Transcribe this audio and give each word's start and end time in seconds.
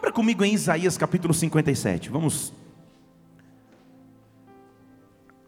Abra 0.00 0.10
comigo 0.10 0.42
em 0.42 0.54
Isaías 0.54 0.96
capítulo 0.96 1.34
57. 1.34 2.08
Vamos 2.08 2.54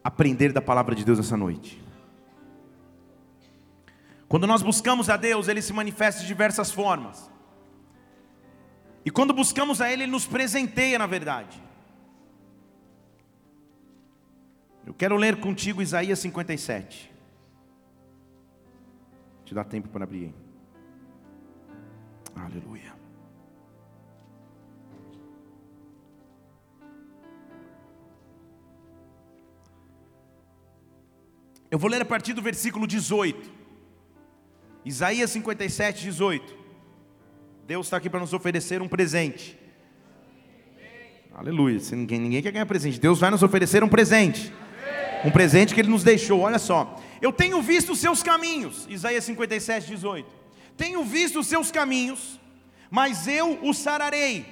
aprender 0.03 0.53
da 0.53 0.61
palavra 0.61 0.93
de 0.93 1.03
Deus 1.03 1.17
essa 1.17 1.35
noite. 1.35 1.81
Quando 4.27 4.45
nós 4.45 4.61
buscamos 4.61 5.09
a 5.09 5.17
Deus, 5.17 5.47
Ele 5.47 5.59
se 5.59 5.73
manifesta 5.73 6.21
de 6.21 6.27
diversas 6.27 6.69
formas. 6.71 7.31
E 9.03 9.09
quando 9.09 9.33
buscamos 9.33 9.81
a 9.81 9.91
Ele, 9.91 10.03
Ele 10.03 10.11
nos 10.11 10.27
presenteia, 10.27 10.99
na 10.99 11.07
verdade. 11.07 11.59
Eu 14.85 14.93
quero 14.93 15.15
ler 15.17 15.39
contigo 15.39 15.81
Isaías 15.81 16.19
57. 16.19 17.11
Te 19.45 19.55
dá 19.55 19.63
tempo 19.63 19.89
para 19.89 20.03
abrir. 20.03 20.31
Aleluia. 22.35 22.92
Eu 31.73 31.79
vou 31.79 31.89
ler 31.89 32.03
a 32.03 32.05
partir 32.05 32.33
do 32.33 32.41
versículo 32.43 32.85
18. 32.85 33.51
Isaías 34.85 35.31
57, 35.31 36.03
18. 36.03 36.55
Deus 37.65 37.87
está 37.87 37.97
aqui 37.97 38.11
para 38.11 38.19
nos 38.19 38.31
oferecer 38.31 38.79
um 38.79 38.87
presente. 38.87 39.57
Aleluia. 41.33 41.79
Se 41.79 41.95
ninguém, 41.95 42.19
ninguém 42.19 42.43
quer 42.43 42.51
ganhar 42.51 42.67
presente. 42.67 42.99
Deus 42.99 43.19
vai 43.19 43.31
nos 43.31 43.41
oferecer 43.41 43.83
um 43.83 43.89
presente. 43.89 44.53
Um 45.25 45.31
presente 45.31 45.73
que 45.73 45.81
Ele 45.81 45.89
nos 45.89 46.03
deixou. 46.03 46.41
Olha 46.41 46.59
só. 46.59 47.01
Eu 47.19 47.33
tenho 47.33 47.59
visto 47.59 47.93
os 47.93 47.97
seus 47.97 48.21
caminhos. 48.21 48.85
Isaías 48.87 49.23
57, 49.23 49.87
18. 49.87 50.29
Tenho 50.77 51.03
visto 51.03 51.39
os 51.39 51.47
seus 51.47 51.71
caminhos, 51.71 52.39
mas 52.91 53.27
eu 53.27 53.57
o 53.63 53.73
sararei. 53.73 54.45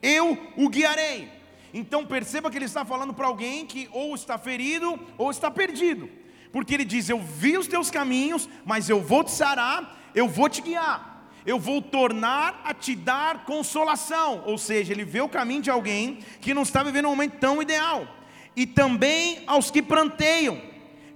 Eu 0.00 0.38
o 0.56 0.68
guiarei. 0.68 1.28
Então 1.72 2.06
perceba 2.06 2.48
que 2.48 2.56
ele 2.56 2.66
está 2.66 2.84
falando 2.84 3.12
para 3.12 3.26
alguém 3.26 3.66
que 3.66 3.88
ou 3.90 4.14
está 4.14 4.38
ferido 4.38 5.00
ou 5.18 5.32
está 5.32 5.50
perdido 5.50 6.22
porque 6.54 6.72
ele 6.72 6.84
diz: 6.84 7.08
Eu 7.08 7.18
vi 7.18 7.58
os 7.58 7.66
teus 7.66 7.90
caminhos, 7.90 8.48
mas 8.64 8.88
eu 8.88 9.02
vou 9.02 9.24
te 9.24 9.32
sarar, 9.32 10.00
eu 10.14 10.28
vou 10.28 10.48
te 10.48 10.62
guiar, 10.62 11.28
eu 11.44 11.58
vou 11.58 11.82
tornar 11.82 12.62
a 12.64 12.72
te 12.72 12.94
dar 12.94 13.44
consolação. 13.44 14.44
Ou 14.46 14.56
seja, 14.56 14.92
ele 14.92 15.04
vê 15.04 15.20
o 15.20 15.28
caminho 15.28 15.62
de 15.62 15.70
alguém 15.70 16.20
que 16.40 16.54
não 16.54 16.62
está 16.62 16.84
vivendo 16.84 17.06
um 17.06 17.10
momento 17.10 17.38
tão 17.40 17.60
ideal, 17.60 18.06
e 18.54 18.68
também 18.68 19.42
aos 19.48 19.68
que 19.68 19.82
planteiam, 19.82 20.62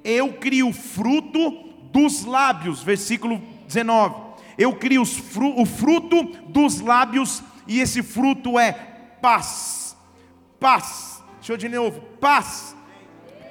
eu 0.03 0.33
crio 0.33 0.73
fruto 0.73 1.51
dos 1.93 2.25
lábios, 2.25 2.83
versículo 2.83 3.41
19. 3.69 4.27
Eu 4.59 4.75
crio 4.75 5.03
o 5.03 5.67
fruto 5.67 6.25
dos 6.49 6.81
lábios, 6.81 7.45
e 7.65 7.79
esse 7.79 8.03
fruto 8.03 8.59
é 8.59 8.73
paz. 9.23 9.97
Paz. 10.59 11.23
Deixa 11.37 11.53
eu 11.53 11.57
de 11.57 11.69
novo. 11.69 12.01
Paz. 12.19 12.75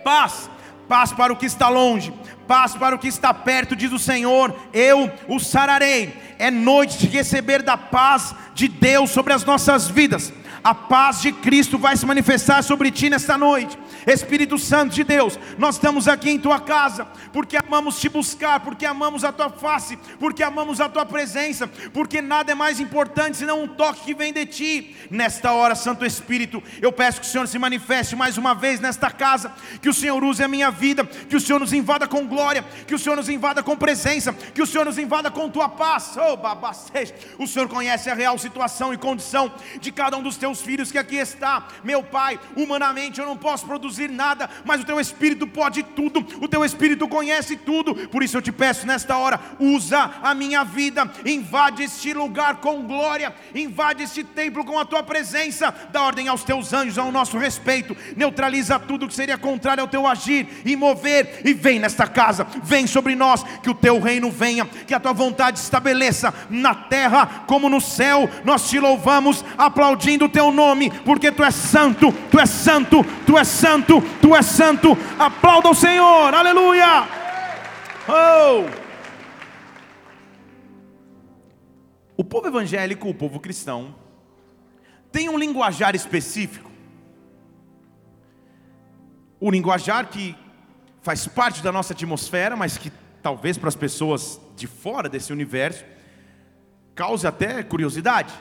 Paz 0.03 0.49
paz 0.87 1.11
para 1.11 1.33
o 1.33 1.35
que 1.35 1.45
está 1.45 1.69
longe, 1.69 2.13
paz 2.47 2.75
para 2.75 2.95
o 2.95 2.99
que 2.99 3.07
está 3.07 3.33
perto, 3.33 3.75
diz 3.75 3.91
o 3.91 3.99
Senhor, 3.99 4.55
eu 4.73 5.11
o 5.27 5.39
sararei. 5.39 6.13
É 6.39 6.49
noite 6.49 6.97
de 6.97 7.07
receber 7.07 7.61
da 7.61 7.75
paz 7.75 8.33
de 8.53 8.67
Deus 8.67 9.09
sobre 9.09 9.33
as 9.33 9.43
nossas 9.43 9.87
vidas. 9.87 10.31
A 10.63 10.73
paz 10.73 11.21
de 11.21 11.31
Cristo 11.31 11.77
vai 11.77 11.95
se 11.95 12.05
manifestar 12.05 12.63
sobre 12.63 12.91
ti 12.91 13.09
nesta 13.09 13.37
noite. 13.37 13.77
Espírito 14.05 14.57
Santo 14.57 14.95
de 14.95 15.03
Deus, 15.03 15.37
nós 15.57 15.75
estamos 15.75 16.07
aqui 16.07 16.29
em 16.29 16.39
tua 16.39 16.59
casa, 16.59 17.05
porque 17.33 17.57
amamos 17.57 17.99
te 17.99 18.07
buscar, 18.07 18.61
porque 18.61 18.85
amamos 18.85 19.23
a 19.23 19.31
tua 19.31 19.49
face, 19.49 19.97
porque 20.19 20.41
amamos 20.41 20.79
a 20.79 20.87
tua 20.87 21.05
presença, 21.05 21.67
porque 21.93 22.21
nada 22.21 22.51
é 22.51 22.55
mais 22.55 22.79
importante 22.79 23.37
senão 23.37 23.63
um 23.63 23.67
toque 23.67 24.05
que 24.05 24.13
vem 24.13 24.31
de 24.31 24.45
ti. 24.45 24.95
Nesta 25.09 25.51
hora, 25.51 25.75
Santo 25.75 26.05
Espírito, 26.05 26.63
eu 26.81 26.91
peço 26.91 27.19
que 27.21 27.27
o 27.27 27.29
Senhor 27.29 27.47
se 27.47 27.59
manifeste 27.59 28.15
mais 28.15 28.37
uma 28.37 28.53
vez 28.55 28.79
nesta 28.79 29.11
casa, 29.11 29.51
que 29.81 29.89
o 29.89 29.93
Senhor 29.93 30.23
use 30.23 30.43
a 30.43 30.47
minha 30.47 30.71
vida, 30.71 31.05
que 31.05 31.35
o 31.35 31.41
Senhor 31.41 31.59
nos 31.59 31.73
invada 31.73 32.07
com 32.07 32.25
glória, 32.25 32.63
que 32.85 32.95
o 32.95 32.99
Senhor 32.99 33.15
nos 33.15 33.29
invada 33.29 33.61
com 33.61 33.75
presença, 33.75 34.31
que 34.31 34.61
o 34.61 34.67
Senhor 34.67 34.85
nos 34.85 34.97
invada 34.97 35.29
com 35.29 35.49
tua 35.49 35.67
paz. 35.67 36.15
Oh, 36.17 36.37
babacês, 36.37 37.13
o 37.37 37.45
Senhor 37.45 37.67
conhece 37.67 38.09
a 38.09 38.13
real 38.13 38.37
situação 38.37 38.93
e 38.93 38.97
condição 38.97 39.51
de 39.81 39.91
cada 39.91 40.17
um 40.17 40.23
dos 40.23 40.37
teus 40.37 40.46
filhos 40.55 40.91
que 40.91 40.97
aqui 40.97 41.15
está, 41.15 41.67
meu 41.83 42.03
Pai. 42.03 42.39
Humanamente 42.55 43.19
eu 43.19 43.25
não 43.25 43.37
posso 43.37 43.65
produzir 43.65 43.77
produzir 43.77 44.09
nada, 44.09 44.49
mas 44.65 44.81
o 44.81 44.85
teu 44.85 44.99
Espírito 44.99 45.47
pode 45.47 45.81
tudo, 45.81 46.25
o 46.41 46.47
teu 46.47 46.65
Espírito 46.65 47.07
conhece 47.07 47.55
tudo. 47.55 47.95
Por 48.09 48.21
isso 48.21 48.37
eu 48.37 48.41
te 48.41 48.51
peço 48.51 48.85
nesta 48.85 49.17
hora, 49.17 49.39
usa 49.59 50.11
a 50.21 50.33
minha 50.33 50.63
vida, 50.63 51.09
invade 51.25 51.83
este 51.83 52.13
lugar 52.13 52.57
com 52.57 52.83
glória, 52.83 53.33
invade 53.55 54.03
este 54.03 54.23
templo 54.23 54.65
com 54.65 54.77
a 54.77 54.85
tua 54.85 55.03
presença, 55.03 55.73
dá 55.91 56.01
ordem 56.01 56.27
aos 56.27 56.43
teus 56.43 56.73
anjos 56.73 56.97
ao 56.97 57.11
nosso 57.11 57.37
respeito, 57.37 57.95
neutraliza 58.15 58.79
tudo 58.79 59.07
que 59.07 59.13
seria 59.13 59.37
contrário 59.37 59.81
ao 59.81 59.87
teu 59.87 60.05
agir 60.05 60.47
e 60.65 60.75
mover, 60.75 61.41
e 61.45 61.53
vem 61.53 61.79
nesta 61.79 62.07
casa, 62.07 62.45
vem 62.63 62.85
sobre 62.87 63.15
nós, 63.15 63.43
que 63.61 63.69
o 63.69 63.75
teu 63.75 63.99
reino 63.99 64.29
venha, 64.29 64.65
que 64.65 64.93
a 64.93 64.99
tua 64.99 65.13
vontade 65.13 65.59
estabeleça 65.59 66.33
na 66.49 66.75
terra 66.75 67.45
como 67.47 67.69
no 67.69 67.79
céu. 67.79 68.29
Nós 68.43 68.69
te 68.69 68.79
louvamos, 68.79 69.45
aplaudindo 69.57 70.25
o 70.25 70.29
teu 70.37 70.51
nome, 70.51 70.91
porque 71.03 71.31
tu 71.31 71.43
és 71.43 71.55
santo, 71.55 72.11
tu 72.29 72.39
és 72.39 72.47
santo, 72.47 73.03
tu 73.25 73.35
és 73.35 73.47
santo 73.47 74.03
tu 74.21 74.35
és 74.35 74.45
santo. 74.45 74.97
Aplauda 75.17 75.69
o 75.69 75.73
Senhor, 75.73 76.33
aleluia. 76.33 77.07
Oh! 78.07 78.69
O 82.15 82.23
povo 82.23 82.47
evangélico, 82.47 83.09
o 83.09 83.15
povo 83.15 83.39
cristão, 83.39 83.95
tem 85.11 85.29
um 85.29 85.37
linguajar 85.37 85.95
específico. 85.95 86.69
O 89.39 89.49
linguajar 89.49 90.07
que 90.07 90.35
faz 91.01 91.27
parte 91.27 91.63
da 91.63 91.71
nossa 91.71 91.93
atmosfera, 91.93 92.55
mas 92.55 92.77
que 92.77 92.91
talvez 93.23 93.57
para 93.57 93.69
as 93.69 93.75
pessoas 93.75 94.39
de 94.55 94.67
fora 94.67 95.07
desse 95.07 95.31
universo 95.31 95.85
cause 96.93 97.25
até 97.25 97.63
curiosidade. 97.63 98.33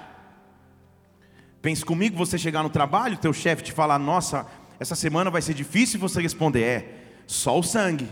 Pense 1.63 1.85
comigo, 1.85 2.17
você 2.17 2.39
chegar 2.39 2.63
no 2.63 2.71
trabalho, 2.71 3.17
teu 3.17 3.33
chefe 3.33 3.63
te 3.63 3.73
falar: 3.73 3.99
"Nossa, 3.99 4.47
essa 4.79 4.95
semana 4.95 5.31
vai 5.31 5.41
ser 5.41 5.55
difícil 5.55 5.99
você 5.99 6.21
responder, 6.21 6.63
é, 6.63 6.95
só 7.27 7.59
o 7.59 7.63
sangue. 7.63 8.09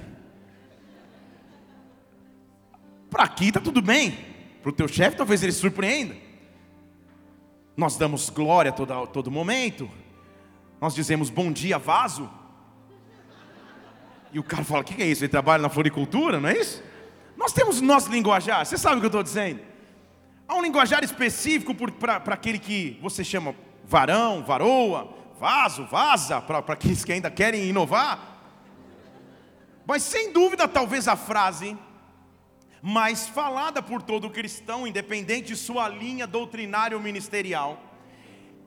Para 3.10 3.24
aqui 3.24 3.48
está 3.48 3.60
tudo 3.60 3.80
bem, 3.80 4.18
para 4.62 4.70
o 4.70 4.72
teu 4.72 4.88
chefe 4.88 5.16
talvez 5.16 5.42
ele 5.42 5.52
surpreenda. 5.52 6.16
Nós 7.76 7.96
damos 7.96 8.30
glória 8.30 8.70
a 8.70 8.72
todo, 8.72 9.06
todo 9.08 9.30
momento, 9.30 9.90
nós 10.80 10.94
dizemos 10.94 11.30
bom 11.30 11.52
dia, 11.52 11.78
vaso. 11.78 12.30
E 14.32 14.38
o 14.38 14.42
cara 14.42 14.64
fala: 14.64 14.80
o 14.80 14.84
que 14.84 15.00
é 15.02 15.06
isso? 15.06 15.22
Ele 15.22 15.30
trabalha 15.30 15.62
na 15.62 15.68
floricultura, 15.68 16.40
não 16.40 16.48
é 16.48 16.58
isso? 16.58 16.82
Nós 17.36 17.52
temos 17.52 17.80
nosso 17.80 18.10
linguajar, 18.10 18.64
você 18.64 18.78
sabe 18.78 18.96
o 18.96 18.98
que 19.00 19.06
eu 19.06 19.08
estou 19.08 19.22
dizendo? 19.22 19.60
Há 20.54 20.56
um 20.56 20.62
linguajar 20.62 21.02
específico 21.02 21.74
para 21.74 22.32
aquele 22.32 22.60
que 22.60 22.96
você 23.02 23.24
chama 23.24 23.56
varão, 23.84 24.44
varoa, 24.44 25.12
vaso, 25.36 25.84
vaza, 25.84 26.40
para 26.40 26.60
aqueles 26.60 27.04
que 27.04 27.12
ainda 27.12 27.28
querem 27.28 27.64
inovar. 27.64 28.38
Mas 29.84 30.04
sem 30.04 30.32
dúvida, 30.32 30.68
talvez 30.68 31.08
a 31.08 31.16
frase 31.16 31.76
mais 32.80 33.26
falada 33.26 33.82
por 33.82 34.00
todo 34.00 34.30
cristão, 34.30 34.86
independente 34.86 35.48
de 35.48 35.56
sua 35.56 35.88
linha 35.88 36.24
doutrinária 36.24 36.96
ou 36.96 37.02
ministerial, 37.02 37.76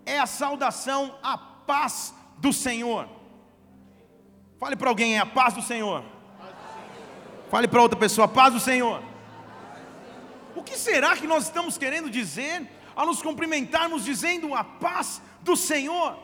é 0.06 0.19
a 0.19 0.25
saudação 0.25 1.16
à 1.24 1.38
paz 1.38 2.14
do 2.38 2.52
Senhor. 2.52 3.08
Fale 4.59 4.75
para 4.75 4.90
alguém, 4.90 5.16
é 5.16 5.19
a 5.19 5.25
paz 5.25 5.54
do 5.54 5.62
Senhor. 5.62 6.04
Fale 7.50 7.66
para 7.69 7.81
outra 7.81 7.98
pessoa, 7.98 8.25
a 8.25 8.28
paz 8.28 8.54
do 8.54 8.59
Senhor. 8.59 9.06
Que 10.67 10.78
será 10.78 11.16
que 11.16 11.25
nós 11.25 11.45
estamos 11.45 11.78
querendo 11.78 12.09
dizer 12.09 12.67
ao 12.94 13.05
nos 13.05 13.22
cumprimentarmos 13.22 14.03
dizendo 14.03 14.53
a 14.53 14.66
paz 14.66 15.21
do 15.42 15.56
Senhor? 15.56 16.19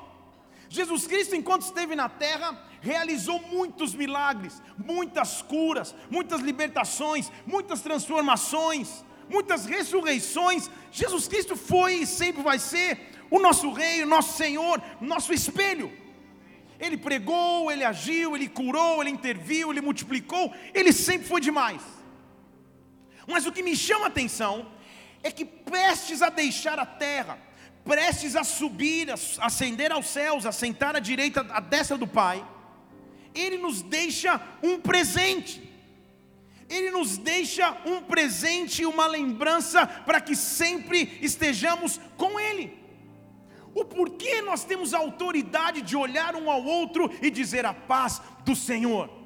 Jesus 0.68 1.07
Cristo, 1.07 1.33
enquanto 1.33 1.62
esteve 1.62 1.95
na 1.95 2.09
terra, 2.09 2.62
realizou 2.81 3.39
muitos 3.39 3.95
milagres, 3.95 4.62
muitas 4.77 5.41
curas, 5.41 5.95
muitas 6.09 6.41
libertações, 6.41 7.31
muitas 7.45 7.79
transformações, 7.79 9.06
muitas 9.29 9.65
ressurreições. 9.65 10.69
Jesus 10.91 11.25
Cristo 11.25 11.56
foi 11.56 12.01
e 12.01 12.06
sempre 12.06 12.44
vai 12.44 12.59
ser 12.59 13.00
o 13.31 13.39
nosso 13.39 13.71
Rei, 13.71 14.03
o 14.03 14.07
nosso 14.07 14.38
Senhor, 14.38 14.81
nosso 15.00 15.31
espelho. 15.31 15.89
Ele 16.77 16.97
pregou, 16.97 17.71
ele 17.71 17.85
agiu, 17.85 18.35
ele 18.35 18.50
curou, 18.50 19.01
ele 19.01 19.12
interviu, 19.12 19.71
ele 19.71 19.79
multiplicou, 19.79 20.53
ele 20.73 20.91
sempre 20.91 21.29
foi 21.29 21.39
demais. 21.39 22.02
Mas 23.27 23.45
o 23.45 23.51
que 23.51 23.63
me 23.63 23.75
chama 23.75 24.05
a 24.05 24.07
atenção 24.07 24.67
é 25.21 25.31
que 25.31 25.45
prestes 25.45 26.21
a 26.21 26.29
deixar 26.29 26.77
a 26.77 26.85
terra, 26.85 27.37
prestes 27.85 28.35
a 28.35 28.43
subir, 28.43 29.09
a 29.09 29.15
ascender 29.45 29.91
aos 29.91 30.07
céus, 30.07 30.45
a 30.45 30.51
sentar 30.51 30.95
à 30.95 30.99
direita, 30.99 31.41
à 31.49 31.59
destra 31.59 31.97
do 31.97 32.07
Pai, 32.07 32.45
Ele 33.33 33.57
nos 33.57 33.81
deixa 33.81 34.41
um 34.61 34.79
presente. 34.79 35.71
Ele 36.69 36.91
nos 36.91 37.17
deixa 37.17 37.77
um 37.85 38.01
presente 38.01 38.81
e 38.81 38.85
uma 38.85 39.05
lembrança 39.05 39.85
para 39.85 40.19
que 40.19 40.35
sempre 40.35 41.17
estejamos 41.21 41.99
com 42.17 42.39
Ele. 42.39 42.81
por 43.89 44.11
que 44.11 44.41
nós 44.41 44.63
temos 44.63 44.93
a 44.93 44.99
autoridade 44.99 45.81
de 45.81 45.95
olhar 45.95 46.35
um 46.35 46.49
ao 46.49 46.63
outro 46.63 47.11
e 47.21 47.29
dizer 47.29 47.65
a 47.65 47.73
paz 47.73 48.21
do 48.43 48.55
Senhor? 48.55 49.22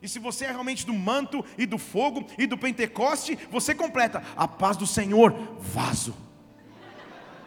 E 0.00 0.08
se 0.08 0.18
você 0.18 0.44
é 0.44 0.50
realmente 0.50 0.86
do 0.86 0.92
manto 0.92 1.44
e 1.56 1.66
do 1.66 1.78
fogo 1.78 2.26
e 2.38 2.46
do 2.46 2.56
Pentecoste, 2.56 3.38
você 3.50 3.74
completa 3.74 4.22
a 4.36 4.46
paz 4.46 4.76
do 4.76 4.86
Senhor, 4.86 5.32
vaso. 5.58 6.14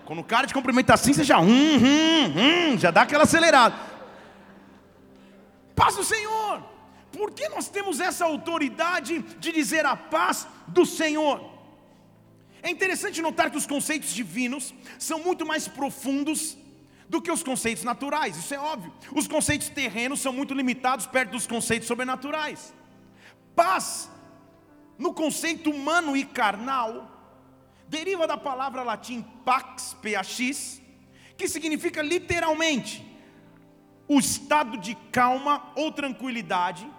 Quando 0.05 0.19
o 0.19 0.23
cara 0.23 0.45
te 0.45 0.53
cumprimenta 0.53 0.93
assim, 0.93 1.13
você 1.13 1.23
já, 1.23 1.39
hum, 1.39 1.47
hum, 1.47 2.73
hum, 2.73 2.77
já 2.77 2.91
dá 2.91 3.03
aquela 3.03 3.23
acelerada. 3.23 3.75
Paz 5.73 5.95
do 5.95 6.03
Senhor. 6.03 6.63
Por 7.11 7.31
que 7.31 7.47
nós 7.49 7.69
temos 7.69 7.99
essa 7.99 8.25
autoridade 8.25 9.19
de 9.39 9.51
dizer 9.51 9.85
a 9.85 9.95
paz 9.95 10.47
do 10.67 10.85
Senhor? 10.85 11.49
É 12.61 12.69
interessante 12.69 13.21
notar 13.21 13.49
que 13.49 13.57
os 13.57 13.65
conceitos 13.65 14.13
divinos 14.13 14.73
são 14.99 15.19
muito 15.19 15.45
mais 15.45 15.67
profundos 15.67 16.57
do 17.11 17.21
que 17.21 17.29
os 17.29 17.43
conceitos 17.43 17.83
naturais, 17.83 18.37
isso 18.37 18.53
é 18.53 18.57
óbvio. 18.57 18.93
Os 19.13 19.27
conceitos 19.27 19.67
terrenos 19.67 20.21
são 20.21 20.31
muito 20.31 20.53
limitados 20.53 21.05
perto 21.05 21.31
dos 21.31 21.45
conceitos 21.45 21.85
sobrenaturais. 21.85 22.73
Paz, 23.53 24.09
no 24.97 25.13
conceito 25.13 25.69
humano 25.69 26.15
e 26.15 26.23
carnal, 26.23 27.11
deriva 27.85 28.25
da 28.25 28.37
palavra 28.37 28.81
latim 28.81 29.21
pax, 29.43 29.93
pax, 30.01 30.81
que 31.35 31.49
significa 31.49 32.01
literalmente 32.01 33.05
o 34.07 34.17
estado 34.17 34.77
de 34.77 34.95
calma 35.11 35.69
ou 35.75 35.91
tranquilidade, 35.91 36.89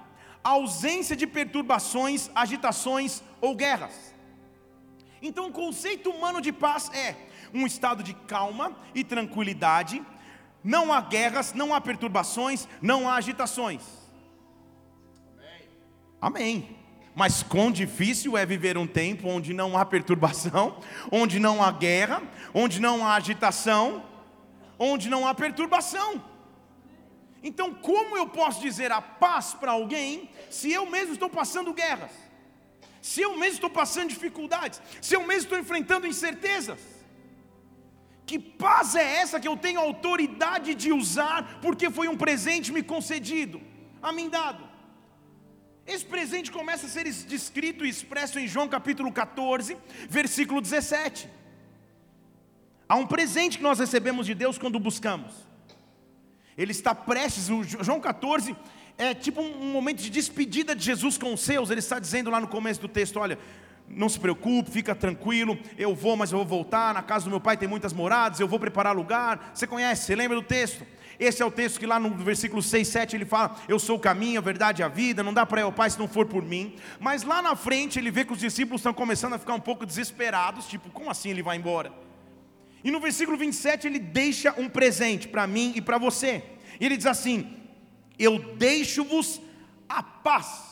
ausência 0.45 1.17
de 1.17 1.27
perturbações, 1.27 2.31
agitações 2.35 3.23
ou 3.41 3.57
guerras. 3.57 4.15
Então, 5.23 5.49
o 5.49 5.53
conceito 5.53 6.11
humano 6.11 6.39
de 6.43 6.53
paz 6.53 6.91
é 6.93 7.32
um 7.53 7.67
estado 7.67 8.03
de 8.03 8.15
calma 8.15 8.77
e 8.95 9.05
tranquilidade, 9.05 10.03
não 10.65 10.93
há 10.93 11.01
guerras, 11.01 11.53
não 11.53 11.75
há 11.75 11.81
perturbações, 11.81 12.69
não 12.81 13.09
há 13.09 13.17
agitações. 13.17 13.83
Amém. 15.37 15.69
Amém. 16.21 16.77
Mas 17.15 17.43
quão 17.43 17.71
difícil 17.71 18.39
é 18.39 18.47
viver 18.47 18.79
um 18.79 18.87
tempo 18.87 19.29
onde 19.29 19.53
não 19.53 19.77
há 19.77 19.85
perturbação, 19.85 20.79
onde 21.11 21.39
não 21.39 21.63
há 21.63 21.71
guerra, 21.71 22.23
onde 22.55 22.81
não 22.81 23.07
há 23.07 23.17
agitação, 23.17 24.05
onde 24.79 25.11
não 25.11 25.27
há 25.27 25.35
perturbação. 25.35 26.23
Então, 27.43 27.75
como 27.75 28.17
eu 28.17 28.29
posso 28.29 28.61
dizer 28.61 28.93
a 28.93 29.03
paz 29.03 29.53
para 29.53 29.73
alguém 29.73 30.31
se 30.49 30.73
eu 30.73 30.87
mesmo 30.87 31.15
estou 31.15 31.29
passando 31.29 31.75
guerras? 31.75 32.13
Se 33.03 33.21
eu 33.21 33.37
mesmo 33.37 33.55
estou 33.55 33.71
passando 33.71 34.11
dificuldades? 34.11 34.81
Se 35.01 35.17
eu 35.17 35.27
mesmo 35.27 35.43
estou 35.43 35.59
enfrentando 35.59 36.07
incertezas? 36.07 36.81
Que 38.33 38.39
paz 38.39 38.95
é 38.95 39.17
essa 39.17 39.39
que 39.39 39.47
eu 39.47 39.59
tenho 39.59 39.79
autoridade 39.79 40.75
de 40.75 40.91
usar 40.91 41.59
porque 41.61 41.91
foi 41.91 42.09
um 42.09 42.17
presente 42.17 42.73
me 42.73 42.83
concedido, 42.83 43.61
a 44.03 44.11
mim 44.11 44.31
dado? 44.31 44.67
Esse 45.87 46.07
presente 46.07 46.51
começa 46.51 46.87
a 46.87 46.89
ser 46.89 47.05
descrito 47.05 47.85
e 47.85 47.91
expresso 47.91 48.39
em 48.39 48.49
João 48.49 48.67
capítulo 48.69 49.13
14, 49.13 49.77
versículo 50.09 50.63
17. 50.63 51.29
Há 52.89 52.97
um 52.97 53.07
presente 53.07 53.59
que 53.59 53.63
nós 53.63 53.79
recebemos 53.79 54.25
de 54.25 54.33
Deus 54.33 54.57
quando 54.57 54.81
buscamos. 54.81 55.35
Ele 56.57 56.73
está 56.73 56.95
prestes, 56.95 57.49
João 57.83 58.01
14 58.01 58.57
é 58.97 59.13
tipo 59.13 59.43
um 59.43 59.73
momento 59.73 60.01
de 60.01 60.09
despedida 60.09 60.75
de 60.75 60.83
Jesus 60.83 61.19
com 61.19 61.35
os 61.35 61.43
seus. 61.43 61.69
Ele 61.69 61.81
está 61.81 61.99
dizendo 61.99 62.31
lá 62.31 62.41
no 62.41 62.49
começo 62.49 62.81
do 62.81 62.89
texto: 62.89 63.19
Olha, 63.21 63.39
não 63.93 64.09
se 64.09 64.19
preocupe, 64.19 64.71
fica 64.71 64.95
tranquilo. 64.95 65.59
Eu 65.77 65.95
vou, 65.95 66.17
mas 66.17 66.33
eu 66.33 66.39
vou 66.39 66.47
voltar. 66.47 66.95
Na 66.95 67.03
casa 67.03 67.25
do 67.25 67.31
meu 67.31 67.41
pai 67.41 67.57
tem 67.57 67.69
muitas 67.69 67.93
moradas. 67.93 68.41
Eu 68.41 68.49
vou 68.49 68.59
preparar 68.59 68.97
lugar. 68.97 69.53
Você 69.55 69.67
conhece, 69.67 70.07
você 70.07 70.17
lembra 70.17 70.37
do 70.37 70.43
texto? 70.43 70.85
Esse 71.19 71.43
é 71.43 71.47
o 71.47 71.51
texto 71.51 71.79
que 71.79 71.87
lá 71.87 72.01
no 72.01 72.11
versículo 72.17 72.63
6, 72.63 72.89
7 72.89 73.17
ele 73.17 73.25
fala: 73.25 73.57
Eu 73.69 73.79
sou 73.79 73.97
o 73.97 74.01
caminho, 74.01 74.39
a 74.39 74.43
verdade 74.43 74.83
e 74.83 74.85
a 74.85 74.89
vida. 74.89 75.23
Não 75.23 75.33
dá 75.33 75.45
para 75.47 75.61
ir 75.61 75.65
ao 75.65 75.73
Pai 75.73 75.91
se 75.91 75.99
não 75.99 76.09
for 76.09 76.27
por 76.27 76.43
mim. 76.43 76.75
Mas 76.99 77.23
lá 77.23 77.41
na 77.43 77.55
frente 77.55 77.99
ele 77.99 78.11
vê 78.11 78.25
que 78.25 78.33
os 78.33 78.41
discípulos 78.41 78.81
estão 78.81 78.95
começando 78.95 79.35
a 79.35 79.39
ficar 79.39 79.55
um 79.55 79.61
pouco 79.61 79.87
desesperados. 79.87 80.67
Tipo, 80.67 80.91
como 80.91 81.11
assim 81.11 81.31
ele 81.31 81.43
vai 81.43 81.57
embora? 81.57 81.93
E 82.83 82.91
no 82.91 82.99
versículo 82.99 83.37
27 83.37 83.87
ele 83.87 83.99
deixa 83.99 84.53
um 84.59 84.69
presente 84.69 85.29
para 85.29 85.47
mim 85.47 85.73
e 85.77 85.81
para 85.81 85.99
você. 85.99 86.43
E 86.81 86.87
ele 86.87 86.97
diz 86.97 87.07
assim: 87.07 87.57
Eu 88.19 88.39
deixo-vos 88.57 89.41
a 89.89 90.03
paz. 90.03 90.72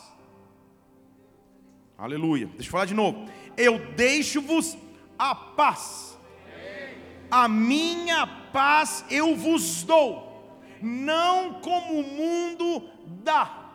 Aleluia. 2.00 2.46
Deixa 2.46 2.68
eu 2.68 2.72
falar 2.72 2.86
de 2.86 2.94
novo. 2.94 3.28
Eu 3.58 3.78
deixo-vos 3.94 4.74
a 5.18 5.34
paz. 5.34 6.18
A 7.30 7.46
minha 7.46 8.26
paz 8.26 9.04
eu 9.10 9.36
vos 9.36 9.82
dou, 9.82 10.58
não 10.80 11.60
como 11.60 12.00
o 12.00 12.02
mundo 12.02 12.88
dá. 13.22 13.74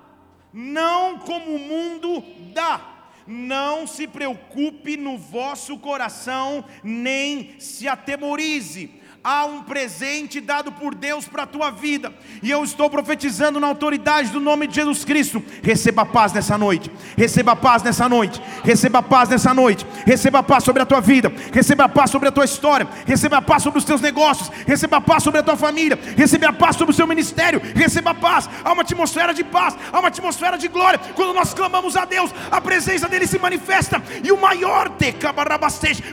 Não 0.51 1.19
como 1.19 1.56
o 1.56 1.60
mundo 1.60 2.24
dá. 2.51 3.12
Não 3.27 3.86
se 3.86 4.07
preocupe 4.07 4.98
no 4.98 5.19
vosso 5.19 5.78
coração, 5.78 6.66
nem 6.83 7.60
se 7.60 7.88
atemorize 7.88 9.01
há 9.25 9.44
um 9.44 9.63
presente 9.63 10.39
dado 10.39 10.72
por 10.72 10.94
Deus 10.94 11.27
para 11.27 11.44
a 11.44 11.48
tua 11.48 11.72
vida, 11.72 12.13
e 12.44 12.51
eu 12.51 12.63
estou 12.63 12.92
profetizando 12.92 13.60
na 13.60 13.66
autoridade 13.66 14.30
do 14.30 14.39
nome 14.39 14.68
de 14.68 14.75
Jesus 14.75 15.04
Cristo. 15.04 15.44
Receba 15.63 16.06
paz 16.06 16.31
nessa 16.31 16.60
noite, 16.60 16.92
receba 17.18 17.56
paz 17.56 17.81
nessa 17.81 18.07
noite, 18.07 18.39
receba 18.63 19.01
paz 19.01 19.27
nessa 19.27 19.51
noite, 19.51 19.83
receba 20.06 20.44
paz 20.44 20.63
sobre 20.63 20.83
a 20.83 20.86
tua 20.86 21.01
vida, 21.01 21.33
receba 21.51 21.89
paz 21.89 22.12
sobre 22.12 22.30
a 22.30 22.31
tua 22.31 22.45
história, 22.45 22.88
receba 23.07 23.42
paz 23.42 23.63
sobre 23.63 23.80
os 23.80 23.86
teus 23.86 24.00
negócios, 24.00 24.50
receba 24.68 25.01
paz 25.01 25.24
sobre 25.24 25.39
a 25.39 25.44
tua 25.44 25.57
família, 25.57 25.98
receba 26.16 26.54
paz 26.54 26.75
sobre 26.75 26.94
o 26.94 26.95
seu 26.95 27.07
ministério, 27.07 27.60
receba 27.74 28.13
paz. 28.13 28.48
Há 28.63 28.74
uma 28.74 28.83
atmosfera 28.83 29.33
de 29.33 29.44
paz, 29.44 29.75
há 29.92 30.00
uma 30.00 30.10
atmosfera 30.10 30.56
de 30.56 30.68
glória. 30.68 31.00
Quando 31.16 31.33
nós 31.33 31.51
clamamos 31.51 31.98
a 31.98 32.06
Deus, 32.06 32.30
a 32.51 32.62
presença 32.62 33.10
dele 33.10 33.25
se 33.25 33.39
manifesta, 33.39 34.00
e 34.24 34.31
o 34.31 34.39
maior 34.39 34.92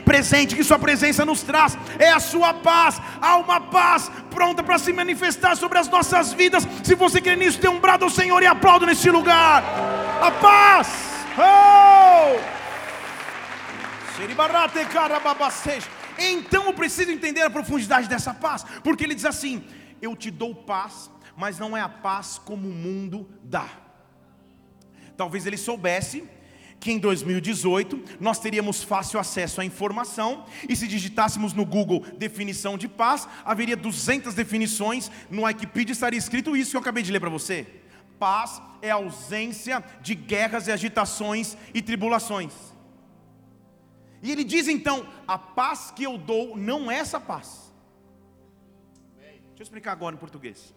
presente 0.03 0.55
que 0.55 0.63
Sua 0.63 0.79
presença 0.79 1.23
nos 1.23 1.43
traz 1.43 1.77
é 1.99 2.09
a 2.09 2.19
Sua 2.19 2.55
paz 2.55 3.02
há 3.21 3.37
uma 3.37 3.59
paz 3.59 4.11
pronta 4.29 4.63
para 4.63 4.77
se 4.77 4.91
manifestar 4.93 5.55
sobre 5.55 5.77
as 5.77 5.87
nossas 5.87 6.33
vidas. 6.33 6.67
Se 6.83 6.95
você 6.95 7.21
crê 7.21 7.35
nisso, 7.35 7.59
dê 7.59 7.67
um 7.67 7.79
brado 7.79 8.05
ao 8.05 8.09
Senhor 8.09 8.41
e 8.41 8.45
aplauda 8.45 8.85
neste 8.85 9.09
lugar. 9.09 9.63
A 10.21 10.31
paz. 10.31 10.87
Oh! 11.37 12.39
Então 16.17 16.65
eu 16.65 16.73
preciso 16.73 17.11
entender 17.11 17.41
a 17.41 17.49
profundidade 17.49 18.07
dessa 18.07 18.33
paz, 18.33 18.63
porque 18.83 19.03
ele 19.03 19.15
diz 19.15 19.25
assim: 19.25 19.65
Eu 20.01 20.15
te 20.15 20.29
dou 20.29 20.53
paz, 20.53 21.09
mas 21.35 21.57
não 21.57 21.75
é 21.75 21.81
a 21.81 21.89
paz 21.89 22.39
como 22.43 22.67
o 22.67 22.73
mundo 22.73 23.29
dá. 23.43 23.67
Talvez 25.17 25.45
ele 25.45 25.57
soubesse 25.57 26.27
que 26.83 26.91
em 26.91 26.99
2018 26.99 28.17
nós 28.19 28.39
teríamos 28.39 28.83
fácil 28.83 29.17
acesso 29.17 29.61
à 29.61 29.65
informação 29.65 30.45
e 30.67 30.75
se 30.75 30.85
digitássemos 30.85 31.53
no 31.53 31.65
Google 31.65 32.01
definição 32.17 32.77
de 32.77 32.89
paz, 32.89 33.25
haveria 33.45 33.77
200 33.77 34.33
definições, 34.33 35.09
no 35.29 35.43
Wikipedia 35.43 35.93
estaria 35.93 36.19
escrito 36.19 36.57
isso 36.57 36.71
que 36.71 36.77
eu 36.77 36.81
acabei 36.81 37.01
de 37.01 37.11
ler 37.11 37.21
para 37.21 37.29
você. 37.29 37.65
Paz 38.19 38.61
é 38.81 38.91
ausência 38.91 39.81
de 40.01 40.13
guerras 40.13 40.67
e 40.67 40.73
agitações 40.73 41.55
e 41.73 41.81
tribulações. 41.81 42.53
E 44.21 44.29
ele 44.29 44.43
diz 44.43 44.67
então: 44.67 45.07
a 45.25 45.37
paz 45.37 45.89
que 45.89 46.03
eu 46.03 46.17
dou 46.17 46.57
não 46.57 46.91
é 46.91 46.97
essa 46.97 47.19
paz. 47.19 47.73
Deixa 49.17 49.61
eu 49.61 49.63
explicar 49.63 49.93
agora 49.93 50.15
em 50.15 50.19
português. 50.19 50.73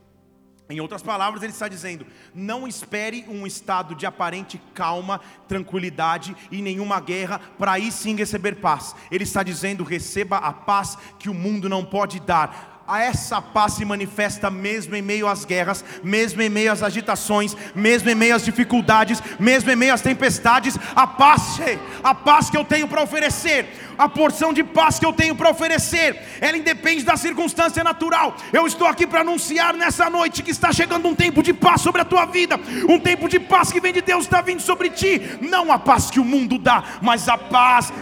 Em 0.69 0.81
outras 0.81 1.01
palavras, 1.01 1.43
ele 1.43 1.53
está 1.53 1.69
dizendo: 1.69 2.05
não 2.35 2.67
espere 2.67 3.25
um 3.29 3.47
estado 3.47 3.95
de 3.95 4.05
aparente 4.05 4.61
calma, 4.75 5.21
tranquilidade 5.47 6.37
e 6.51 6.61
nenhuma 6.61 6.99
guerra 6.99 7.41
para 7.57 7.73
aí 7.73 7.93
sim 7.93 8.17
receber 8.17 8.57
paz. 8.57 8.95
Ele 9.11 9.23
está 9.23 9.45
dizendo: 9.45 9.85
receba 9.85 10.39
a 10.39 10.53
paz 10.53 10.99
que 11.19 11.31
o 11.31 11.35
mundo 11.35 11.69
não 11.69 11.85
pode 11.85 12.19
dar 12.19 12.77
a 12.87 13.03
essa 13.03 13.43
paz 13.43 13.75
se 13.75 13.85
manifesta 13.85 14.51
mesmo 14.51 14.95
em 14.95 15.03
meio 15.03 15.27
às 15.27 15.45
guerras, 15.45 15.85
mesmo 16.03 16.41
em 16.41 16.49
meio 16.49 16.71
às 16.71 16.83
agitações, 16.83 17.57
mesmo 17.75 18.09
em 18.09 18.15
meio 18.15 18.35
às 18.35 18.45
dificuldades, 18.45 19.21
mesmo 19.41 19.71
em 19.71 19.77
meio 19.77 19.93
às 19.93 20.01
tempestades, 20.01 20.79
a 20.95 21.07
paz, 21.07 21.59
a 22.03 22.15
paz 22.15 22.49
que 22.49 22.57
eu 22.57 22.65
tenho 22.65 22.87
para 22.87 23.03
oferecer, 23.03 23.67
a 23.99 24.09
porção 24.09 24.53
de 24.53 24.63
paz 24.63 24.99
que 24.99 25.07
eu 25.07 25.13
tenho 25.13 25.35
para 25.35 25.51
oferecer, 25.51 26.21
ela 26.41 26.57
independe 26.57 27.05
da 27.05 27.17
circunstância 27.17 27.83
natural. 27.83 28.37
Eu 28.53 28.67
estou 28.67 28.87
aqui 28.87 29.07
para 29.07 29.21
anunciar 29.21 29.75
nessa 29.75 30.11
noite 30.11 30.43
que 30.43 30.51
está 30.51 30.73
chegando 30.73 31.09
um 31.09 31.15
tempo 31.15 31.43
de 31.43 31.53
paz 31.53 31.81
sobre 31.81 32.01
a 32.01 32.05
tua 32.05 32.27
vida, 32.27 32.59
um 32.89 32.99
tempo 32.99 33.29
de 33.29 33.39
paz 33.39 33.73
que 33.73 33.81
vem 33.81 33.93
de 33.93 34.03
Deus 34.03 34.25
está 34.25 34.41
vindo 34.41 34.61
sobre 34.61 34.91
ti, 34.91 35.39
não 35.41 35.73
a 35.73 35.79
paz 35.79 36.11
que 36.11 36.21
o 36.21 36.25
mundo 36.25 36.59
dá, 36.59 36.83
mas 37.01 37.29
a 37.29 37.39
paz, 37.39 37.93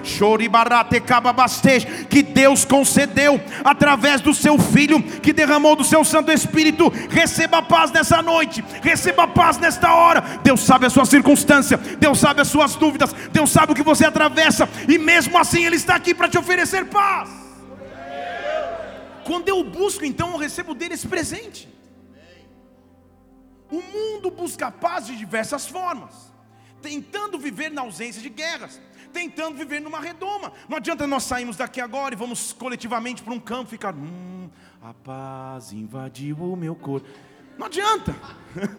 que 2.09 2.23
Deus 2.23 2.65
concedeu 2.65 3.41
através 3.65 4.21
do 4.21 4.35
seu 4.35 4.59
Filho, 4.59 5.03
que 5.03 5.33
derramou 5.33 5.77
do 5.77 5.85
seu 5.85 6.05
Santo 6.05 6.33
Espírito. 6.33 6.93
Receba 7.11 7.63
paz 7.63 7.91
nessa 7.91 8.23
noite, 8.23 8.65
receba 8.83 9.27
paz 9.27 9.59
nesta 9.59 9.93
hora. 9.95 10.23
Deus 10.43 10.61
sabe 10.61 10.87
a 10.87 10.91
sua 10.91 11.05
circunstância, 11.05 11.77
Deus 11.77 12.19
sabe 12.19 12.41
as 12.41 12.49
suas 12.49 12.75
dúvidas, 12.75 13.15
Deus 13.33 13.51
sabe 13.51 13.73
o 13.73 13.75
que 13.75 13.83
você 13.83 14.07
atravessa, 14.07 14.69
e 14.89 14.99
mesmo 14.99 15.39
assim 15.39 15.65
Ele 15.65 15.77
está 15.85 15.95
aqui 15.95 16.15
para 16.15 16.29
te 16.29 16.39
oferecer 16.39 16.87
paz. 16.87 17.31
Quando 19.25 19.49
eu 19.49 19.63
busco, 19.63 20.05
então 20.05 20.33
eu 20.33 20.39
recebo 20.39 20.75
dele 20.75 20.95
esse 20.95 21.07
presente. 21.07 21.69
O 23.71 23.81
mundo 23.81 24.31
busca 24.31 24.71
paz 24.71 25.07
de 25.07 25.17
diversas 25.17 25.67
formas, 25.67 26.33
tentando 26.83 27.39
viver 27.39 27.71
na 27.71 27.83
ausência 27.83 28.21
de 28.21 28.29
guerras, 28.29 28.81
tentando 29.13 29.57
viver 29.57 29.81
numa 29.81 30.01
redoma. 30.01 30.53
Não 30.69 30.77
adianta 30.77 31.07
nós 31.07 31.25
sairmos 31.25 31.57
daqui 31.57 31.81
agora 31.81 32.15
e 32.15 32.19
vamos 32.19 32.53
coletivamente 32.53 33.23
para 33.23 33.33
um 33.33 33.41
campo 33.41 33.71
ficar, 33.71 33.95
hum, 33.95 34.51
a 34.83 34.93
paz 34.93 35.73
invadiu 35.73 36.37
o 36.37 36.57
meu 36.57 36.75
corpo. 36.75 37.09
Não 37.59 37.67
adianta. 37.67 38.15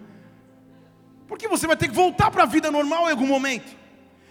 Porque 1.27 1.47
você 1.47 1.65
vai 1.65 1.75
ter 1.75 1.87
que 1.87 1.95
voltar 1.95 2.29
para 2.29 2.43
a 2.43 2.47
vida 2.47 2.69
normal 2.69 3.07
em 3.07 3.11
algum 3.11 3.25
momento. 3.25 3.84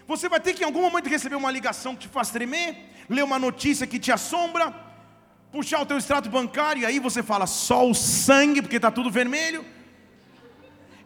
Você 0.07 0.29
vai 0.29 0.41
ter 0.41 0.55
que 0.55 0.63
em 0.63 0.67
algum 0.67 0.83
momento 0.83 1.09
receber 1.09 1.37
uma 1.37 1.51
ligação 1.51 1.95
que 1.95 2.03
te 2.03 2.09
faz 2.09 2.31
tremer, 2.31 2.91
ler 3.09 3.25
uma 3.25 3.39
notícia 3.39 3.87
que 3.87 3.99
te 3.99 4.13
assombra, 4.13 4.75
puxar 5.51 5.81
o 5.81 5.87
teu 5.87 5.97
extrato 5.97 6.29
bancário 6.29 6.83
e 6.83 6.87
aí 6.87 6.99
você 6.99 7.23
fala 7.23 7.47
só 7.47 7.89
o 7.89 7.95
sangue 7.95 8.61
porque 8.61 8.77
está 8.77 8.91
tudo 8.91 9.11
vermelho. 9.11 9.65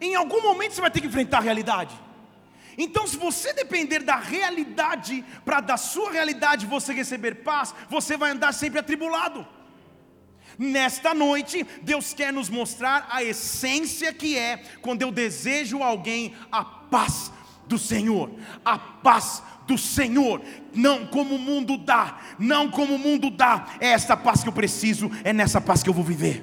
Em 0.01 0.15
algum 0.15 0.43
momento 0.43 0.73
você 0.73 0.81
vai 0.81 0.91
ter 0.91 1.01
que 1.01 1.07
enfrentar 1.07 1.39
a 1.39 1.43
realidade. 1.43 1.95
Então, 2.81 3.09
se 3.09 3.17
você 3.17 3.53
depender 3.53 4.01
da 4.05 4.17
realidade 4.17 5.25
para 5.45 5.61
da 5.61 5.77
sua 5.77 6.13
realidade 6.13 6.65
você 6.65 6.93
receber 6.93 7.37
paz, 7.37 7.75
você 7.89 8.17
vai 8.17 8.31
andar 8.31 8.55
sempre 8.55 8.79
atribulado. 8.79 9.47
Nesta 10.57 11.13
noite, 11.13 11.67
Deus 11.83 12.13
quer 12.13 12.33
nos 12.33 12.49
mostrar 12.49 13.07
a 13.11 13.23
essência 13.23 14.13
que 14.13 14.39
é 14.39 14.63
quando 14.81 15.03
eu 15.03 15.11
desejo 15.11 15.83
alguém 15.83 16.37
a 16.51 16.65
paz 16.65 17.33
do 17.69 17.79
Senhor, 17.79 18.31
a 18.65 18.79
paz 18.79 19.43
do 19.67 19.77
Senhor, 19.77 20.41
não 20.75 21.07
como 21.07 21.35
o 21.35 21.39
mundo 21.39 21.77
dá, 21.77 22.19
não 22.39 22.71
como 22.71 22.95
o 22.95 22.99
mundo 22.99 23.31
dá, 23.31 23.77
é 23.79 23.89
essa 23.89 24.17
paz 24.17 24.43
que 24.43 24.49
eu 24.49 24.53
preciso, 24.53 25.11
é 25.23 25.33
nessa 25.33 25.61
paz 25.61 25.83
que 25.83 25.89
eu 25.89 25.95
vou 25.95 26.05
viver. 26.05 26.43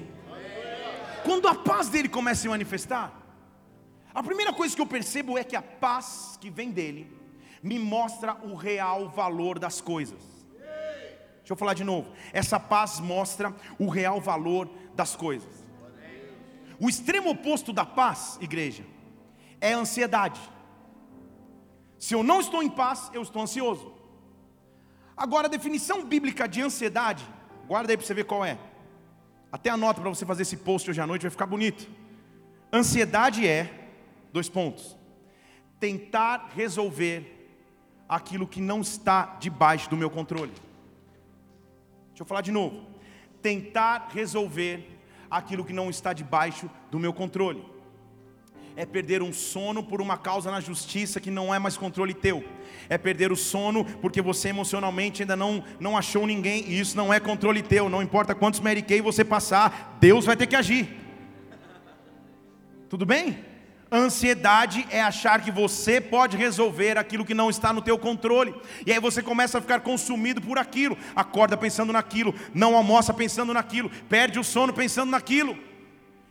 Quando 1.24 1.48
a 1.48 1.56
paz 1.56 1.90
dele 1.90 2.08
começa 2.08 2.42
a 2.42 2.44
se 2.44 2.50
manifestar, 2.50 3.12
a 4.14 4.22
primeira 4.22 4.54
coisa 4.54 4.76
que 4.76 4.82
eu 4.82 4.88
percebo 4.88 5.38
é 5.38 5.44
que 5.44 5.56
a 5.56 5.62
paz 5.62 6.38
que 6.40 6.50
vem 6.50 6.72
dele 6.72 7.12
me 7.62 7.80
mostra 7.80 8.38
o 8.44 8.54
real 8.54 9.10
valor 9.10 9.58
das 9.58 9.82
coisas. 9.82 10.36
Deixa 11.40 11.54
eu 11.54 11.58
falar 11.58 11.74
de 11.74 11.84
novo. 11.84 12.12
Essa 12.32 12.60
paz 12.60 13.00
mostra 13.00 13.54
o 13.78 13.90
real 13.90 14.22
valor 14.22 14.70
das 14.96 15.16
coisas. 15.16 15.66
O 16.80 16.90
extremo 16.90 17.30
oposto 17.30 17.74
da 17.74 17.86
paz, 17.86 18.38
igreja, 18.42 18.84
é 19.60 19.74
a 19.74 19.78
ansiedade. 19.78 20.40
Se 22.06 22.14
eu 22.14 22.22
não 22.22 22.40
estou 22.40 22.62
em 22.62 22.70
paz, 22.70 23.10
eu 23.16 23.24
estou 23.24 23.42
ansioso. 23.42 23.92
Agora, 25.18 25.48
a 25.48 25.50
definição 25.50 26.06
bíblica 26.06 26.48
de 26.48 26.62
ansiedade, 26.62 27.26
guarda 27.68 27.92
aí 27.92 27.98
para 27.98 28.06
você 28.06 28.14
ver 28.14 28.26
qual 28.26 28.46
é. 28.46 28.60
Até 29.52 29.72
anota 29.72 30.02
para 30.02 30.12
você 30.12 30.24
fazer 30.24 30.44
esse 30.44 30.58
post 30.58 30.88
hoje 30.88 31.02
à 31.02 31.08
noite, 31.08 31.24
vai 31.24 31.32
ficar 31.32 31.48
bonito. 31.48 31.90
Ansiedade 32.72 33.48
é, 33.48 33.90
dois 34.32 34.48
pontos, 34.48 34.96
tentar 35.80 36.52
resolver 36.56 37.50
aquilo 38.08 38.48
que 38.48 38.62
não 38.62 38.82
está 38.82 39.38
debaixo 39.40 39.90
do 39.90 39.98
meu 39.98 40.12
controle. 40.12 40.54
Deixa 42.10 42.22
eu 42.22 42.26
falar 42.28 42.42
de 42.42 42.52
novo. 42.52 42.86
Tentar 43.42 44.10
resolver 44.14 44.96
aquilo 45.28 45.66
que 45.66 45.74
não 45.74 45.90
está 45.90 46.14
debaixo 46.14 46.70
do 46.92 47.00
meu 47.00 47.12
controle. 47.12 47.66
É 48.76 48.86
perder 48.86 49.22
um 49.22 49.32
sono 49.32 49.82
por 49.82 50.02
uma 50.02 50.18
causa 50.18 50.52
na 50.52 50.60
justiça 50.60 51.20
que 51.20 51.32
não 51.32 51.54
é 51.54 51.60
mais 51.60 51.78
controle 51.78 52.14
teu. 52.14 52.44
É 52.90 52.98
perder 52.98 53.32
o 53.32 53.36
sono 53.36 53.86
porque 54.02 54.22
você 54.22 54.50
emocionalmente 54.50 55.24
ainda 55.24 55.36
não, 55.36 55.64
não 55.80 55.98
achou 55.98 56.28
ninguém. 56.28 56.66
E 56.68 56.80
isso 56.80 56.98
não 56.98 57.14
é 57.14 57.20
controle 57.20 57.62
teu. 57.62 57.90
Não 57.90 58.04
importa 58.04 58.36
quantos 58.36 58.60
Mary 58.60 58.82
Kay 58.82 59.02
você 59.02 59.24
passar, 59.24 59.98
Deus 60.00 60.26
vai 60.26 60.36
ter 60.36 60.48
que 60.48 60.56
agir. 60.56 60.90
Tudo 62.90 63.06
bem? 63.06 63.44
Ansiedade 63.92 64.86
é 64.90 65.02
achar 65.02 65.42
que 65.42 65.52
você 65.52 66.02
pode 66.02 66.36
resolver 66.36 66.98
aquilo 66.98 67.24
que 67.24 67.34
não 67.34 67.50
está 67.50 67.72
no 67.72 67.82
teu 67.82 67.98
controle. 67.98 68.54
E 68.86 68.92
aí 68.92 69.00
você 69.00 69.22
começa 69.22 69.58
a 69.58 69.62
ficar 69.62 69.80
consumido 69.80 70.42
por 70.42 70.58
aquilo. 70.58 70.98
Acorda 71.16 71.56
pensando 71.56 71.94
naquilo, 71.94 72.34
não 72.54 72.76
almoça 72.76 73.14
pensando 73.14 73.54
naquilo, 73.54 73.90
perde 74.10 74.40
o 74.40 74.44
sono 74.44 74.74
pensando 74.74 75.12
naquilo. 75.12 75.58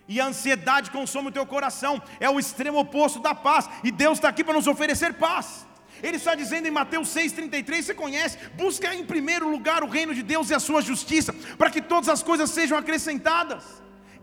E 0.06 0.20
a 0.20 0.26
ansiedade 0.26 0.90
consome 0.90 1.28
o 1.28 1.32
teu 1.32 1.46
coração. 1.46 2.02
É 2.20 2.28
o 2.28 2.38
extremo 2.38 2.78
oposto 2.78 3.20
da 3.20 3.34
paz. 3.34 3.68
E 3.82 3.90
Deus 3.90 4.18
está 4.18 4.28
aqui 4.28 4.44
para 4.44 4.54
nos 4.54 4.66
oferecer 4.66 5.14
paz. 5.14 5.66
Ele 6.02 6.16
está 6.16 6.34
dizendo 6.34 6.66
em 6.66 6.70
Mateus 6.70 7.08
6,33, 7.08 7.82
você 7.82 7.94
conhece, 7.94 8.38
busca 8.54 8.94
em 8.94 9.06
primeiro 9.06 9.48
lugar 9.48 9.82
o 9.82 9.88
reino 9.88 10.14
de 10.14 10.22
Deus 10.22 10.50
e 10.50 10.54
a 10.54 10.60
sua 10.60 10.82
justiça, 10.82 11.32
para 11.56 11.70
que 11.70 11.80
todas 11.80 12.08
as 12.08 12.22
coisas 12.22 12.50
sejam 12.50 12.76
acrescentadas. 12.76 13.64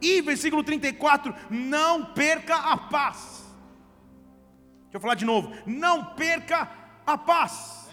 E 0.02 0.22
versículo 0.22 0.64
34, 0.64 1.34
não 1.50 2.06
perca 2.06 2.56
a 2.56 2.78
paz. 2.78 3.46
Deixa 4.84 4.98
eu 4.98 5.00
falar 5.00 5.16
de 5.16 5.26
novo, 5.26 5.54
não 5.66 6.04
perca 6.14 6.70
a 7.06 7.18
paz. 7.18 7.90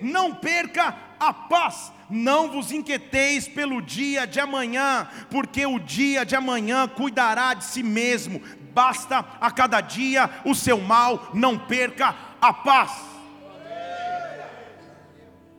Não 0.00 0.34
perca 0.34 0.96
a 1.18 1.32
paz. 1.32 1.92
Não 2.10 2.50
vos 2.50 2.72
inquieteis 2.72 3.46
pelo 3.46 3.80
dia 3.80 4.26
de 4.26 4.40
amanhã, 4.40 5.08
porque 5.30 5.64
o 5.64 5.78
dia 5.78 6.24
de 6.24 6.34
amanhã 6.34 6.88
cuidará 6.88 7.54
de 7.54 7.64
si 7.64 7.82
mesmo. 7.82 8.42
Basta 8.74 9.24
a 9.40 9.50
cada 9.50 9.80
dia 9.80 10.28
o 10.44 10.54
seu 10.54 10.80
mal, 10.80 11.30
não 11.32 11.56
perca 11.56 12.14
a 12.40 12.52
paz. 12.52 13.10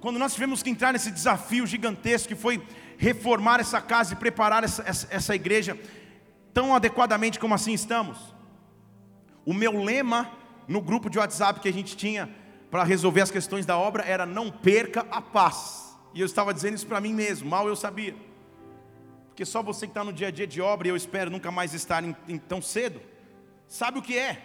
Quando 0.02 0.20
nós 0.20 0.34
tivemos 0.34 0.62
que 0.62 0.70
entrar 0.70 0.92
nesse 0.92 1.12
desafio 1.12 1.66
gigantesco 1.66 2.30
que 2.30 2.36
foi 2.36 2.62
reformar 2.98 3.60
essa 3.60 3.80
casa 3.80 4.14
e 4.14 4.18
preparar 4.18 4.64
essa, 4.64 4.84
essa, 4.84 5.08
essa 5.10 5.36
igreja 5.36 5.80
tão 6.54 6.76
adequadamente 6.76 7.40
como 7.40 7.54
assim 7.54 7.74
estamos. 7.74 8.18
O 9.46 9.54
meu 9.54 9.84
lema 9.84 10.32
no 10.68 10.82
grupo 10.82 11.10
de 11.10 11.18
WhatsApp 11.18 11.60
que 11.60 11.70
a 11.70 11.74
gente 11.74 11.96
tinha 11.96 12.30
para 12.70 12.84
resolver 12.84 13.22
as 13.22 13.32
questões 13.32 13.66
da 13.66 13.78
obra 13.78 14.04
era 14.04 14.26
não 14.26 14.50
perca 14.50 15.06
a 15.12 15.22
paz. 15.22 15.91
E 16.14 16.20
eu 16.20 16.26
estava 16.26 16.54
dizendo 16.54 16.76
isso 16.76 16.88
para 16.88 17.00
mim 17.00 17.14
mesmo, 17.14 17.50
mal 17.50 17.68
eu 17.68 17.76
sabia. 17.76 18.16
Porque 19.30 19.46
só 19.46 19.64
você 19.64 19.88
que 19.88 19.92
está 19.92 20.04
no 20.04 20.12
dia 20.12 20.28
a 20.28 20.32
dia 20.32 20.46
de 20.46 20.62
obra, 20.62 20.88
e 20.88 20.92
eu 20.92 20.96
espero 20.96 21.32
nunca 21.32 21.50
mais 21.50 21.74
estar 21.74 22.04
em, 22.04 22.16
em 22.28 22.38
tão 22.38 22.62
cedo, 22.62 23.02
sabe 23.68 24.00
o 24.00 24.02
que 24.02 24.18
é. 24.18 24.42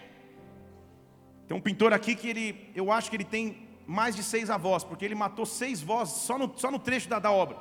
Tem 1.49 1.57
um 1.57 1.61
pintor 1.61 1.93
aqui 1.93 2.15
que 2.15 2.29
ele, 2.29 2.71
eu 2.75 2.91
acho 2.91 3.11
que 3.11 3.17
ele 3.17 3.25
tem 3.25 3.69
mais 3.87 4.17
de 4.17 4.23
seis 4.23 4.51
avós, 4.51 4.85
porque 4.85 5.05
ele 5.05 5.15
matou 5.15 5.47
seis 5.47 5.81
vozes 5.81 6.15
só 6.23 6.39
no, 6.39 6.53
só 6.57 6.71
no 6.71 6.79
trecho 6.79 7.09
da, 7.09 7.19
da 7.19 7.31
obra. 7.31 7.57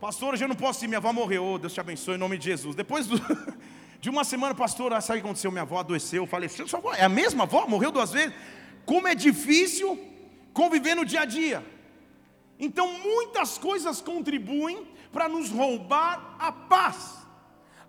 Pastor, 0.00 0.34
hoje 0.34 0.44
eu 0.44 0.48
não 0.48 0.54
posso 0.54 0.84
ir, 0.84 0.88
minha 0.88 0.98
avó 0.98 1.12
morreu. 1.12 1.44
Oh, 1.44 1.58
Deus 1.58 1.72
te 1.72 1.80
abençoe 1.80 2.14
em 2.14 2.18
nome 2.18 2.36
de 2.36 2.44
Jesus. 2.44 2.76
Depois 2.76 3.06
do, 3.06 3.16
de 4.00 4.10
uma 4.10 4.24
semana, 4.24 4.54
pastor, 4.54 4.92
ah, 4.92 5.00
sabe 5.00 5.18
o 5.18 5.22
que 5.22 5.26
aconteceu? 5.26 5.50
Minha 5.50 5.62
avó 5.62 5.78
adoeceu, 5.78 6.26
faleceu. 6.26 6.68
Sua 6.68 6.78
avó 6.78 6.92
é 6.94 7.02
a 7.02 7.08
mesma 7.08 7.44
avó? 7.44 7.66
Morreu 7.66 7.90
duas 7.90 8.12
vezes? 8.12 8.34
Como 8.84 9.08
é 9.08 9.14
difícil 9.14 9.98
conviver 10.52 10.94
no 10.94 11.04
dia 11.04 11.22
a 11.22 11.24
dia. 11.24 11.64
Então, 12.58 12.90
muitas 13.00 13.58
coisas 13.58 14.00
contribuem 14.00 14.86
para 15.12 15.28
nos 15.28 15.50
roubar 15.50 16.36
a 16.38 16.50
paz. 16.50 17.25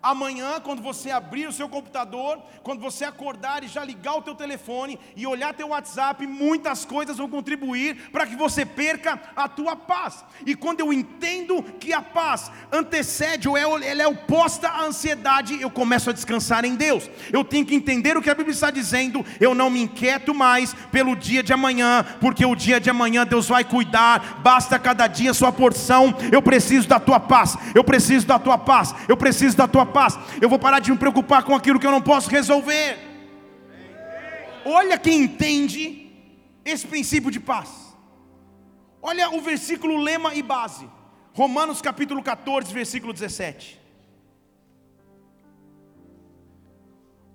Amanhã, 0.00 0.60
quando 0.62 0.80
você 0.80 1.10
abrir 1.10 1.48
o 1.48 1.52
seu 1.52 1.68
computador, 1.68 2.40
quando 2.62 2.80
você 2.80 3.04
acordar 3.04 3.64
e 3.64 3.68
já 3.68 3.84
ligar 3.84 4.14
o 4.14 4.22
teu 4.22 4.34
telefone 4.34 4.98
e 5.16 5.26
olhar 5.26 5.52
teu 5.52 5.68
WhatsApp, 5.68 6.24
muitas 6.24 6.84
coisas 6.84 7.16
vão 7.16 7.28
contribuir 7.28 8.08
para 8.12 8.24
que 8.24 8.36
você 8.36 8.64
perca 8.64 9.20
a 9.34 9.48
tua 9.48 9.74
paz. 9.74 10.24
E 10.46 10.54
quando 10.54 10.80
eu 10.80 10.92
entendo 10.92 11.62
que 11.80 11.92
a 11.92 12.00
paz 12.00 12.50
antecede 12.70 13.48
ou 13.48 13.56
é, 13.56 13.62
ela 13.62 14.02
é 14.02 14.06
oposta 14.06 14.68
à 14.68 14.84
ansiedade, 14.84 15.60
eu 15.60 15.68
começo 15.68 16.10
a 16.10 16.12
descansar 16.12 16.64
em 16.64 16.76
Deus. 16.76 17.10
Eu 17.32 17.44
tenho 17.44 17.66
que 17.66 17.74
entender 17.74 18.16
o 18.16 18.22
que 18.22 18.30
a 18.30 18.34
Bíblia 18.34 18.54
está 18.54 18.70
dizendo. 18.70 19.26
Eu 19.40 19.52
não 19.52 19.68
me 19.68 19.82
inquieto 19.82 20.32
mais 20.32 20.74
pelo 20.92 21.16
dia 21.16 21.42
de 21.42 21.52
amanhã, 21.52 22.04
porque 22.20 22.46
o 22.46 22.54
dia 22.54 22.80
de 22.80 22.88
amanhã 22.88 23.26
Deus 23.26 23.48
vai 23.48 23.64
cuidar. 23.64 24.40
Basta 24.42 24.78
cada 24.78 25.08
dia 25.08 25.34
sua 25.34 25.50
porção. 25.50 26.14
Eu 26.30 26.40
preciso 26.40 26.86
da 26.86 27.00
tua 27.00 27.18
paz. 27.18 27.56
Eu 27.74 27.82
preciso 27.82 28.26
da 28.26 28.38
tua 28.38 28.56
paz. 28.56 28.94
Eu 29.08 29.16
preciso 29.16 29.56
da 29.56 29.66
tua 29.66 29.87
paz. 29.88 30.18
Eu 30.40 30.48
vou 30.48 30.58
parar 30.58 30.80
de 30.80 30.90
me 30.90 30.98
preocupar 30.98 31.42
com 31.42 31.54
aquilo 31.54 31.80
que 31.80 31.86
eu 31.86 31.90
não 31.90 32.02
posso 32.02 32.30
resolver. 32.30 32.98
Olha 34.64 34.98
quem 34.98 35.22
entende 35.22 36.12
esse 36.64 36.86
princípio 36.86 37.30
de 37.30 37.40
paz. 37.40 37.96
Olha 39.00 39.30
o 39.30 39.40
versículo 39.40 39.96
lema 39.96 40.34
e 40.34 40.42
base. 40.42 40.88
Romanos 41.32 41.80
capítulo 41.80 42.22
14, 42.22 42.72
versículo 42.72 43.12
17. 43.12 43.80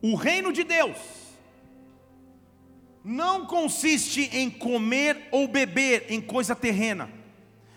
O 0.02 0.16
reino 0.16 0.52
de 0.52 0.64
Deus 0.64 0.98
não 3.04 3.46
consiste 3.46 4.30
em 4.34 4.50
comer 4.50 5.28
ou 5.32 5.48
beber 5.48 6.06
em 6.10 6.22
coisa 6.22 6.56
terrena, 6.56 7.10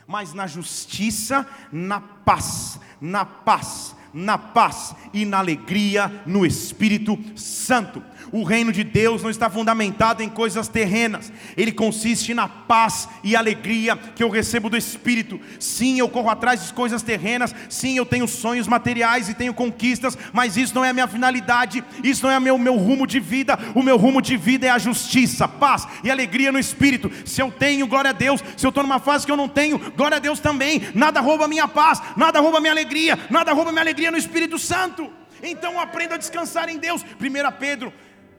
mas 0.06 0.34
na 0.34 0.46
justiça, 0.46 1.48
na 1.72 2.00
paz, 2.00 2.78
na 3.00 3.24
paz 3.24 3.95
na 4.16 4.38
paz 4.38 4.96
e 5.12 5.26
na 5.26 5.38
alegria 5.38 6.22
no 6.24 6.46
Espírito 6.46 7.18
Santo. 7.36 8.02
O 8.32 8.42
reino 8.42 8.72
de 8.72 8.82
Deus 8.82 9.22
não 9.22 9.30
está 9.30 9.48
fundamentado 9.48 10.22
em 10.22 10.28
coisas 10.28 10.68
terrenas, 10.68 11.32
ele 11.56 11.72
consiste 11.72 12.34
na 12.34 12.48
paz 12.48 13.08
e 13.22 13.36
alegria 13.36 13.96
que 13.96 14.22
eu 14.22 14.30
recebo 14.30 14.68
do 14.68 14.76
Espírito. 14.76 15.40
Sim, 15.58 15.98
eu 15.98 16.08
corro 16.08 16.28
atrás 16.28 16.66
de 16.66 16.72
coisas 16.72 17.02
terrenas, 17.02 17.54
sim, 17.68 17.96
eu 17.96 18.06
tenho 18.06 18.26
sonhos 18.26 18.66
materiais 18.66 19.28
e 19.28 19.34
tenho 19.34 19.54
conquistas, 19.54 20.16
mas 20.32 20.56
isso 20.56 20.74
não 20.74 20.84
é 20.84 20.90
a 20.90 20.92
minha 20.92 21.06
finalidade, 21.06 21.84
isso 22.02 22.24
não 22.24 22.32
é 22.32 22.38
o 22.38 22.40
meu, 22.40 22.58
meu 22.58 22.76
rumo 22.76 23.06
de 23.06 23.20
vida. 23.20 23.58
O 23.74 23.82
meu 23.82 23.96
rumo 23.96 24.20
de 24.20 24.36
vida 24.36 24.66
é 24.66 24.70
a 24.70 24.78
justiça, 24.78 25.46
paz 25.46 25.86
e 26.02 26.10
alegria 26.10 26.50
no 26.50 26.58
Espírito. 26.58 27.10
Se 27.24 27.40
eu 27.40 27.50
tenho, 27.50 27.86
glória 27.86 28.10
a 28.10 28.12
Deus, 28.12 28.42
se 28.56 28.66
eu 28.66 28.70
estou 28.70 28.82
numa 28.82 28.98
fase 28.98 29.24
que 29.24 29.32
eu 29.32 29.36
não 29.36 29.48
tenho, 29.48 29.78
glória 29.92 30.16
a 30.16 30.20
Deus 30.20 30.40
também. 30.40 30.82
Nada 30.94 31.20
rouba 31.20 31.44
a 31.44 31.48
minha 31.48 31.68
paz, 31.68 32.02
nada 32.16 32.40
rouba 32.40 32.58
a 32.58 32.60
minha 32.60 32.72
alegria, 32.72 33.18
nada 33.30 33.52
rouba 33.52 33.70
a 33.70 33.72
minha 33.72 33.82
alegria 33.82 34.10
no 34.10 34.18
Espírito 34.18 34.58
Santo. 34.58 35.10
Então 35.42 35.78
aprenda 35.80 36.14
a 36.14 36.18
descansar 36.18 36.68
em 36.68 36.78
Deus. 36.78 37.02
1 37.02 37.58
Pedro 37.58 37.92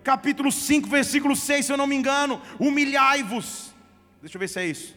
capítulo 0.08 0.50
5, 0.54 0.88
versículo 0.88 1.36
6, 1.36 1.66
se 1.66 1.74
eu 1.74 1.76
não 1.76 1.86
me 1.86 1.94
engano, 1.94 2.42
humilhai-vos. 2.58 3.74
Deixa 4.22 4.38
eu 4.38 4.40
ver 4.40 4.48
se 4.48 4.60
é 4.62 4.66
isso. 4.66 4.96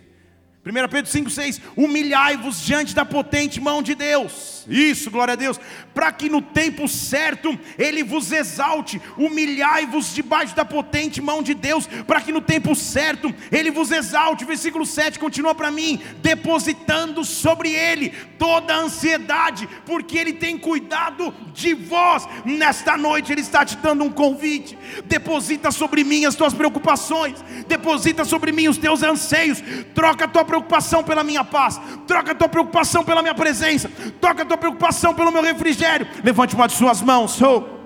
1 0.65 0.89
Pedro 0.89 1.11
5,6: 1.11 1.59
Humilhai-vos 1.75 2.61
diante 2.61 2.95
da 2.95 3.05
potente 3.05 3.59
mão 3.59 3.83
de 3.83 3.95
Deus. 3.95 4.67
Isso, 4.69 5.11
glória 5.11 5.33
a 5.33 5.37
Deus. 5.37 5.59
Para 5.95 6.13
que 6.13 6.29
no 6.29 6.43
tempo 6.43 6.87
certo 6.87 7.59
Ele 7.79 8.03
vos 8.03 8.31
exalte. 8.31 9.01
Humilhai-vos 9.17 10.15
debaixo 10.15 10.55
da 10.55 10.65
potente 10.65 11.21
mão 11.23 11.43
de 11.43 11.55
Deus. 11.55 11.87
Para 12.07 12.21
que 12.21 12.31
no 12.31 12.43
tempo 12.43 12.75
certo 12.75 13.35
Ele 13.51 13.71
vos 13.71 13.91
exalte. 13.91 14.45
Versículo 14.45 14.85
7 14.85 15.19
continua 15.19 15.55
para 15.55 15.71
mim: 15.71 15.99
Depositando 16.21 17.25
sobre 17.25 17.71
Ele 17.73 18.11
toda 18.39 18.75
a 18.75 18.81
ansiedade, 18.81 19.67
porque 19.87 20.19
Ele 20.19 20.35
tem 20.35 20.59
cuidado 20.59 21.35
de 21.55 21.73
vós. 21.73 22.29
Nesta 22.45 22.99
noite 22.99 23.33
Ele 23.33 23.41
está 23.41 23.65
te 23.65 23.79
dando 23.79 24.05
um 24.05 24.11
convite. 24.11 24.77
Deposita 25.07 25.71
sobre 25.71 26.05
mim 26.05 26.27
as 26.27 26.35
tuas 26.35 26.53
preocupações. 26.53 27.43
Deposita 27.67 28.27
sobre 28.27 28.53
mim 28.53 28.69
os 28.69 28.77
teus 28.77 29.03
anseios. 29.03 29.63
Troca 29.95 30.27
a 30.27 30.29
tua 30.29 30.45
preocupação 30.51 31.05
pela 31.05 31.23
minha 31.23 31.45
paz, 31.45 31.81
troca 32.07 32.33
a 32.33 32.35
tua 32.35 32.49
preocupação 32.49 33.05
pela 33.05 33.23
minha 33.23 33.35
presença, 33.35 33.89
troca 34.21 34.43
a 34.43 34.47
tua 34.47 34.59
preocupação 34.59 35.15
pelo 35.15 35.31
meu 35.31 35.43
refrigério. 35.43 36.07
Levante 36.25 36.57
uma 36.57 36.67
de 36.67 36.75
suas 36.75 37.01
mãos. 37.01 37.41
Oh. 37.41 37.80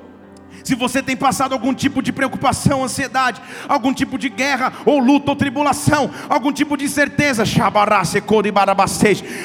Se 0.64 0.74
você 0.74 1.02
tem 1.02 1.14
passado 1.14 1.52
algum 1.52 1.74
tipo 1.74 2.02
de 2.02 2.10
preocupação, 2.10 2.82
ansiedade, 2.82 3.40
algum 3.68 3.92
tipo 3.92 4.18
de 4.18 4.30
guerra, 4.30 4.72
ou 4.86 4.98
luta, 4.98 5.30
ou 5.30 5.36
tribulação, 5.36 6.10
algum 6.28 6.50
tipo 6.50 6.74
de 6.74 6.86
incerteza, 6.86 7.44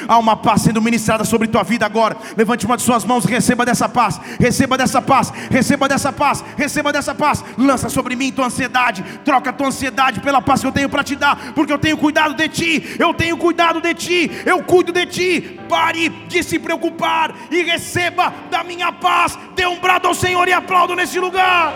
há 0.08 0.18
uma 0.18 0.36
paz 0.36 0.62
sendo 0.62 0.80
ministrada 0.80 1.22
sobre 1.24 1.46
tua 1.46 1.62
vida 1.62 1.84
agora. 1.84 2.16
Levante 2.36 2.64
uma 2.64 2.76
de 2.76 2.82
suas 2.82 3.04
mãos, 3.04 3.26
receba 3.26 3.66
dessa 3.66 3.86
paz, 3.86 4.18
receba 4.40 4.78
dessa 4.78 5.02
paz, 5.02 5.30
receba 5.50 5.86
dessa 5.86 6.10
paz, 6.10 6.42
receba 6.56 6.90
dessa 6.90 7.14
paz. 7.14 7.44
Lança 7.58 7.90
sobre 7.90 8.16
mim 8.16 8.32
tua 8.32 8.46
ansiedade, 8.46 9.04
troca 9.22 9.52
tua 9.52 9.68
ansiedade 9.68 10.20
pela 10.20 10.40
paz 10.40 10.62
que 10.62 10.66
eu 10.66 10.72
tenho 10.72 10.88
para 10.88 11.04
te 11.04 11.16
dar, 11.16 11.52
porque 11.54 11.72
eu 11.72 11.78
tenho 11.78 11.98
cuidado 11.98 12.34
de 12.34 12.48
ti, 12.48 12.96
eu 12.98 13.12
tenho 13.12 13.36
cuidado 13.36 13.80
de 13.80 13.92
ti, 13.92 14.30
eu 14.46 14.62
cuido 14.62 14.90
de 14.90 15.04
ti. 15.04 15.60
Pare 15.68 16.08
de 16.08 16.42
se 16.42 16.58
preocupar 16.58 17.32
e 17.50 17.62
receba 17.62 18.32
da 18.50 18.64
minha 18.64 18.90
paz. 18.90 19.38
Dê 19.54 19.66
um 19.66 19.78
brado 19.78 20.08
ao 20.08 20.14
Senhor 20.14 20.48
e 20.48 20.52
aplaudo 20.52 20.96
nesse 20.96 21.09
lugar. 21.18 21.74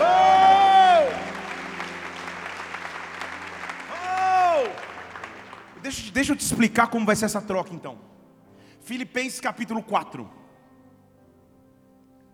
Oh! 0.00 1.08
Oh! 3.94 5.80
Deixa, 5.80 6.10
deixa 6.12 6.32
eu 6.32 6.36
te 6.36 6.44
explicar 6.44 6.88
como 6.88 7.06
vai 7.06 7.16
ser 7.16 7.24
essa 7.24 7.40
troca 7.40 7.72
então. 7.72 7.98
Filipenses 8.80 9.40
capítulo 9.40 9.82
4. 9.82 10.28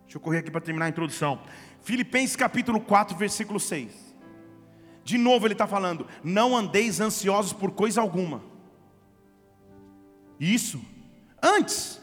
Deixa 0.03 0.17
eu 0.17 0.21
correr 0.21 0.39
aqui 0.39 0.51
para 0.51 0.61
terminar 0.61 0.85
a 0.85 0.89
introdução. 0.89 1.41
Filipenses 1.81 2.35
capítulo 2.35 2.79
4, 2.81 3.17
versículo 3.17 3.59
6. 3.59 4.15
De 5.03 5.17
novo 5.17 5.45
ele 5.45 5.53
está 5.53 5.67
falando: 5.67 6.07
Não 6.23 6.57
andeis 6.57 6.99
ansiosos 6.99 7.53
por 7.53 7.71
coisa 7.71 8.01
alguma. 8.01 8.41
Isso. 10.39 10.81
Antes, 11.41 12.01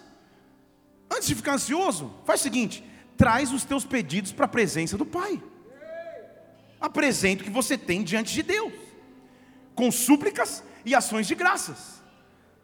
antes 1.10 1.26
de 1.26 1.34
ficar 1.34 1.54
ansioso, 1.54 2.14
faz 2.24 2.40
o 2.40 2.42
seguinte: 2.44 2.84
traz 3.22 3.52
os 3.52 3.62
teus 3.62 3.84
pedidos 3.84 4.32
para 4.32 4.46
a 4.46 4.48
presença 4.48 4.98
do 4.98 5.06
Pai. 5.06 5.40
Apresenta 6.80 7.42
o 7.42 7.44
que 7.44 7.52
você 7.52 7.78
tem 7.78 8.02
diante 8.02 8.34
de 8.34 8.42
Deus, 8.42 8.72
com 9.76 9.92
súplicas 9.92 10.64
e 10.84 10.92
ações 10.92 11.28
de 11.28 11.36
graças. 11.36 12.02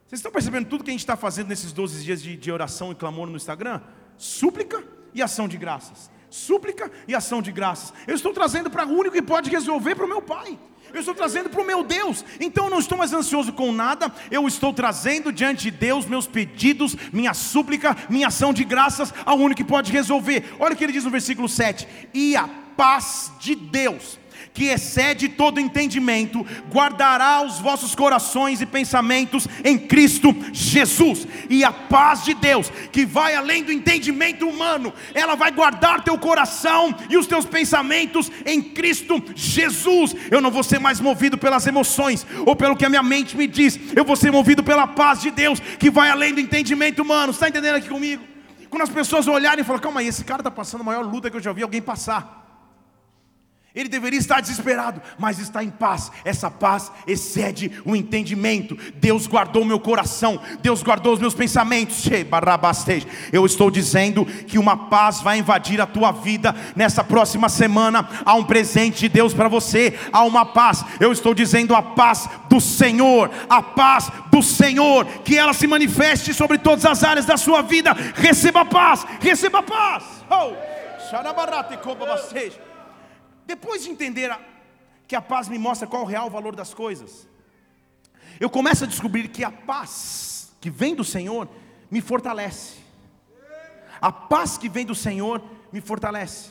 Vocês 0.05 0.18
estão 0.18 0.33
percebendo 0.33 0.68
tudo 0.68 0.83
que 0.83 0.90
a 0.90 0.92
gente 0.92 0.99
está 0.99 1.16
fazendo 1.16 1.47
nesses 1.47 1.73
12 1.73 2.03
dias 2.03 2.21
de, 2.21 2.37
de 2.37 2.51
oração 2.51 2.90
e 2.90 2.97
clamor 2.97 3.29
no 3.29 3.37
Instagram? 3.37 3.81
Súplica 4.16 4.83
e 5.14 5.23
ação 5.23 5.47
de 5.47 5.57
graças. 5.57 6.11
Súplica 6.29 6.90
e 7.07 7.14
ação 7.14 7.40
de 7.40 7.53
graças. 7.53 7.94
Eu 8.05 8.16
estou 8.16 8.33
trazendo 8.33 8.68
para 8.68 8.85
o 8.85 8.90
único 8.90 9.14
que 9.14 9.23
pode 9.23 9.49
resolver 9.51 9.94
para 9.94 10.07
o 10.07 10.09
meu 10.09 10.21
Pai. 10.21 10.59
Eu 10.92 11.01
estou 11.01 11.14
trazendo 11.14 11.48
para 11.48 11.61
o 11.61 11.66
meu 11.66 11.83
Deus. 11.85 12.24
Então 12.40 12.64
eu 12.64 12.70
não 12.70 12.79
estou 12.79 12.96
mais 12.96 13.12
ansioso 13.12 13.53
com 13.53 13.72
nada. 13.72 14.12
Eu 14.31 14.46
estou 14.46 14.72
trazendo 14.72 15.33
diante 15.33 15.64
de 15.64 15.70
Deus 15.70 16.07
meus 16.07 16.27
pedidos, 16.27 16.96
minha 17.12 17.35
súplica, 17.35 17.96
minha 18.09 18.29
ação 18.29 18.53
de 18.53 18.64
graças 18.64 19.12
ao 19.24 19.38
único 19.38 19.59
que 19.59 19.64
pode 19.64 19.92
resolver. 19.92 20.55
Olha 20.59 20.74
o 20.74 20.77
que 20.77 20.85
ele 20.85 20.92
diz 20.92 21.05
no 21.05 21.11
versículo 21.11 21.48
7: 21.48 21.87
E 22.14 22.37
a 22.37 22.48
paz 22.77 23.33
de 23.40 23.55
Deus 23.55 24.18
que 24.53 24.67
excede 24.67 25.29
todo 25.29 25.61
entendimento, 25.61 26.45
guardará 26.73 27.43
os 27.43 27.59
vossos 27.59 27.95
corações 27.95 28.61
e 28.61 28.67
pensamentos 28.67 29.47
em 29.65 29.79
Cristo 29.79 30.35
Jesus. 30.53 31.27
E 31.49 31.65
a 31.65 31.73
paz 31.73 32.25
de 32.25 32.35
Deus, 32.35 32.71
que 32.93 33.07
vai 33.07 33.35
além 33.35 33.63
do 33.63 33.73
entendimento 33.73 34.49
humano, 34.49 34.93
ela 35.15 35.35
vai 35.35 35.51
guardar 35.51 36.03
teu 36.03 36.19
coração 36.19 36.95
e 37.09 37.17
os 37.17 37.27
teus 37.27 37.45
pensamentos 37.45 38.31
em 38.45 38.61
Cristo 38.61 39.23
Jesus. 39.35 40.15
Eu 40.31 40.41
não 40.41 40.51
vou 40.51 40.63
ser 40.63 40.79
mais 40.79 41.01
movido 41.01 41.39
pelas 41.39 41.67
emoções 41.67 42.27
ou 42.45 42.57
pelo 42.57 42.77
que 42.77 42.85
a 42.85 42.89
minha 42.89 43.03
mente 43.03 43.37
me 43.37 43.47
diz, 43.47 43.79
eu 43.95 44.05
vou 44.05 44.17
ser 44.17 44.31
movido 44.31 44.63
pela 44.63 44.87
paz 44.87 45.21
de 45.21 45.31
Deus, 45.31 45.61
que 45.61 45.91
vai 45.91 46.11
além 46.11 46.35
do 46.35 46.41
entendimento 46.41 47.03
humano. 47.03 47.33
Está 47.33 47.49
entendendo 47.49 47.77
aqui 47.77 47.89
comigo? 47.89 48.23
Quando 48.69 48.83
as 48.83 48.91
pessoas 48.91 49.27
olharem 49.27 49.63
e 49.63 49.65
falar, 49.65 49.81
calma 49.81 50.01
aí, 50.01 50.09
esse 50.09 50.25
cara 50.25 50.41
está 50.41 50.51
passando 50.51 50.83
a 50.83 50.85
maior 50.85 51.05
luta 51.05 51.31
que 51.31 51.37
eu 51.37 51.41
já 51.41 51.53
vi 51.53 51.63
alguém 51.63 51.81
passar. 51.81 52.48
Ele 53.79 53.88
deveria 53.88 54.19
estar 54.19 54.41
desesperado, 54.41 55.01
mas 55.17 55.38
está 55.38 55.62
em 55.62 55.71
paz. 55.71 56.11
Essa 56.25 56.51
paz 56.51 56.91
excede 57.07 57.81
o 57.85 57.95
entendimento. 57.95 58.77
Deus 58.97 59.29
guardou 59.29 59.64
meu 59.64 59.79
coração, 59.79 60.41
Deus 60.61 60.83
guardou 60.83 61.14
os 61.14 61.21
meus 61.21 61.33
pensamentos. 61.33 62.05
Eu 63.33 63.47
estou 63.47 63.71
dizendo 63.71 64.27
que 64.27 64.59
uma 64.59 64.88
paz 64.88 65.21
vai 65.21 65.38
invadir 65.38 65.81
a 65.81 65.87
tua 65.87 66.11
vida 66.11 66.53
nessa 66.75 67.05
próxima 67.05 67.49
semana. 67.49 68.09
Há 68.25 68.35
um 68.35 68.43
presente 68.43 69.03
de 69.03 69.09
Deus 69.09 69.33
para 69.33 69.47
você, 69.47 69.97
há 70.12 70.25
uma 70.25 70.45
paz. 70.45 70.85
Eu 70.99 71.12
estou 71.12 71.33
dizendo 71.33 71.73
a 71.73 71.81
paz 71.81 72.29
do 72.51 72.61
Senhor, 72.61 73.31
a 73.49 73.62
paz 73.62 74.11
do 74.29 74.43
Senhor, 74.43 75.05
que 75.23 75.38
ela 75.38 75.53
se 75.53 75.69
manifeste 75.69 76.35
sobre 76.35 76.59
todas 76.59 76.85
as 76.85 77.05
áreas 77.05 77.27
da 77.27 77.37
sua 77.37 77.62
vida. 77.62 77.93
Receba 78.17 78.64
paz, 78.64 79.07
receba 79.21 79.62
paz. 79.62 80.03
Oh. 80.29 80.53
Depois 83.49 83.83
de 83.83 83.89
entender 83.89 84.31
a, 84.31 84.39
que 85.07 85.17
a 85.17 85.23
paz 85.23 85.49
me 85.49 85.59
mostra 85.59 85.89
qual 85.89 86.03
é 86.03 86.05
o 86.05 86.09
real 86.09 86.29
valor 86.29 86.55
das 86.55 86.75
coisas, 86.75 87.27
eu 88.39 88.51
começo 88.51 88.85
a 88.85 88.87
descobrir 88.87 89.29
que 89.29 89.43
a 89.43 89.51
paz 89.51 90.55
que 90.61 90.69
vem 90.69 90.95
do 90.95 91.03
Senhor 91.03 91.49
me 91.91 92.03
fortalece. 92.03 92.77
A 94.03 94.13
paz 94.13 94.59
que 94.59 94.69
vem 94.69 94.85
do 94.85 94.95
Senhor 94.95 95.43
me 95.73 95.81
fortalece. 95.81 96.51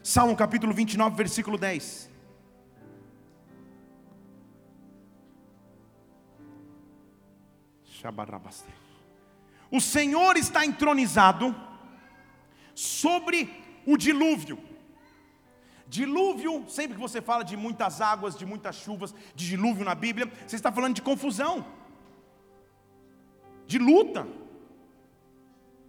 Salmo 0.00 0.36
capítulo 0.36 0.72
29, 0.72 1.16
versículo 1.16 1.58
10. 1.58 2.08
O 9.72 9.80
Senhor 9.80 10.36
está 10.36 10.64
entronizado 10.64 11.52
sobre 12.76 13.82
o 13.84 13.96
dilúvio. 13.96 14.71
Dilúvio, 15.96 16.64
sempre 16.68 16.94
que 16.94 17.00
você 17.06 17.20
fala 17.20 17.44
de 17.44 17.54
muitas 17.54 18.00
águas, 18.00 18.34
de 18.34 18.46
muitas 18.46 18.76
chuvas, 18.76 19.14
de 19.34 19.46
dilúvio 19.46 19.84
na 19.84 19.94
Bíblia, 19.94 20.26
você 20.46 20.56
está 20.56 20.72
falando 20.72 20.94
de 20.94 21.02
confusão, 21.02 21.66
de 23.66 23.78
luta, 23.78 24.26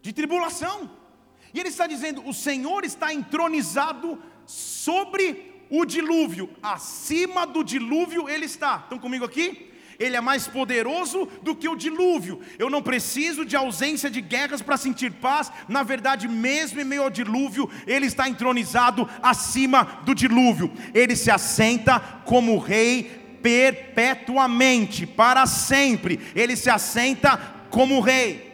de 0.01 0.11
tribulação. 0.11 0.91
E 1.53 1.59
ele 1.61 1.69
está 1.69 1.87
dizendo: 1.87 2.27
o 2.27 2.33
Senhor 2.33 2.83
está 2.83 3.13
entronizado 3.13 4.21
sobre 4.45 5.65
o 5.69 5.85
dilúvio, 5.85 6.49
acima 6.61 7.47
do 7.47 7.63
dilúvio 7.63 8.27
ele 8.27 8.43
está. 8.43 8.79
Estão 8.83 8.99
comigo 8.99 9.23
aqui? 9.23 9.72
Ele 10.03 10.17
é 10.17 10.21
mais 10.21 10.47
poderoso 10.47 11.27
do 11.41 11.55
que 11.55 11.67
o 11.67 11.75
dilúvio. 11.75 12.41
Eu 12.59 12.69
não 12.69 12.81
preciso 12.81 13.45
de 13.45 13.55
ausência 13.55 14.09
de 14.09 14.21
guerras 14.21 14.61
para 14.61 14.77
sentir 14.77 15.11
paz. 15.11 15.51
Na 15.67 15.83
verdade, 15.83 16.27
mesmo 16.27 16.81
em 16.81 16.83
meio 16.83 17.03
ao 17.03 17.09
dilúvio, 17.09 17.69
ele 17.87 18.07
está 18.07 18.27
entronizado 18.27 19.09
acima 19.21 20.01
do 20.03 20.13
dilúvio. 20.13 20.71
Ele 20.93 21.15
se 21.15 21.31
assenta 21.31 21.99
como 22.25 22.57
rei 22.57 23.23
perpetuamente, 23.41 25.05
para 25.05 25.45
sempre. 25.45 26.19
Ele 26.35 26.55
se 26.55 26.69
assenta 26.69 27.37
como 27.69 27.99
rei. 27.99 28.53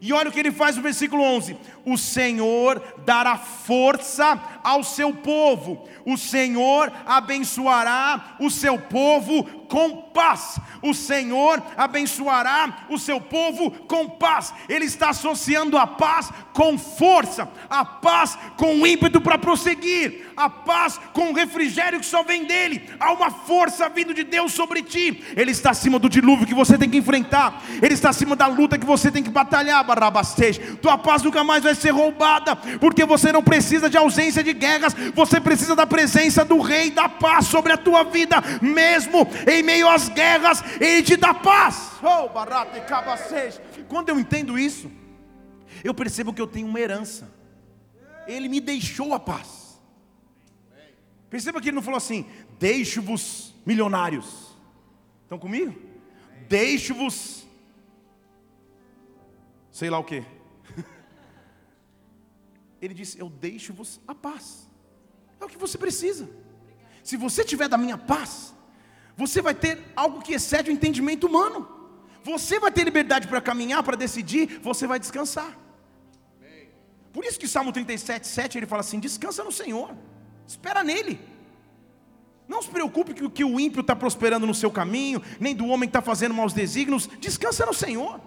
E 0.00 0.12
olha 0.14 0.30
o 0.30 0.32
que 0.32 0.40
ele 0.40 0.50
faz 0.50 0.76
no 0.76 0.82
versículo 0.82 1.22
11: 1.22 1.56
O 1.84 1.96
Senhor 1.96 2.82
dará 3.04 3.36
força 3.36 4.38
ao 4.62 4.84
seu 4.84 5.12
povo, 5.12 5.88
o 6.04 6.16
Senhor 6.16 6.92
abençoará 7.06 8.36
o 8.38 8.50
seu 8.50 8.78
povo 8.78 9.44
com 9.70 10.10
paz. 10.12 10.58
O 10.82 10.92
Senhor 10.92 11.62
abençoará 11.76 12.86
o 12.88 12.98
seu 12.98 13.20
povo 13.20 13.70
com 13.70 14.08
paz. 14.08 14.52
Ele 14.68 14.84
está 14.84 15.10
associando 15.10 15.78
a 15.78 15.86
paz 15.86 16.30
com 16.52 16.76
força, 16.76 17.48
a 17.68 17.84
paz 17.84 18.36
com 18.56 18.84
ímpeto 18.84 19.20
para 19.20 19.38
prosseguir, 19.38 20.32
a 20.36 20.50
paz 20.50 21.00
com 21.12 21.30
o 21.30 21.34
refrigério 21.34 22.00
que 22.00 22.06
só 22.06 22.24
vem 22.24 22.44
dele. 22.44 22.90
Há 22.98 23.12
uma 23.12 23.30
força 23.30 23.88
vindo 23.88 24.12
de 24.12 24.24
Deus 24.24 24.52
sobre 24.52 24.82
ti. 24.82 25.22
Ele 25.36 25.52
está 25.52 25.70
acima 25.70 25.98
do 25.98 26.08
dilúvio 26.08 26.46
que 26.46 26.54
você 26.54 26.76
tem 26.76 26.90
que 26.90 26.98
enfrentar. 26.98 27.62
Ele 27.80 27.94
está 27.94 28.10
acima 28.10 28.34
da 28.34 28.48
luta 28.48 28.78
que 28.78 28.86
você 28.86 29.10
tem 29.10 29.22
que 29.22 29.30
batalhar, 29.30 29.84
Barrabastej. 29.84 30.76
Tua 30.82 30.98
paz 30.98 31.22
nunca 31.22 31.44
mais 31.44 31.62
vai 31.62 31.69
ser 31.74 31.90
roubada, 31.90 32.56
porque 32.56 33.04
você 33.04 33.32
não 33.32 33.42
precisa 33.42 33.88
de 33.88 33.96
ausência 33.96 34.42
de 34.42 34.52
guerras, 34.52 34.94
você 35.14 35.40
precisa 35.40 35.74
da 35.74 35.86
presença 35.86 36.44
do 36.44 36.60
rei 36.60 36.90
da 36.90 37.08
paz 37.08 37.46
sobre 37.46 37.72
a 37.72 37.76
tua 37.76 38.04
vida, 38.04 38.36
mesmo 38.60 39.26
em 39.46 39.62
meio 39.62 39.88
às 39.88 40.08
guerras, 40.08 40.62
ele 40.80 41.02
te 41.02 41.16
dá 41.16 41.34
paz. 41.34 41.92
Oh, 42.02 42.28
Quando 43.88 44.08
eu 44.08 44.18
entendo 44.18 44.58
isso, 44.58 44.90
eu 45.84 45.94
percebo 45.94 46.32
que 46.32 46.40
eu 46.40 46.46
tenho 46.46 46.66
uma 46.66 46.80
herança. 46.80 47.30
Ele 48.26 48.48
me 48.48 48.60
deixou 48.60 49.14
a 49.14 49.20
paz. 49.20 49.80
Perceba 51.28 51.60
que 51.60 51.68
ele 51.68 51.76
não 51.76 51.82
falou 51.82 51.98
assim: 51.98 52.26
deixo-vos 52.58 53.54
milionários. 53.64 54.56
Estão 55.22 55.38
comigo? 55.38 55.74
Deixo-vos, 56.48 57.46
sei 59.70 59.88
lá 59.88 59.98
o 59.98 60.04
que. 60.04 60.24
Ele 62.80 62.94
disse: 62.94 63.18
Eu 63.18 63.28
deixo-vos 63.28 64.00
a 64.06 64.14
paz. 64.14 64.68
É 65.40 65.44
o 65.44 65.48
que 65.48 65.58
você 65.58 65.76
precisa. 65.78 66.28
Se 67.02 67.16
você 67.16 67.44
tiver 67.44 67.68
da 67.68 67.78
minha 67.78 67.96
paz, 67.96 68.54
você 69.16 69.40
vai 69.42 69.54
ter 69.54 69.82
algo 69.96 70.22
que 70.22 70.34
excede 70.34 70.70
o 70.70 70.72
entendimento 70.72 71.26
humano. 71.26 71.68
Você 72.22 72.58
vai 72.58 72.70
ter 72.70 72.84
liberdade 72.84 73.26
para 73.26 73.40
caminhar, 73.40 73.82
para 73.82 73.96
decidir, 73.96 74.60
você 74.62 74.86
vai 74.86 74.98
descansar. 74.98 75.58
Por 77.12 77.24
isso 77.24 77.38
que 77.38 77.48
Salmo 77.48 77.72
37, 77.72 78.26
7 78.26 78.58
ele 78.58 78.66
fala 78.66 78.80
assim: 78.80 79.00
descansa 79.00 79.42
no 79.42 79.50
Senhor, 79.50 79.94
espera 80.46 80.84
nele. 80.84 81.20
Não 82.46 82.60
se 82.62 82.68
preocupe 82.68 83.14
que, 83.14 83.28
que 83.30 83.44
o 83.44 83.60
ímpio 83.60 83.80
está 83.80 83.94
prosperando 83.94 84.46
no 84.46 84.54
seu 84.54 84.70
caminho, 84.70 85.22
nem 85.38 85.54
do 85.54 85.66
homem 85.66 85.88
que 85.88 85.96
está 85.96 86.02
fazendo 86.02 86.34
maus 86.34 86.52
desígnios, 86.52 87.08
descansa 87.20 87.64
no 87.64 87.72
Senhor. 87.72 88.20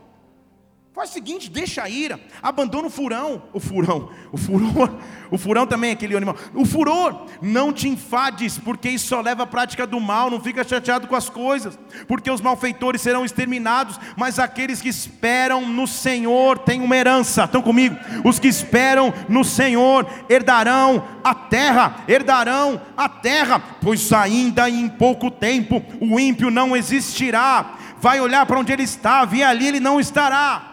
Faz 0.93 1.09
o 1.09 1.13
seguinte, 1.13 1.49
deixa 1.49 1.81
a 1.81 1.89
ira, 1.89 2.19
abandona 2.39 2.85
o 2.85 2.89
furão, 2.89 3.41
o 3.51 3.59
furão, 3.59 4.11
o 4.31 4.37
furor, 4.37 4.91
o 5.31 5.39
furão 5.39 5.65
também 5.65 5.89
é 5.89 5.93
aquele 5.93 6.15
animal. 6.15 6.37
O 6.53 6.67
furor, 6.67 7.25
não 7.41 7.73
te 7.73 7.89
enfades, 7.89 8.59
porque 8.59 8.89
isso 8.89 9.07
só 9.07 9.19
leva 9.19 9.41
à 9.41 9.47
prática 9.47 9.87
do 9.87 9.99
mal, 9.99 10.29
não 10.29 10.39
fica 10.39 10.63
chateado 10.63 11.07
com 11.07 11.15
as 11.15 11.29
coisas, 11.29 11.79
porque 12.07 12.29
os 12.29 12.41
malfeitores 12.41 13.01
serão 13.01 13.25
exterminados, 13.25 13.99
mas 14.15 14.37
aqueles 14.37 14.83
que 14.83 14.87
esperam 14.87 15.67
no 15.67 15.87
Senhor 15.87 16.59
têm 16.59 16.79
uma 16.79 16.95
herança. 16.95 17.45
Estão 17.45 17.63
comigo? 17.63 17.97
Os 18.23 18.37
que 18.37 18.47
esperam 18.47 19.11
no 19.27 19.43
Senhor 19.43 20.05
herdarão 20.29 21.03
a 21.23 21.33
terra, 21.33 22.03
herdarão 22.07 22.79
a 22.95 23.09
terra, 23.09 23.59
pois 23.81 24.13
ainda 24.13 24.69
em 24.69 24.87
pouco 24.87 25.31
tempo 25.31 25.83
o 25.99 26.19
ímpio 26.19 26.51
não 26.51 26.77
existirá. 26.77 27.77
Vai 27.99 28.21
olhar 28.21 28.45
para 28.45 28.59
onde 28.59 28.71
ele 28.71 28.83
estava 28.83 29.35
e 29.35 29.41
ali 29.41 29.65
ele 29.65 29.79
não 29.79 29.99
estará 29.99 30.72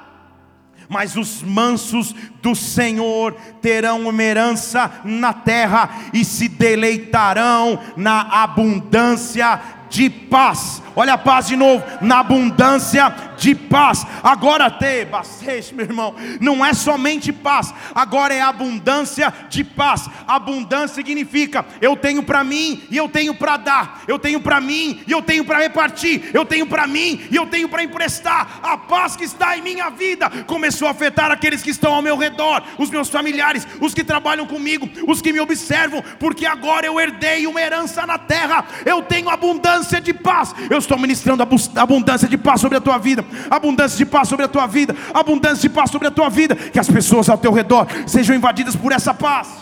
mas 0.91 1.17
os 1.17 1.41
mansos 1.41 2.15
do 2.43 2.55
Senhor 2.55 3.35
terão 3.63 4.09
uma 4.09 4.23
herança 4.23 4.91
na 5.05 5.33
terra 5.33 5.89
e 6.13 6.25
se 6.25 6.49
deleitarão 6.49 7.79
na 7.97 8.43
abundância 8.43 9.61
de 9.89 10.11
paz. 10.11 10.83
Olha 10.97 11.15
a 11.15 11.19
paz 11.19 11.47
de 11.47 11.57
novo, 11.57 11.85
na 12.01 12.21
abundância 12.21 13.15
de 13.37 13.55
paz. 13.55 14.07
Agora 14.23 14.71
bastante, 15.11 15.75
meu 15.75 15.87
irmão, 15.87 16.15
não 16.41 16.65
é 16.65 16.73
somente 16.75 17.33
paz, 17.33 17.73
agora 17.95 18.35
é 18.35 18.41
abundância 18.41 19.33
de 19.49 19.65
paz. 19.65 20.09
Abundância 20.27 20.97
significa 20.97 21.65
eu 21.81 21.97
tenho 21.97 22.23
para 22.23 22.45
mim 22.45 22.83
e 22.91 22.97
eu 22.97 23.09
tenho 23.09 23.35
para 23.35 23.57
dar, 23.57 24.03
eu 24.07 24.19
tenho 24.19 24.41
para 24.41 24.61
mim 24.61 25.03
e 25.07 25.13
eu 25.13 25.23
tenho 25.23 25.45
para 25.45 25.59
repartir, 25.59 26.31
eu 26.33 26.45
tenho 26.45 26.67
para 26.67 26.87
mim 26.87 27.27
e 27.31 27.37
eu 27.37 27.47
tenho 27.47 27.69
para 27.69 27.83
emprestar. 27.83 28.61
A 28.63 28.77
paz 28.77 29.17
que 29.17 29.25
está 29.25 29.57
em 29.57 29.63
minha 29.63 29.91
vida 29.91 30.31
começou 30.47 30.89
a 30.89 30.91
afetar 30.91 31.31
aqueles 31.31 31.63
que 31.63 31.71
estão 31.71 31.95
ao 31.95 32.03
meu 32.03 32.17
redor, 32.17 32.63
os 32.79 32.91
meus 32.91 33.09
familiares, 33.09 33.67
os 33.81 33.95
que 33.95 34.05
trabalham 34.05 34.47
comigo, 34.47 34.89
os 35.07 35.23
que 35.23 35.33
me 35.33 35.41
observam, 35.41 36.03
porque 36.19 36.47
agora 36.47 36.87
eu 36.87 37.01
herdei 37.01 37.47
uma 37.47 37.61
herança 37.61 38.07
na 38.07 38.19
terra, 38.19 38.65
eu 38.85 39.03
tenho 39.03 39.29
abundância 39.29 40.01
de 40.01 40.13
paz. 40.13 40.55
Eu 40.69 40.80
estou 40.81 40.99
ministrando 40.99 41.43
abundância 41.77 42.29
de 42.29 42.37
paz 42.37 42.61
sobre 42.61 42.79
a 42.79 42.81
tua 42.81 42.99
vida 42.99 43.25
abundância 43.51 43.97
de 43.97 44.07
paz 44.07 44.29
sobre 44.29 44.45
a 44.45 44.49
tua 44.49 44.67
vida, 44.67 44.95
abundância 45.13 45.69
de 45.69 45.69
paz 45.69 45.91
sobre 45.91 46.09
a 46.09 46.11
tua 46.11 46.29
vida, 46.29 46.55
que 46.55 46.79
as 46.79 46.89
pessoas 46.89 47.29
ao 47.29 47.39
teu 47.39 47.53
redor 47.53 47.87
sejam 48.07 48.35
invadidas 48.35 48.77
por 48.77 48.93
essa 48.93 49.15
paz. 49.15 49.61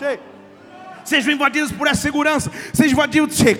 Sejam 1.03 1.33
invadidas 1.33 1.71
por 1.71 1.87
essa 1.87 2.01
segurança, 2.01 2.51
sejam 2.71 2.93
invadidos, 2.93 3.35
ser 3.35 3.57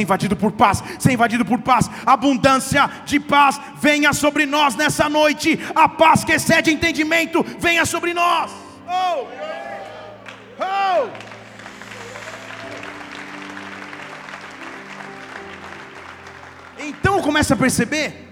invadido 0.00 0.36
por 0.36 0.52
paz, 0.52 0.82
ser 0.98 1.12
invadido 1.12 1.44
por 1.44 1.58
paz, 1.60 1.90
abundância 2.04 2.90
de 3.06 3.18
paz 3.18 3.58
venha 3.80 4.12
sobre 4.12 4.44
nós 4.44 4.74
nessa 4.76 5.08
noite, 5.08 5.58
a 5.74 5.88
paz 5.88 6.22
que 6.22 6.32
excede 6.32 6.70
entendimento 6.70 7.42
venha 7.58 7.86
sobre 7.86 8.12
nós. 8.12 8.50
Oh! 8.86 9.26
Oh! 10.60 11.33
Então 16.84 17.22
começa 17.22 17.54
a 17.54 17.56
perceber 17.56 18.28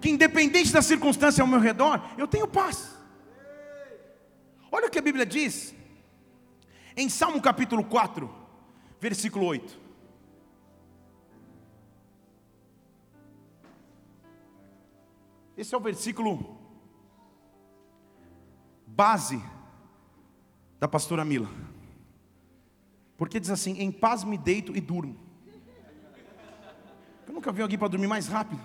que 0.00 0.10
independente 0.10 0.72
da 0.72 0.82
circunstância 0.82 1.42
ao 1.42 1.48
meu 1.48 1.60
redor, 1.60 2.00
eu 2.16 2.26
tenho 2.26 2.48
paz. 2.48 2.96
Olha 4.72 4.88
o 4.88 4.90
que 4.90 4.98
a 4.98 5.02
Bíblia 5.02 5.24
diz, 5.24 5.74
em 6.96 7.08
Salmo 7.08 7.40
capítulo 7.40 7.84
4, 7.84 8.28
versículo 9.00 9.46
8. 9.46 9.84
Esse 15.56 15.74
é 15.74 15.78
o 15.78 15.80
versículo 15.80 16.58
base 18.86 19.40
da 20.80 20.88
pastora 20.88 21.24
Mila. 21.24 21.48
Porque 23.16 23.38
diz 23.38 23.50
assim: 23.50 23.78
Em 23.78 23.92
paz 23.92 24.24
me 24.24 24.36
deito 24.36 24.76
e 24.76 24.80
durmo. 24.80 25.23
Eu 27.34 27.40
nunca 27.40 27.50
vi 27.50 27.62
alguém 27.62 27.76
para 27.76 27.88
dormir 27.88 28.06
mais 28.06 28.28
rápido 28.28 28.60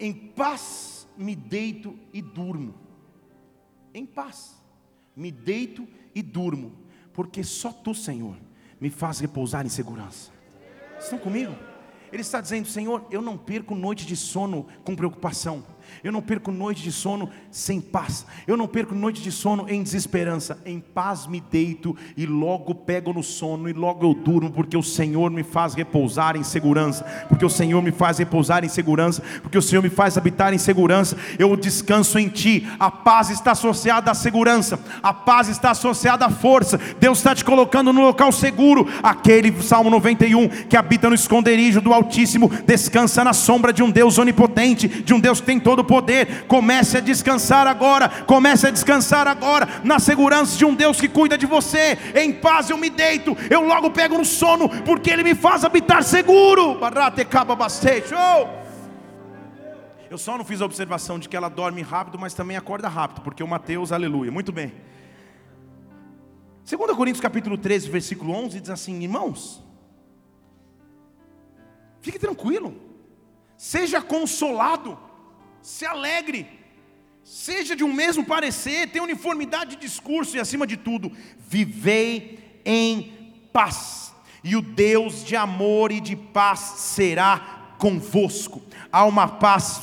em 0.00 0.14
paz 0.14 1.06
me 1.16 1.36
deito 1.36 1.96
e 2.12 2.22
durmo. 2.22 2.74
Em 3.92 4.06
paz 4.06 4.58
me 5.14 5.30
deito 5.30 5.86
e 6.14 6.22
durmo, 6.22 6.72
porque 7.12 7.44
só 7.44 7.70
tu, 7.70 7.94
Senhor, 7.94 8.34
me 8.80 8.88
faz 8.88 9.20
repousar 9.20 9.66
em 9.66 9.68
segurança. 9.68 10.32
Estão 10.98 11.18
comigo? 11.18 11.54
Ele 12.10 12.22
está 12.22 12.40
dizendo: 12.40 12.66
Senhor, 12.66 13.06
eu 13.10 13.20
não 13.20 13.36
perco 13.36 13.74
noite 13.74 14.06
de 14.06 14.16
sono 14.16 14.66
com 14.82 14.96
preocupação. 14.96 15.62
Eu 16.02 16.12
não 16.12 16.22
perco 16.22 16.50
noite 16.50 16.82
de 16.82 16.92
sono 16.92 17.30
sem 17.50 17.80
paz. 17.80 18.26
Eu 18.46 18.56
não 18.56 18.66
perco 18.66 18.94
noite 18.94 19.22
de 19.22 19.30
sono 19.30 19.66
em 19.68 19.82
desesperança. 19.82 20.58
Em 20.64 20.80
paz 20.80 21.26
me 21.26 21.40
deito 21.40 21.96
e 22.16 22.26
logo 22.26 22.74
pego 22.74 23.12
no 23.12 23.22
sono 23.22 23.68
e 23.68 23.72
logo 23.72 24.06
eu 24.06 24.14
durmo, 24.14 24.50
porque 24.50 24.76
o 24.76 24.82
Senhor 24.82 25.30
me 25.30 25.42
faz 25.42 25.74
repousar 25.74 26.36
em 26.36 26.42
segurança. 26.42 27.04
Porque 27.28 27.44
o 27.44 27.50
Senhor 27.50 27.82
me 27.82 27.92
faz 27.92 28.18
repousar 28.18 28.64
em 28.64 28.68
segurança. 28.68 29.22
Porque 29.42 29.58
o 29.58 29.62
Senhor 29.62 29.82
me 29.82 29.90
faz 29.90 30.16
habitar 30.16 30.54
em 30.54 30.58
segurança. 30.58 31.16
Eu 31.38 31.56
descanso 31.56 32.18
em 32.18 32.28
Ti. 32.28 32.66
A 32.78 32.90
paz 32.90 33.30
está 33.30 33.52
associada 33.52 34.10
à 34.10 34.14
segurança. 34.14 34.78
A 35.02 35.12
paz 35.12 35.48
está 35.48 35.70
associada 35.70 36.26
à 36.26 36.30
força. 36.30 36.78
Deus 36.98 37.18
está 37.18 37.34
te 37.34 37.44
colocando 37.44 37.92
no 37.92 38.02
local 38.02 38.32
seguro. 38.32 38.86
Aquele 39.02 39.60
Salmo 39.62 39.90
91 39.90 40.48
que 40.68 40.76
habita 40.76 41.08
no 41.08 41.14
esconderijo 41.14 41.80
do 41.80 41.92
Altíssimo 41.92 42.50
descansa 42.66 43.24
na 43.24 43.32
sombra 43.32 43.72
de 43.72 43.82
um 43.82 43.90
Deus 43.90 44.18
onipotente, 44.18 44.88
de 44.88 45.14
um 45.14 45.20
Deus 45.20 45.40
que 45.40 45.46
tem 45.46 45.60
todo 45.60 45.79
todo 45.80 45.84
poder. 45.84 46.46
Comece 46.46 46.98
a 46.98 47.00
descansar 47.00 47.66
agora, 47.66 48.08
comece 48.26 48.66
a 48.66 48.70
descansar 48.70 49.26
agora, 49.26 49.66
na 49.82 49.98
segurança 49.98 50.56
de 50.56 50.64
um 50.64 50.74
Deus 50.74 51.00
que 51.00 51.08
cuida 51.08 51.36
de 51.36 51.46
você. 51.46 51.98
Em 52.14 52.32
paz 52.32 52.70
eu 52.70 52.76
me 52.76 52.90
deito, 52.90 53.36
eu 53.50 53.62
logo 53.66 53.90
pego 53.90 54.18
no 54.18 54.24
sono, 54.24 54.68
porque 54.84 55.10
Ele 55.10 55.22
me 55.22 55.34
faz 55.34 55.64
habitar 55.64 56.02
seguro. 56.02 56.78
Eu 60.10 60.18
só 60.18 60.36
não 60.36 60.44
fiz 60.44 60.60
a 60.60 60.64
observação 60.64 61.18
de 61.18 61.28
que 61.28 61.36
ela 61.36 61.48
dorme 61.48 61.82
rápido, 61.82 62.18
mas 62.18 62.34
também 62.34 62.56
acorda 62.56 62.88
rápido, 62.88 63.20
porque 63.22 63.42
o 63.42 63.48
Mateus, 63.48 63.92
aleluia. 63.92 64.30
Muito 64.30 64.52
bem. 64.52 64.72
2 66.68 66.96
Coríntios 66.96 67.20
capítulo 67.20 67.56
13, 67.56 67.88
versículo 67.88 68.32
11 68.32 68.60
diz 68.60 68.70
assim: 68.70 69.00
Irmãos, 69.00 69.62
fique 72.00 72.18
tranquilo, 72.18 72.74
seja 73.56 74.00
consolado 74.02 75.09
se 75.62 75.84
alegre, 75.84 76.46
seja 77.24 77.76
de 77.76 77.84
um 77.84 77.92
mesmo 77.92 78.24
parecer, 78.24 78.88
tenha 78.90 79.04
uniformidade 79.04 79.76
de 79.76 79.82
discurso 79.82 80.36
e, 80.36 80.40
acima 80.40 80.66
de 80.66 80.76
tudo, 80.76 81.12
vivei 81.38 82.60
em 82.64 83.32
paz. 83.52 84.14
E 84.42 84.56
o 84.56 84.62
Deus 84.62 85.24
de 85.24 85.36
amor 85.36 85.92
e 85.92 86.00
de 86.00 86.16
paz 86.16 86.60
será 86.60 87.59
convosco 87.80 88.62
há 88.92 89.04
uma 89.04 89.28
paz 89.28 89.80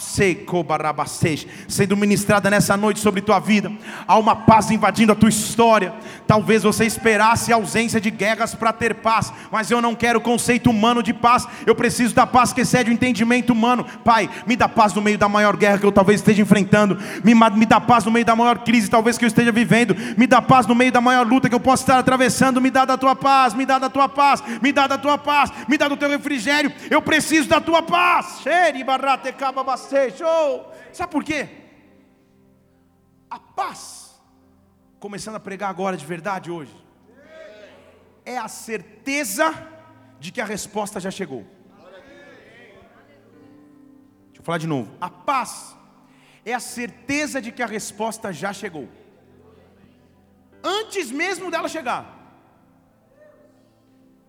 sendo 1.68 1.96
ministrada 1.96 2.50
nessa 2.50 2.76
noite 2.76 3.00
sobre 3.00 3.22
tua 3.22 3.40
vida, 3.40 3.72
há 4.08 4.18
uma 4.18 4.36
paz 4.36 4.70
invadindo 4.72 5.12
a 5.12 5.16
tua 5.16 5.30
história. 5.30 5.94
Talvez 6.26 6.64
você 6.64 6.86
esperasse 6.86 7.54
a 7.54 7.56
ausência 7.56 8.02
de 8.02 8.12
guerras 8.12 8.54
para 8.54 8.74
ter 8.74 8.96
paz, 8.96 9.32
mas 9.52 9.72
eu 9.72 9.82
não 9.82 9.96
quero 9.96 10.20
o 10.20 10.22
conceito 10.22 10.70
humano 10.70 11.02
de 11.02 11.14
paz, 11.14 11.48
eu 11.66 11.76
preciso 11.76 12.14
da 12.14 12.28
paz 12.28 12.52
que 12.52 12.62
excede 12.62 12.90
o 12.90 12.94
entendimento 12.94 13.54
humano. 13.54 13.86
Pai, 14.04 14.30
me 14.46 14.56
dá 14.56 14.68
paz 14.68 14.94
no 14.94 15.02
meio 15.02 15.18
da 15.18 15.30
maior 15.30 15.56
guerra 15.56 15.78
que 15.78 15.86
eu 15.86 15.92
talvez 15.92 16.20
esteja 16.20 16.42
enfrentando, 16.42 16.98
me, 17.24 17.34
me 17.34 17.66
dá 17.66 17.80
paz 17.80 18.04
no 18.04 18.12
meio 18.12 18.26
da 18.26 18.36
maior 18.36 18.60
crise 18.60 18.90
talvez 18.90 19.18
que 19.18 19.24
eu 19.24 19.28
esteja 19.28 19.52
vivendo, 19.52 19.96
me 20.18 20.28
dá 20.28 20.42
paz 20.42 20.68
no 20.68 20.76
meio 20.76 20.92
da 20.92 21.00
maior 21.00 21.26
luta 21.26 21.48
que 21.48 21.56
eu 21.56 21.60
possa 21.60 21.84
estar 21.84 22.00
atravessando, 22.00 22.60
me 22.60 22.70
dá 22.70 22.84
da 22.84 22.98
tua 22.98 23.16
paz, 23.16 23.54
me 23.54 23.66
dá 23.66 23.80
da 23.80 23.90
tua 23.90 24.10
paz, 24.10 24.44
me 24.62 24.72
dá 24.72 24.88
da 24.88 24.98
tua 24.98 25.18
paz, 25.18 25.52
me 25.68 25.78
dá 25.78 25.88
do 25.88 25.96
teu 25.96 26.10
refrigério, 26.10 26.72
eu 26.90 27.02
preciso 27.02 27.48
da 27.48 27.62
tua. 27.62 27.78
Sabe 30.94 31.12
por 31.12 31.24
quê? 31.24 31.50
A 33.30 33.40
paz, 33.40 34.22
começando 35.00 35.36
a 35.36 35.40
pregar 35.40 35.70
agora 35.70 35.98
de 35.98 36.06
verdade 36.06 36.52
hoje, 36.52 36.76
é 38.26 38.38
a 38.38 38.48
certeza 38.48 39.54
de 40.20 40.32
que 40.32 40.42
a 40.42 40.46
resposta 40.46 41.00
já 41.00 41.12
chegou. 41.12 41.46
Deixa 44.28 44.42
eu 44.42 44.44
falar 44.44 44.58
de 44.58 44.68
novo. 44.68 44.96
A 45.00 45.10
paz 45.10 45.76
é 46.46 46.54
a 46.54 46.60
certeza 46.60 47.42
de 47.42 47.52
que 47.52 47.62
a 47.62 47.68
resposta 47.68 48.34
já 48.34 48.52
chegou. 48.54 48.88
Antes 50.64 51.12
mesmo 51.12 51.50
dela 51.50 51.68
chegar. 51.68 52.04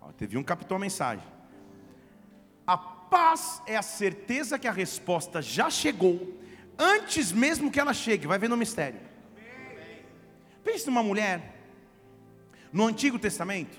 Ó, 0.01 0.13
teve 0.13 0.37
um 0.37 0.45
captou 0.45 0.77
a 0.77 0.81
mensagem. 0.81 1.27
A 2.67 2.77
paz 3.11 3.63
é 3.67 3.77
a 3.77 3.83
certeza 3.83 4.59
que 4.59 4.69
a 4.69 4.73
resposta 4.73 5.43
já 5.43 5.71
chegou, 5.71 6.39
antes 6.79 7.33
mesmo 7.33 7.71
que 7.71 7.81
ela 7.81 7.93
chegue, 7.93 8.27
vai 8.27 8.39
ver 8.39 8.49
no 8.49 8.57
mistério. 8.57 9.01
Pense 10.63 10.87
numa 10.87 11.03
mulher, 11.03 11.57
no 12.73 12.87
Antigo 12.87 13.19
Testamento, 13.19 13.79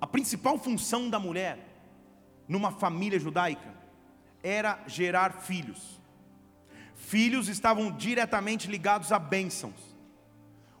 a 0.00 0.06
principal 0.06 0.58
função 0.58 1.08
da 1.08 1.18
mulher, 1.18 1.58
numa 2.46 2.70
família 2.70 3.18
judaica, 3.18 3.74
era 4.42 4.78
gerar 4.86 5.32
filhos. 5.32 6.00
Filhos 6.94 7.48
estavam 7.48 7.90
diretamente 7.90 8.70
ligados 8.70 9.10
a 9.12 9.18
bênçãos. 9.18 9.96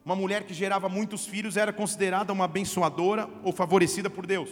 Uma 0.04 0.14
mulher 0.14 0.44
que 0.44 0.54
gerava 0.54 0.88
muitos 0.88 1.26
filhos 1.26 1.56
era 1.56 1.72
considerada 1.72 2.32
uma 2.32 2.44
abençoadora 2.44 3.28
ou 3.42 3.52
favorecida 3.52 4.08
por 4.08 4.26
Deus. 4.26 4.50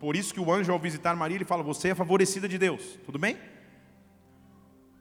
Por 0.00 0.16
isso 0.16 0.32
que 0.32 0.40
o 0.40 0.50
anjo, 0.50 0.72
ao 0.72 0.78
visitar 0.78 1.14
Maria, 1.14 1.36
ele 1.36 1.44
fala: 1.44 1.62
Você 1.62 1.90
é 1.90 1.94
favorecida 1.94 2.48
de 2.48 2.56
Deus. 2.56 2.98
Tudo 3.04 3.18
bem? 3.18 3.38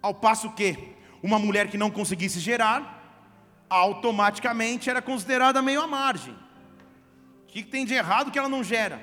Ao 0.01 0.13
passo 0.13 0.51
que 0.51 0.77
uma 1.23 1.39
mulher 1.39 1.69
que 1.69 1.77
não 1.77 1.89
conseguisse 1.89 2.39
gerar, 2.39 2.97
automaticamente 3.69 4.89
era 4.89 5.01
considerada 5.01 5.62
meio 5.62 5.81
à 5.81 5.88
margem. 5.88 6.33
O 7.43 7.47
que, 7.47 7.63
tem 7.63 7.85
de 7.85 7.93
errado 7.93 8.29
que 8.29 8.38
ela 8.38 8.49
não 8.49 8.63
gera? 8.63 9.01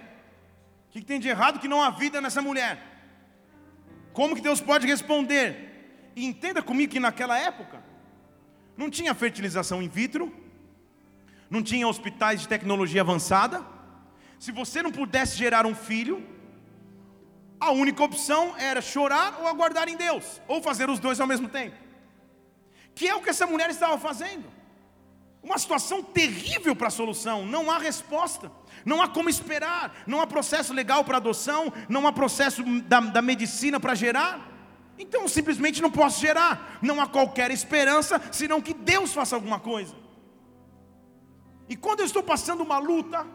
O 0.89 0.93
que, 0.93 1.01
tem 1.01 1.19
de 1.19 1.29
errado 1.29 1.59
que 1.59 1.69
não 1.69 1.83
há 1.83 1.91
vida 1.91 2.21
nessa 2.21 2.43
mulher? 2.43 2.79
Como 4.13 4.37
que 4.37 4.43
Deus 4.43 4.61
pode 4.61 4.87
responder? 4.87 6.13
E 6.15 6.25
entenda 6.25 6.63
comigo 6.63 6.93
que 6.93 7.01
naquela 7.01 7.39
época 7.39 7.83
não 8.77 8.91
tinha 8.91 9.15
fertilização 9.15 9.83
in 9.83 9.89
vitro, 9.89 10.33
não 11.49 11.63
tinha 11.63 11.89
hospitais 11.89 12.41
de 12.43 12.49
tecnologia 12.49 13.01
avançada, 13.01 13.65
se 14.39 14.53
você 14.53 14.83
não 14.83 14.93
pudesse 14.93 15.37
gerar 15.37 15.67
um 15.67 15.75
filho, 15.75 16.25
a 17.59 17.71
única 17.71 18.03
opção 18.03 18.55
era 18.59 18.81
chorar 18.81 19.39
ou 19.41 19.47
aguardar 19.47 19.89
em 19.89 19.97
Deus, 19.97 20.41
ou 20.47 20.63
fazer 20.63 20.91
os 20.91 20.99
dois 20.99 21.21
ao 21.21 21.27
mesmo 21.27 21.49
tempo. 21.49 21.77
Que 22.95 23.09
é 23.09 23.15
o 23.15 23.23
que 23.23 23.31
essa 23.31 23.47
mulher 23.47 23.71
estava 23.71 23.99
fazendo. 23.99 24.45
Uma 25.43 25.59
situação 25.59 26.03
terrível 26.03 26.75
para 26.75 26.89
a 26.89 26.91
solução, 26.91 27.47
não 27.47 27.71
há 27.71 27.79
resposta, 27.79 28.51
não 28.85 29.01
há 29.01 29.09
como 29.09 29.29
esperar, 29.29 30.03
não 30.07 30.21
há 30.21 30.27
processo 30.27 30.73
legal 30.73 31.05
para 31.05 31.19
adoção, 31.19 31.73
não 31.89 32.07
há 32.07 32.13
processo 32.13 32.63
da, 32.83 33.01
da 33.01 33.23
medicina 33.23 33.79
para 33.79 33.95
gerar. 33.95 34.53
Então 34.99 35.29
simplesmente 35.29 35.81
não 35.81 35.91
posso 35.91 36.21
gerar, 36.21 36.79
não 36.83 37.01
há 37.01 37.07
qualquer 37.07 37.51
esperança 37.51 38.21
senão 38.33 38.61
que 38.61 38.75
Deus 38.75 39.13
faça 39.13 39.35
alguma 39.35 39.61
coisa. 39.61 39.95
E 41.69 41.77
quando 41.77 42.01
eu 42.01 42.07
estou 42.07 42.23
passando 42.23 42.63
uma 42.63 42.79
luta, 42.79 43.27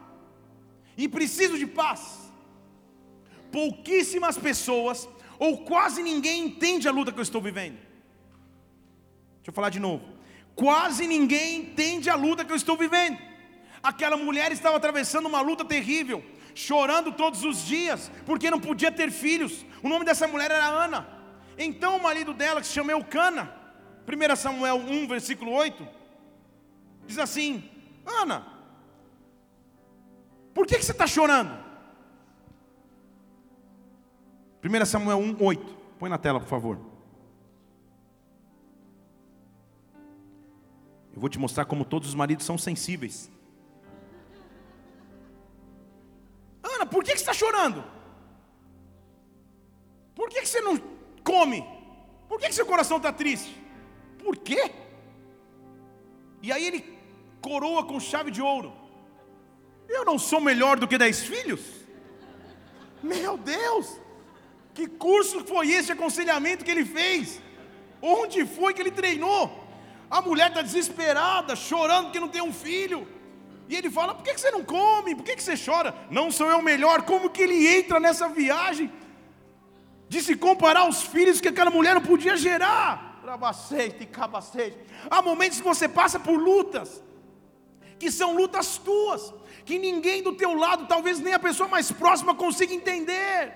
e 0.97 1.07
preciso 1.07 1.57
de 1.57 1.67
paz. 1.67 2.31
Pouquíssimas 3.51 4.37
pessoas, 4.37 5.07
ou 5.37 5.65
quase 5.65 6.01
ninguém 6.01 6.45
entende 6.45 6.87
a 6.87 6.91
luta 6.91 7.11
que 7.11 7.19
eu 7.19 7.23
estou 7.23 7.41
vivendo. 7.41 7.77
Deixa 9.37 9.49
eu 9.49 9.53
falar 9.53 9.69
de 9.69 9.79
novo. 9.79 10.03
Quase 10.55 11.07
ninguém 11.07 11.61
entende 11.61 12.09
a 12.09 12.15
luta 12.15 12.45
que 12.45 12.51
eu 12.51 12.55
estou 12.55 12.77
vivendo. 12.77 13.17
Aquela 13.81 14.15
mulher 14.15 14.51
estava 14.51 14.77
atravessando 14.77 15.25
uma 15.25 15.41
luta 15.41 15.65
terrível, 15.65 16.23
chorando 16.53 17.11
todos 17.11 17.43
os 17.43 17.65
dias, 17.65 18.11
porque 18.25 18.51
não 18.51 18.59
podia 18.59 18.91
ter 18.91 19.11
filhos. 19.11 19.65
O 19.81 19.89
nome 19.89 20.05
dessa 20.05 20.27
mulher 20.27 20.51
era 20.51 20.67
Ana. 20.67 21.07
Então 21.57 21.97
o 21.97 22.03
marido 22.03 22.33
dela, 22.33 22.61
que 22.61 22.67
se 22.67 22.73
chama 22.73 22.91
Eucana, 22.91 23.51
1 24.07 24.35
Samuel 24.35 24.77
1, 24.77 25.07
versículo 25.07 25.51
8, 25.51 25.87
diz 27.07 27.17
assim: 27.17 27.63
Ana, 28.05 28.45
por 30.53 30.67
que, 30.67 30.77
que 30.77 30.83
você 30.85 30.91
está 30.91 31.07
chorando? 31.07 31.51
1 34.63 34.85
Samuel 34.85 35.17
1, 35.17 35.37
8. 35.39 35.77
Põe 35.97 36.09
na 36.09 36.17
tela, 36.17 36.39
por 36.39 36.47
favor. 36.47 36.79
Eu 41.13 41.19
vou 41.19 41.29
te 41.29 41.39
mostrar 41.39 41.65
como 41.65 41.83
todos 41.83 42.09
os 42.09 42.15
maridos 42.15 42.45
são 42.45 42.57
sensíveis. 42.57 43.29
Ana, 46.63 46.85
por 46.85 47.03
que, 47.03 47.11
que 47.11 47.17
você 47.17 47.23
está 47.23 47.33
chorando? 47.33 47.83
Por 50.15 50.29
que, 50.29 50.41
que 50.41 50.47
você 50.47 50.61
não 50.61 50.77
come? 51.23 51.65
Por 52.29 52.39
que, 52.39 52.47
que 52.47 52.55
seu 52.55 52.65
coração 52.65 52.97
está 52.97 53.11
triste? 53.11 53.59
Por 54.23 54.37
quê? 54.37 54.71
E 56.41 56.51
aí 56.51 56.65
ele 56.65 56.97
coroa 57.41 57.83
com 57.83 57.99
chave 57.99 58.31
de 58.31 58.41
ouro. 58.41 58.80
Eu 59.97 60.03
não 60.09 60.17
sou 60.29 60.41
melhor 60.49 60.75
do 60.79 60.87
que 60.87 60.97
dez 60.97 61.17
filhos? 61.31 61.61
Meu 63.03 63.37
Deus! 63.37 63.87
Que 64.73 64.87
curso 64.87 65.37
foi 65.51 65.69
esse 65.77 65.91
aconselhamento 65.91 66.63
que 66.65 66.71
ele 66.71 66.85
fez? 66.85 67.41
Onde 68.01 68.45
foi 68.45 68.73
que 68.73 68.81
ele 68.81 68.91
treinou? 68.91 69.43
A 70.09 70.21
mulher 70.21 70.49
está 70.49 70.61
desesperada, 70.61 71.55
chorando 71.55 72.05
porque 72.05 72.19
não 72.19 72.33
tem 72.35 72.41
um 72.41 72.53
filho. 72.53 73.07
E 73.69 73.75
ele 73.75 73.89
fala: 73.89 74.15
Por 74.15 74.23
que 74.23 74.37
você 74.37 74.51
não 74.51 74.63
come? 74.63 75.15
Por 75.15 75.23
que 75.23 75.41
você 75.41 75.55
chora? 75.57 75.93
Não 76.09 76.31
sou 76.31 76.49
eu 76.49 76.61
melhor. 76.61 77.03
Como 77.03 77.29
que 77.29 77.41
ele 77.41 77.67
entra 77.77 77.99
nessa 77.99 78.27
viagem 78.27 78.91
de 80.09 80.21
se 80.21 80.35
comparar 80.35 80.81
aos 80.81 81.03
filhos 81.03 81.39
que 81.39 81.47
aquela 81.47 81.71
mulher 81.71 81.93
não 81.95 82.01
podia 82.01 82.35
gerar? 82.35 83.21
Há 85.09 85.21
momentos 85.21 85.59
que 85.59 85.63
você 85.63 85.87
passa 85.87 86.19
por 86.19 86.37
lutas, 86.37 87.01
que 88.01 88.11
são 88.11 88.35
lutas 88.35 88.79
tuas 88.79 89.31
que 89.63 89.77
ninguém 89.77 90.23
do 90.23 90.33
teu 90.33 90.53
lado, 90.55 90.87
talvez 90.87 91.19
nem 91.19 91.33
a 91.35 91.39
pessoa 91.39 91.69
mais 91.69 91.91
próxima 91.91 92.33
consiga 92.33 92.73
entender. 92.73 93.53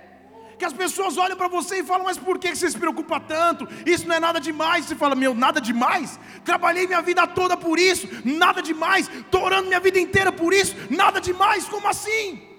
Que 0.59 0.63
as 0.63 0.71
pessoas 0.71 1.17
olham 1.17 1.35
para 1.35 1.47
você 1.47 1.79
e 1.79 1.83
falam, 1.83 2.05
mas 2.05 2.17
por 2.17 2.37
que 2.37 2.55
você 2.55 2.69
se 2.69 2.77
preocupa 2.77 3.19
tanto? 3.19 3.67
Isso 3.85 4.07
não 4.07 4.15
é 4.15 4.19
nada 4.19 4.39
demais. 4.39 4.85
Você 4.85 4.95
fala, 4.95 5.15
meu, 5.15 5.33
nada 5.33 5.59
demais? 5.59 6.17
Trabalhei 6.45 6.85
minha 6.85 7.01
vida 7.01 7.25
toda 7.27 7.57
por 7.57 7.77
isso, 7.77 8.07
nada 8.23 8.61
demais. 8.61 9.09
Estou 9.09 9.43
orando 9.43 9.67
minha 9.67 9.79
vida 9.79 9.99
inteira 9.99 10.31
por 10.31 10.53
isso, 10.53 10.75
nada 10.91 11.19
demais. 11.19 11.67
Como 11.67 11.87
assim? 11.87 12.54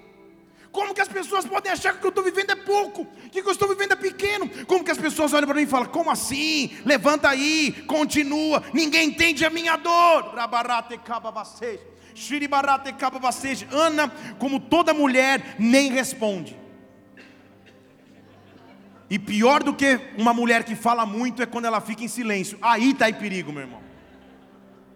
Como 0.77 0.93
que 0.93 1.01
as 1.01 1.09
pessoas 1.09 1.47
podem 1.47 1.73
achar 1.73 1.93
que 1.93 1.97
o 1.97 2.01
que 2.03 2.07
eu 2.07 2.11
estou 2.11 2.23
vivendo 2.23 2.51
é 2.51 2.55
pouco? 2.55 3.07
Que 3.33 3.41
o 3.41 3.43
que 3.43 3.49
eu 3.49 3.53
estou 3.53 3.67
vivendo 3.67 3.93
é 3.93 3.97
pequeno? 3.97 4.47
Como 4.67 4.85
que 4.85 4.91
as 4.91 4.99
pessoas 4.99 5.33
olham 5.33 5.47
para 5.47 5.57
mim 5.57 5.63
e 5.63 5.67
falam, 5.67 5.89
como 5.89 6.11
assim? 6.11 6.77
Levanta 6.85 7.31
aí, 7.31 7.73
continua, 7.87 8.63
ninguém 8.75 9.09
entende 9.09 9.43
a 9.43 9.49
minha 9.49 9.77
dor. 9.79 10.35
Ana, 13.73 14.13
como 14.39 14.61
toda 14.61 14.93
mulher, 14.93 15.57
nem 15.59 15.91
responde. 15.91 16.55
E 19.09 19.19
pior 19.19 19.63
do 19.63 19.73
que 19.73 19.99
uma 20.19 20.35
mulher 20.35 20.63
que 20.63 20.77
fala 20.77 21.07
muito 21.07 21.43
é 21.43 21.47
quando 21.47 21.65
ela 21.65 21.81
fica 21.81 22.05
em 22.05 22.09
silêncio. 22.09 22.59
Aí 22.61 22.91
está 22.91 23.09
em 23.09 23.15
perigo, 23.15 23.51
meu 23.51 23.63
irmão. 23.63 23.81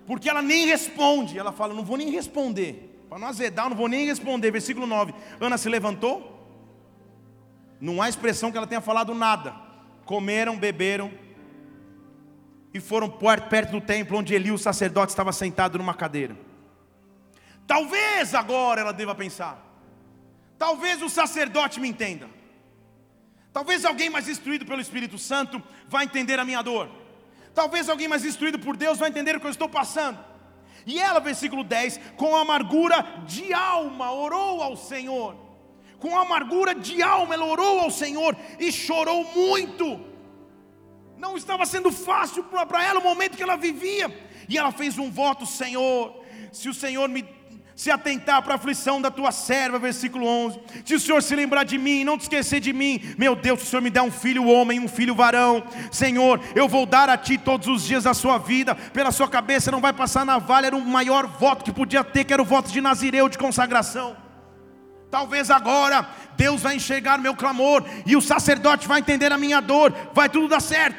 Porque 0.07 0.29
ela 0.29 0.43
nem 0.43 0.67
responde. 0.67 1.39
Ela 1.39 1.53
fala: 1.53 1.73
Não 1.73 1.85
vou 1.85 1.97
nem 1.97 2.11
responder. 2.11 2.90
Para 3.11 3.19
não 3.19 3.27
azedar, 3.27 3.69
não 3.69 3.77
vou 3.77 3.89
nem 3.89 4.07
responder. 4.07 4.53
Versículo 4.53 4.87
9: 4.87 5.13
Ana 5.41 5.59
se 5.59 5.69
levantou. 5.69 6.39
Não 7.81 8.01
há 8.01 8.09
expressão 8.09 8.53
que 8.53 8.57
ela 8.57 8.69
tenha 8.69 8.81
falado 8.81 9.13
nada. 9.13 9.53
Comeram, 10.05 10.57
beberam. 10.57 11.11
e 12.73 12.79
foram 12.79 13.11
perto 13.11 13.73
do 13.73 13.81
templo 13.81 14.17
onde 14.17 14.33
Eli, 14.33 14.53
o 14.53 14.59
sacerdote, 14.59 15.11
estava 15.11 15.33
sentado 15.33 15.77
numa 15.77 15.93
cadeira. 15.93 16.37
Talvez 17.67 18.33
agora 18.33 18.81
ela 18.81 18.93
deva 18.93 19.13
pensar. 19.13 19.61
Talvez 20.57 21.03
o 21.03 21.09
sacerdote 21.09 21.81
me 21.81 21.89
entenda. 21.89 22.29
Talvez 23.53 23.85
alguém 23.85 24.09
mais 24.09 24.29
instruído 24.29 24.65
pelo 24.65 24.81
Espírito 24.81 25.19
Santo 25.19 25.61
vai 25.89 26.05
entender 26.05 26.39
a 26.39 26.45
minha 26.45 26.63
dor. 26.63 26.89
Talvez 27.53 27.89
alguém 27.89 28.07
mais 28.07 28.25
instruído 28.25 28.61
por 28.61 28.77
Deus 28.77 28.99
vai 28.99 29.09
entender 29.09 29.35
o 29.35 29.41
que 29.41 29.47
eu 29.47 29.51
estou 29.51 29.69
passando. 29.69 30.30
E 30.87 30.99
ela, 30.99 31.21
versículo 31.21 31.63
10, 31.63 32.01
com 32.17 32.35
amargura 32.35 33.03
de 33.27 33.53
alma, 33.53 34.13
orou 34.13 34.63
ao 34.63 34.77
Senhor. 34.77 35.37
Com 35.99 36.19
amargura 36.19 36.75
de 36.75 37.03
alma, 37.03 37.35
ela 37.35 37.45
orou 37.45 37.81
ao 37.81 37.91
Senhor 37.91 38.37
e 38.59 38.73
chorou 38.73 39.25
muito. 39.35 40.01
Não 41.17 41.37
estava 41.37 41.67
sendo 41.67 41.93
fácil 41.93 42.45
para 42.45 42.83
ela 42.83 43.01
o 43.01 43.05
momento 43.05 43.37
que 43.37 43.43
ela 43.43 43.57
vivia. 43.57 44.09
E 44.49 44.57
ela 44.57 44.73
fez 44.73 44.99
um 44.99 45.11
voto: 45.11 45.45
Senhor, 45.45 46.25
se 46.51 46.69
o 46.69 46.75
Senhor 46.75 47.09
me 47.09 47.23
se 47.81 47.91
atentar 47.91 48.43
para 48.43 48.53
a 48.53 48.57
aflição 48.57 49.01
da 49.01 49.11
tua 49.11 49.33
serva, 49.33 49.79
versículo 49.79 50.27
11. 50.27 50.61
Se 50.85 50.95
o 50.97 51.01
Senhor 51.01 51.23
se 51.23 51.35
lembrar 51.35 51.65
de 51.65 51.79
mim, 51.79 52.05
não 52.05 52.19
te 52.19 52.25
esquecer 52.25 52.61
de 52.61 52.75
mim, 52.75 53.01
meu 53.17 53.35
Deus, 53.35 53.61
se 53.61 53.65
o 53.65 53.69
Senhor 53.71 53.81
me 53.81 53.89
der 53.89 54.03
um 54.03 54.11
filho 54.11 54.47
homem, 54.49 54.79
um 54.79 54.87
filho 54.87 55.15
varão, 55.15 55.65
Senhor, 55.91 56.43
eu 56.55 56.69
vou 56.69 56.85
dar 56.85 57.09
a 57.09 57.17
ti 57.17 57.39
todos 57.39 57.67
os 57.69 57.83
dias 57.87 58.05
da 58.05 58.13
sua 58.13 58.37
vida, 58.37 58.75
pela 58.75 59.11
sua 59.11 59.27
cabeça 59.27 59.71
não 59.71 59.81
vai 59.81 59.95
passar 59.95 60.27
navalha, 60.27 60.67
era 60.67 60.77
o 60.77 60.85
maior 60.85 61.27
voto 61.27 61.65
que 61.65 61.73
podia 61.73 62.05
ter, 62.05 62.25
que 62.25 62.35
era 62.35 62.43
o 62.43 62.45
voto 62.45 62.71
de 62.71 62.83
Nazireu, 62.83 63.31
de 63.31 63.39
consagração. 63.39 64.15
Talvez 65.11 65.51
agora 65.51 66.07
Deus 66.37 66.61
vai 66.61 66.77
enxergar 66.77 67.17
meu 67.17 67.35
clamor 67.35 67.83
e 68.05 68.15
o 68.15 68.21
sacerdote 68.21 68.87
vai 68.87 69.01
entender 69.01 69.33
a 69.33 69.39
minha 69.39 69.63
dor, 69.63 69.91
vai 70.13 70.29
tudo 70.29 70.49
dar 70.49 70.61
certo. 70.61 70.99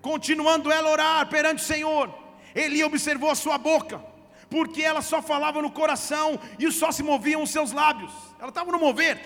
Continuando 0.00 0.72
ela 0.72 0.88
orar 0.88 1.26
perante 1.26 1.62
o 1.62 1.66
Senhor, 1.66 2.08
Ele 2.54 2.82
observou 2.82 3.30
a 3.30 3.34
sua 3.34 3.58
boca 3.58 4.10
porque 4.52 4.82
ela 4.82 5.00
só 5.00 5.22
falava 5.22 5.62
no 5.62 5.70
coração 5.70 6.38
e 6.58 6.70
só 6.70 6.92
se 6.92 7.02
moviam 7.02 7.42
os 7.42 7.48
seus 7.48 7.72
lábios. 7.72 8.12
Ela 8.38 8.50
estava 8.50 8.70
no 8.70 8.78
mover, 8.78 9.18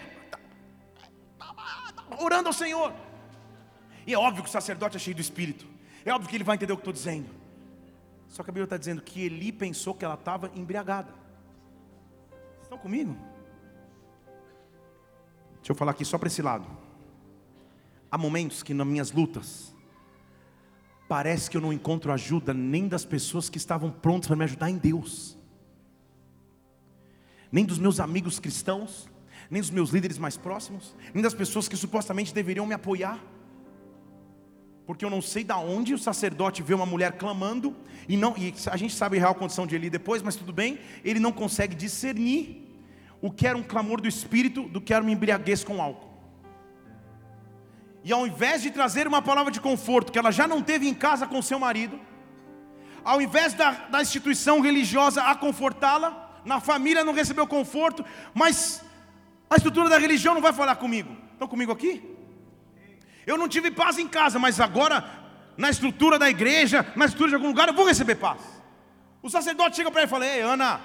orando 2.21 2.49
ao 2.49 2.53
Senhor. 2.53 2.95
E 4.07 4.15
é 4.15 4.19
óbvio 4.19 4.45
que 4.45 4.49
o 4.49 4.53
sacerdote 4.53 4.97
é 4.97 5.01
cheio 5.01 5.17
do 5.17 5.21
Espírito. 5.21 5.67
É 6.05 6.13
óbvio 6.13 6.31
que 6.31 6.37
ele 6.37 6.45
vai 6.45 6.55
entender 6.55 6.73
o 6.73 6.77
que 6.77 6.83
estou 6.83 6.93
dizendo. 6.93 7.29
Só 8.29 8.45
que 8.45 8.51
a 8.51 8.53
Bíblia 8.53 8.67
está 8.67 8.77
dizendo 8.77 9.03
que 9.03 9.25
Eli 9.25 9.51
pensou 9.51 9.95
que 9.95 10.05
ela 10.05 10.15
estava 10.15 10.49
embriagada. 10.55 11.13
Vocês 12.31 12.63
estão 12.63 12.79
comigo? 12.79 13.17
Deixa 15.57 15.73
eu 15.73 15.75
falar 15.75 15.91
aqui 15.91 16.05
só 16.05 16.17
para 16.19 16.29
esse 16.29 16.41
lado. 16.41 16.69
Há 18.09 18.17
momentos 18.17 18.63
que 18.63 18.73
nas 18.73 18.87
minhas 18.87 19.11
lutas, 19.11 19.75
parece 21.09 21.51
que 21.51 21.57
eu 21.57 21.61
não 21.61 21.73
encontro 21.73 22.13
ajuda 22.13 22.53
nem 22.53 22.89
das 22.89 23.05
pessoas 23.05 23.49
que 23.49 23.59
estavam 23.59 23.91
prontas 23.91 24.27
para 24.27 24.37
me 24.37 24.45
ajudar 24.45 24.71
em 24.71 24.77
Deus, 24.77 25.37
nem 27.51 27.65
dos 27.65 27.79
meus 27.79 28.01
amigos 28.01 28.39
cristãos, 28.39 29.09
nem 29.51 29.61
dos 29.61 29.71
meus 29.71 29.91
líderes 29.91 30.19
mais 30.19 30.37
próximos, 30.37 30.95
nem 31.15 31.23
das 31.23 31.35
pessoas 31.35 31.69
que 31.69 31.77
supostamente 31.77 32.35
deveriam 32.35 32.67
me 32.67 32.75
apoiar, 32.75 33.23
porque 34.87 35.05
eu 35.05 35.11
não 35.11 35.21
sei 35.21 35.43
da 35.43 35.59
onde 35.59 35.93
o 35.93 35.99
sacerdote 35.99 36.63
vê 36.63 36.73
uma 36.73 36.87
mulher 36.87 37.13
clamando 37.13 37.75
e 38.09 38.17
não 38.17 38.37
e 38.37 38.55
a 38.71 38.77
gente 38.77 38.95
sabe 38.95 39.17
a 39.17 39.21
real 39.21 39.35
condição 39.35 39.67
de 39.67 39.75
Eli 39.75 39.91
depois, 39.91 40.23
mas 40.23 40.37
tudo 40.37 40.53
bem, 40.53 40.79
ele 41.05 41.19
não 41.19 41.33
consegue 41.33 41.75
discernir 41.75 42.65
o 43.21 43.31
que 43.31 43.47
era 43.47 43.59
um 43.59 43.63
clamor 43.63 44.01
do 44.01 44.07
espírito 44.07 44.69
do 44.69 44.81
que 44.81 44.95
era 44.95 45.03
uma 45.03 45.11
embriaguez 45.11 45.65
com 45.65 45.83
álcool. 45.83 46.06
E 48.07 48.13
ao 48.13 48.25
invés 48.25 48.63
de 48.63 48.71
trazer 48.71 49.09
uma 49.09 49.21
palavra 49.21 49.51
de 49.51 49.61
conforto 49.61 50.13
que 50.13 50.19
ela 50.19 50.31
já 50.31 50.47
não 50.47 50.63
teve 50.63 50.87
em 50.87 50.95
casa 50.95 51.27
com 51.27 51.43
seu 51.43 51.59
marido, 51.59 51.99
ao 53.05 53.21
invés 53.21 53.53
da, 53.53 53.73
da 53.73 54.01
instituição 54.01 54.61
religiosa 54.61 55.25
a 55.25 55.35
confortá-la, 55.35 56.41
na 56.45 56.61
família 56.61 57.03
não 57.03 57.13
recebeu 57.13 57.49
conforto, 57.49 58.05
mas 58.33 58.81
a 59.51 59.57
estrutura 59.57 59.89
da 59.89 59.99
religião 59.99 60.35
não 60.35 60.41
vai 60.41 60.53
falar 60.53 60.77
comigo. 60.77 61.17
Estão 61.33 61.49
comigo 61.49 61.73
aqui? 61.73 62.01
Eu 63.27 63.37
não 63.37 63.49
tive 63.49 63.73
paz 63.73 63.99
em 63.99 64.07
casa, 64.07 64.39
mas 64.39 64.61
agora, 64.61 65.05
na 65.57 65.69
estrutura 65.69 66.17
da 66.17 66.31
igreja, 66.31 66.87
na 66.95 67.07
estrutura 67.07 67.31
de 67.31 67.35
algum 67.35 67.49
lugar, 67.49 67.67
eu 67.67 67.75
vou 67.75 67.89
receber 67.89 68.15
paz. 68.15 68.41
O 69.21 69.29
sacerdote 69.29 69.75
chega 69.75 69.91
para 69.91 70.03
ele 70.03 70.09
e 70.09 70.11
fala: 70.11 70.25
Ei, 70.25 70.43
Ana, 70.43 70.81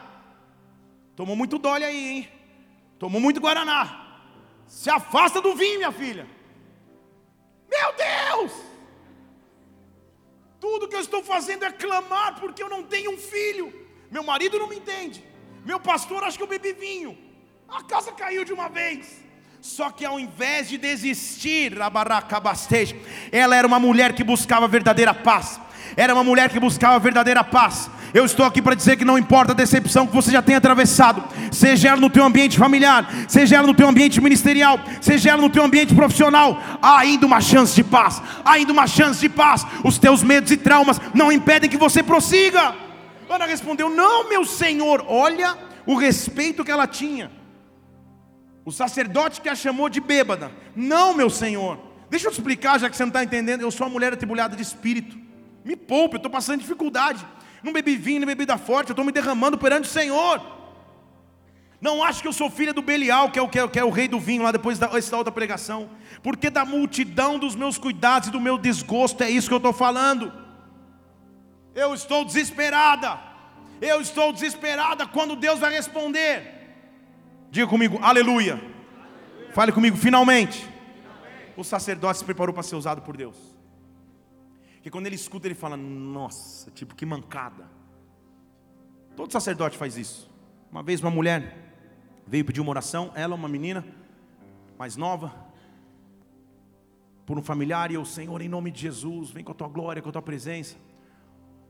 tomou 1.15 1.35
muito 1.35 1.59
dole 1.59 1.85
aí, 1.85 2.09
hein? 2.09 2.29
Tomou 2.97 3.21
muito 3.21 3.39
guaraná. 3.39 4.07
Se 4.65 4.89
afasta 4.89 5.39
do 5.39 5.55
vinho, 5.55 5.77
minha 5.77 5.91
filha. 5.91 6.40
Meu 7.75 7.89
Deus! 8.07 8.51
Tudo 10.59 10.87
que 10.87 10.95
eu 10.95 10.99
estou 10.99 11.23
fazendo 11.23 11.65
é 11.65 11.71
clamar 11.71 12.39
porque 12.39 12.61
eu 12.61 12.69
não 12.69 12.83
tenho 12.83 13.11
um 13.11 13.17
filho. 13.17 13.73
Meu 14.11 14.23
marido 14.23 14.59
não 14.59 14.67
me 14.67 14.75
entende. 14.75 15.23
Meu 15.65 15.79
pastor 15.79 16.23
acha 16.23 16.37
que 16.37 16.43
eu 16.43 16.47
bebi 16.47 16.73
vinho. 16.73 17.17
A 17.67 17.81
casa 17.83 18.11
caiu 18.11 18.43
de 18.43 18.53
uma 18.53 18.67
vez. 18.67 19.21
Só 19.61 19.89
que 19.91 20.03
ao 20.03 20.19
invés 20.19 20.67
de 20.67 20.77
desistir, 20.77 21.73
ela 23.31 23.55
era 23.55 23.67
uma 23.67 23.79
mulher 23.79 24.13
que 24.13 24.23
buscava 24.23 24.67
verdadeira 24.67 25.13
paz. 25.13 25.59
Era 25.95 26.13
uma 26.13 26.23
mulher 26.23 26.49
que 26.49 26.59
buscava 26.59 26.99
verdadeira 26.99 27.43
paz. 27.43 27.89
Eu 28.13 28.25
estou 28.25 28.45
aqui 28.45 28.61
para 28.61 28.75
dizer 28.75 28.97
que 28.97 29.05
não 29.05 29.17
importa 29.17 29.53
a 29.53 29.55
decepção 29.55 30.05
que 30.05 30.13
você 30.13 30.31
já 30.31 30.41
tenha 30.41 30.57
atravessado, 30.57 31.23
seja 31.51 31.89
ela 31.89 32.01
no 32.01 32.09
teu 32.09 32.25
ambiente 32.25 32.57
familiar, 32.57 33.09
seja 33.27 33.55
ela 33.55 33.67
no 33.67 33.73
teu 33.73 33.87
ambiente 33.87 34.19
ministerial, 34.19 34.79
seja 34.99 35.31
ela 35.31 35.41
no 35.41 35.49
teu 35.49 35.63
ambiente 35.63 35.95
profissional, 35.95 36.61
há 36.81 36.99
ainda 36.99 37.25
uma 37.25 37.39
chance 37.39 37.73
de 37.73 37.83
paz, 37.83 38.21
há 38.43 38.51
ainda 38.51 38.73
uma 38.73 38.85
chance 38.85 39.21
de 39.21 39.29
paz. 39.29 39.65
Os 39.83 39.97
teus 39.97 40.23
medos 40.23 40.51
e 40.51 40.57
traumas 40.57 40.99
não 41.13 41.31
impedem 41.31 41.69
que 41.69 41.77
você 41.77 42.03
prossiga. 42.03 42.75
Ana 43.29 43.45
respondeu: 43.45 43.89
Não, 43.89 44.27
meu 44.27 44.43
senhor, 44.43 45.05
olha 45.07 45.57
o 45.85 45.95
respeito 45.95 46.65
que 46.65 46.71
ela 46.71 46.85
tinha. 46.85 47.31
O 48.65 48.71
sacerdote 48.71 49.39
que 49.39 49.49
a 49.49 49.55
chamou 49.55 49.89
de 49.89 50.01
bêbada. 50.01 50.51
Não, 50.75 51.13
meu 51.15 51.29
senhor. 51.29 51.79
Deixa 52.09 52.27
eu 52.27 52.31
te 52.31 52.39
explicar, 52.39 52.77
já 52.77 52.89
que 52.89 52.97
você 52.97 53.03
não 53.03 53.07
está 53.09 53.23
entendendo. 53.23 53.61
Eu 53.61 53.71
sou 53.71 53.87
uma 53.87 53.93
mulher 53.93 54.11
atribulada 54.11 54.55
de 54.55 54.61
espírito. 54.61 55.20
Me 55.63 55.75
poupe, 55.75 56.15
eu 56.15 56.17
estou 56.17 56.31
passando 56.31 56.59
dificuldade. 56.59 57.25
Não 57.63 57.71
bebi 57.71 57.95
vinho, 57.95 58.19
nem 58.19 58.27
bebida 58.27 58.57
forte, 58.57 58.89
eu 58.89 58.93
estou 58.93 59.05
me 59.05 59.11
derramando 59.11 59.57
perante 59.57 59.87
o 59.87 59.91
Senhor. 59.91 60.41
Não 61.79 62.03
acho 62.03 62.21
que 62.21 62.27
eu 62.27 62.33
sou 62.33 62.49
filha 62.49 62.71
do 62.71 62.81
Belial, 62.81 63.31
que 63.31 63.39
é 63.39 63.41
o, 63.41 63.49
que 63.49 63.57
é, 63.57 63.67
que 63.67 63.79
é 63.79 63.83
o 63.83 63.89
rei 63.89 64.07
do 64.07 64.19
vinho, 64.19 64.43
lá 64.43 64.51
depois 64.51 64.77
da, 64.77 64.87
outra 65.17 65.31
pregação. 65.31 65.89
Porque 66.21 66.49
da 66.49 66.63
multidão 66.63 67.39
dos 67.39 67.55
meus 67.55 67.79
cuidados 67.79 68.29
e 68.29 68.31
do 68.31 68.39
meu 68.39 68.57
desgosto, 68.57 69.23
é 69.23 69.29
isso 69.29 69.47
que 69.47 69.53
eu 69.53 69.57
estou 69.57 69.73
falando. 69.73 70.31
Eu 71.73 71.95
estou 71.95 72.23
desesperada. 72.23 73.19
Eu 73.81 73.99
estou 73.99 74.31
desesperada 74.31 75.07
quando 75.07 75.35
Deus 75.35 75.59
vai 75.59 75.73
responder. 75.73 76.59
Diga 77.49 77.65
comigo, 77.65 77.99
aleluia. 78.01 78.53
aleluia. 78.53 78.71
Fale 79.53 79.71
comigo, 79.71 79.97
finalmente. 79.97 80.59
finalmente. 80.59 81.53
O 81.57 81.63
sacerdote 81.63 82.19
se 82.19 82.25
preparou 82.25 82.53
para 82.53 82.61
ser 82.61 82.75
usado 82.75 83.01
por 83.01 83.17
Deus. 83.17 83.50
Que 84.81 84.89
quando 84.89 85.05
ele 85.05 85.15
escuta, 85.15 85.47
ele 85.47 85.55
fala: 85.55 85.77
Nossa, 85.77 86.71
tipo, 86.71 86.95
que 86.95 87.05
mancada. 87.05 87.69
Todo 89.15 89.31
sacerdote 89.31 89.77
faz 89.77 89.97
isso. 89.97 90.29
Uma 90.71 90.81
vez 90.81 91.01
uma 91.01 91.11
mulher 91.11 91.73
veio 92.25 92.45
pedir 92.45 92.61
uma 92.61 92.69
oração, 92.69 93.11
ela, 93.13 93.35
uma 93.35 93.47
menina 93.47 93.85
mais 94.77 94.95
nova, 94.95 95.33
por 97.25 97.37
um 97.37 97.41
familiar, 97.41 97.91
e 97.91 97.95
eu, 97.95 98.05
Senhor, 98.05 98.41
em 98.41 98.49
nome 98.49 98.71
de 98.71 98.81
Jesus, 98.81 99.29
vem 99.29 99.43
com 99.43 99.51
a 99.51 99.55
tua 99.55 99.67
glória, 99.67 100.01
com 100.01 100.09
a 100.09 100.11
tua 100.11 100.21
presença. 100.21 100.75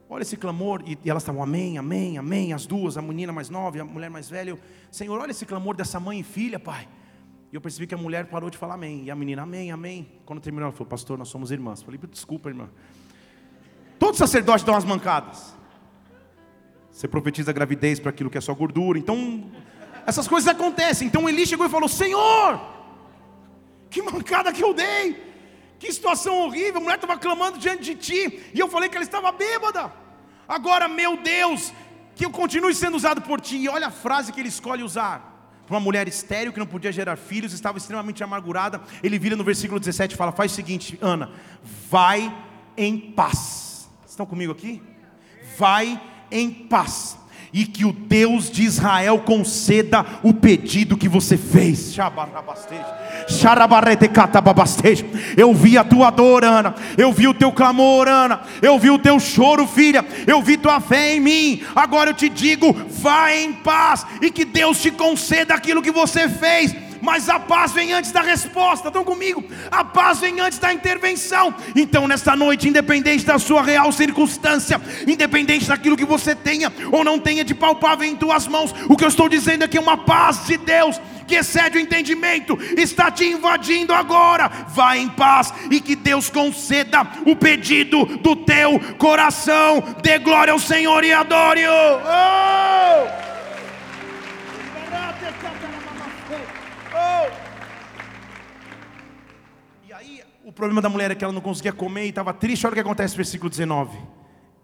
Olha 0.10 0.22
esse 0.22 0.38
clamor, 0.38 0.84
e, 0.86 0.98
elas 1.10 1.24
estavam, 1.24 1.42
amém, 1.42 1.78
amém, 1.78 2.18
amém, 2.18 2.54
as 2.54 2.66
duas, 2.66 2.98
a 2.98 3.02
menina 3.02 3.32
mais 3.34 3.50
nova 3.50 3.78
e 3.78 3.80
a 3.80 3.86
mulher 3.86 4.10
mais 4.10 4.30
velha. 4.30 4.52
Eu, 4.52 4.60
Senhor, 4.92 5.20
olha 5.20 5.32
esse 5.32 5.46
clamor 5.46 5.76
dessa 5.76 6.00
mãe 6.00 6.20
e 6.20 6.24
filha, 6.24 6.60
pai. 6.60 6.88
E 7.52 7.56
eu 7.56 7.62
percebi 7.62 7.86
que 7.86 7.96
a 7.96 7.98
mulher 7.98 8.28
parou 8.28 8.50
de 8.50 8.58
falar 8.58 8.76
amém, 8.76 9.04
e 9.06 9.12
a 9.12 9.16
menina, 9.16 9.42
amém, 9.42 9.72
amém. 9.72 10.08
Quando 10.26 10.40
terminou, 10.40 10.68
ela 10.68 10.72
falou, 10.72 10.88
pastor, 10.88 11.18
nós 11.18 11.28
somos 11.28 11.52
irmãs. 11.52 11.80
Eu 11.80 11.86
falei, 11.86 12.00
desculpa, 12.10 12.50
irmã. 12.50 12.70
Todo 14.02 14.18
sacerdote 14.18 14.66
dá 14.66 14.72
umas 14.72 14.84
mancadas. 14.84 15.54
Você 16.92 17.08
profetiza 17.08 17.54
gravidez 17.54 18.00
para 18.00 18.10
aquilo 18.10 18.32
que 18.32 18.38
é 18.40 18.42
só 18.42 18.52
gordura. 18.52 18.98
Então, 18.98 19.52
essas 20.08 20.28
coisas 20.28 20.48
acontecem. 20.48 21.08
Então 21.08 21.30
Eli 21.30 21.46
chegou 21.46 21.68
e 21.68 21.70
falou: 21.70 21.88
Senhor, 21.88 22.60
que 23.92 24.02
mancada 24.02 24.52
que 24.52 24.64
eu 24.64 24.74
dei. 24.74 25.06
Que 25.78 25.94
situação 25.94 26.36
horrível. 26.46 26.78
A 26.78 26.84
mulher 26.84 26.96
estava 26.96 27.16
clamando 27.16 27.60
diante 27.60 27.84
de 27.84 27.96
ti. 27.96 28.44
E 28.56 28.60
eu 28.60 28.68
falei 28.68 28.90
que 28.90 28.98
ela 28.98 29.06
estava 29.06 29.32
bêbada. 29.32 29.94
Agora, 30.48 30.88
meu 30.88 31.18
Deus, 31.18 31.72
que 32.16 32.26
eu 32.26 32.32
continue 32.32 32.74
sendo 32.74 32.98
usado 32.98 33.22
por 33.22 33.40
ti. 33.40 33.58
E 33.58 33.70
olha 33.70 33.86
a 33.86 33.92
frase 33.92 34.34
que 34.34 34.40
ele 34.40 34.50
escolhe 34.50 34.82
usar. 34.82 35.62
Uma 35.70 35.80
mulher 35.80 36.08
estéril 36.08 36.52
que 36.52 36.60
não 36.60 36.66
podia 36.66 36.92
gerar 36.92 37.18
filhos, 37.18 37.54
estava 37.54 37.78
extremamente 37.78 38.24
amargurada. 38.24 38.82
Ele 39.04 39.20
vira 39.20 39.36
no 39.36 39.44
versículo 39.44 39.80
17 39.80 40.16
e 40.16 40.18
fala: 40.18 40.32
Faz 40.32 40.52
o 40.52 40.56
seguinte, 40.56 40.98
Ana, 41.00 41.32
vai 41.88 42.36
em 42.76 42.98
paz 42.98 43.71
Estão 44.12 44.26
comigo 44.26 44.52
aqui? 44.52 44.82
Vai 45.58 45.98
em 46.30 46.52
paz. 46.52 47.18
e 47.54 47.66
que 47.66 47.84
o 47.84 47.92
Deus 47.92 48.50
de 48.50 48.64
Israel 48.64 49.20
conceda 49.20 50.06
o 50.24 50.34
pedido 50.34 50.98
que 50.98 51.10
você 51.10 51.38
fez. 51.38 51.94
Eu 55.36 55.54
vi 55.54 55.78
a 55.78 55.84
tua 55.84 56.10
dor, 56.10 56.46
Ana. 56.46 56.74
Eu 56.98 57.12
vi 57.12 57.28
o 57.28 57.34
teu 57.34 57.52
clamor, 57.52 58.08
Ana. 58.08 58.42
Eu 58.62 58.80
vi 58.80 58.90
o 58.90 59.00
teu 59.00 59.20
choro, 59.20 59.68
filha. 59.68 60.06
Eu 60.26 60.42
vi 60.42 60.56
tua 60.56 60.80
fé 60.80 61.16
em 61.16 61.20
mim. 61.20 61.64
Agora 61.76 62.12
eu 62.12 62.14
te 62.14 62.30
digo: 62.30 62.74
vá 62.74 63.34
em 63.34 63.52
paz 63.52 64.06
e 64.22 64.32
que 64.32 64.46
Deus 64.46 64.82
te 64.82 64.92
conceda 64.92 65.54
aquilo 65.54 65.82
que 65.82 65.92
você 65.92 66.30
fez 66.30 66.74
mas 67.02 67.30
a 67.30 67.40
paz 67.40 67.72
vem 67.72 67.94
antes 67.94 68.12
da 68.12 68.22
resposta. 68.22 68.88
Estão 68.88 69.04
comigo? 69.04 69.44
A 69.70 69.84
paz 69.84 70.20
vem 70.20 70.40
antes 70.40 70.60
da 70.60 70.74
intervenção. 70.74 71.54
Então, 71.76 72.08
nesta 72.08 72.36
noite, 72.36 72.68
independente 72.68 73.26
da 73.26 73.40
sua 73.40 73.62
real 73.62 73.92
circunstância, 73.92 74.80
independente 75.08 75.68
daquilo 75.68 75.98
que 75.98 76.06
você 76.06 76.36
tenha 76.36 76.72
ou 76.92 77.04
não 77.04 77.20
tenha 77.20 77.44
de 77.44 77.56
palpável 77.56 78.08
em 78.08 78.16
tuas 78.16 78.48
mãos, 78.48 78.74
o 78.88 78.96
que 78.96 79.04
eu 79.04 79.10
estou 79.10 79.28
dizendo 79.28 79.64
é 79.64 79.68
que 79.68 79.80
uma 79.80 79.98
paz 79.98 80.46
de 80.46 80.58
Deus 80.58 81.00
que 81.28 81.36
excede 81.36 81.78
o 81.78 81.82
entendimento 81.82 82.60
está 82.78 83.10
te 83.10 83.24
invadindo 83.24 83.94
agora. 83.94 84.50
Vá 84.68 84.98
em 84.98 85.08
paz 85.08 85.54
e 85.70 85.80
que 85.80 85.96
Deus 85.96 86.30
conceda 86.30 87.08
o 87.26 87.36
pedido 87.36 88.06
do 88.18 88.36
teu 88.36 88.80
coração. 88.98 89.82
Dê 90.04 90.20
glória 90.20 90.52
ao 90.52 90.60
Senhor 90.60 91.04
e 91.06 91.14
adore-o. 91.14 91.72
Oh! 91.72 93.31
O 100.44 100.54
problema 100.54 100.82
da 100.82 100.90
mulher 100.90 101.10
é 101.10 101.16
que 101.16 101.24
ela 101.24 101.32
não 101.32 101.40
conseguia 101.40 101.72
comer 101.72 102.08
e 102.08 102.10
estava 102.10 102.34
triste. 102.34 102.66
Olha 102.66 102.72
o 102.72 102.76
que 102.76 102.82
acontece 102.82 103.14
no 103.14 103.18
versículo 103.18 103.50
19. 103.50 103.98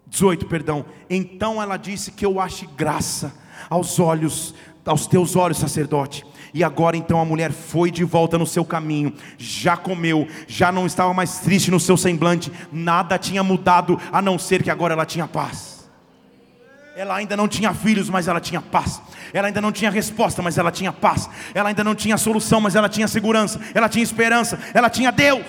18, 0.06 0.46
perdão. 0.46 0.84
Então 1.08 1.62
ela 1.62 1.76
disse 1.76 2.12
que 2.12 2.26
eu 2.26 2.38
ache 2.38 2.66
graça 2.76 3.34
aos 3.70 3.98
olhos, 3.98 4.54
aos 4.84 5.06
teus 5.06 5.34
olhos, 5.34 5.56
sacerdote. 5.56 6.26
E 6.52 6.62
agora 6.62 6.96
então 6.96 7.20
a 7.20 7.24
mulher 7.24 7.52
foi 7.52 7.90
de 7.90 8.04
volta 8.04 8.36
no 8.36 8.46
seu 8.46 8.64
caminho, 8.64 9.14
já 9.38 9.76
comeu, 9.76 10.28
já 10.46 10.70
não 10.70 10.86
estava 10.86 11.14
mais 11.14 11.38
triste 11.38 11.70
no 11.70 11.80
seu 11.80 11.96
semblante, 11.96 12.52
nada 12.72 13.18
tinha 13.18 13.42
mudado 13.42 14.00
a 14.12 14.20
não 14.20 14.38
ser 14.38 14.62
que 14.62 14.70
agora 14.70 14.94
ela 14.94 15.06
tinha 15.06 15.26
paz. 15.26 15.77
Ela 16.98 17.14
ainda 17.14 17.36
não 17.36 17.46
tinha 17.46 17.72
filhos, 17.72 18.10
mas 18.10 18.26
ela 18.26 18.40
tinha 18.40 18.60
paz. 18.60 19.00
Ela 19.32 19.46
ainda 19.46 19.60
não 19.60 19.70
tinha 19.70 19.88
resposta, 19.88 20.42
mas 20.42 20.58
ela 20.58 20.72
tinha 20.72 20.92
paz. 20.92 21.30
Ela 21.54 21.68
ainda 21.68 21.84
não 21.84 21.94
tinha 21.94 22.18
solução, 22.18 22.60
mas 22.60 22.74
ela 22.74 22.88
tinha 22.88 23.06
segurança. 23.06 23.60
Ela 23.72 23.88
tinha 23.88 24.02
esperança. 24.02 24.58
Ela 24.74 24.90
tinha 24.90 25.12
Deus. 25.12 25.44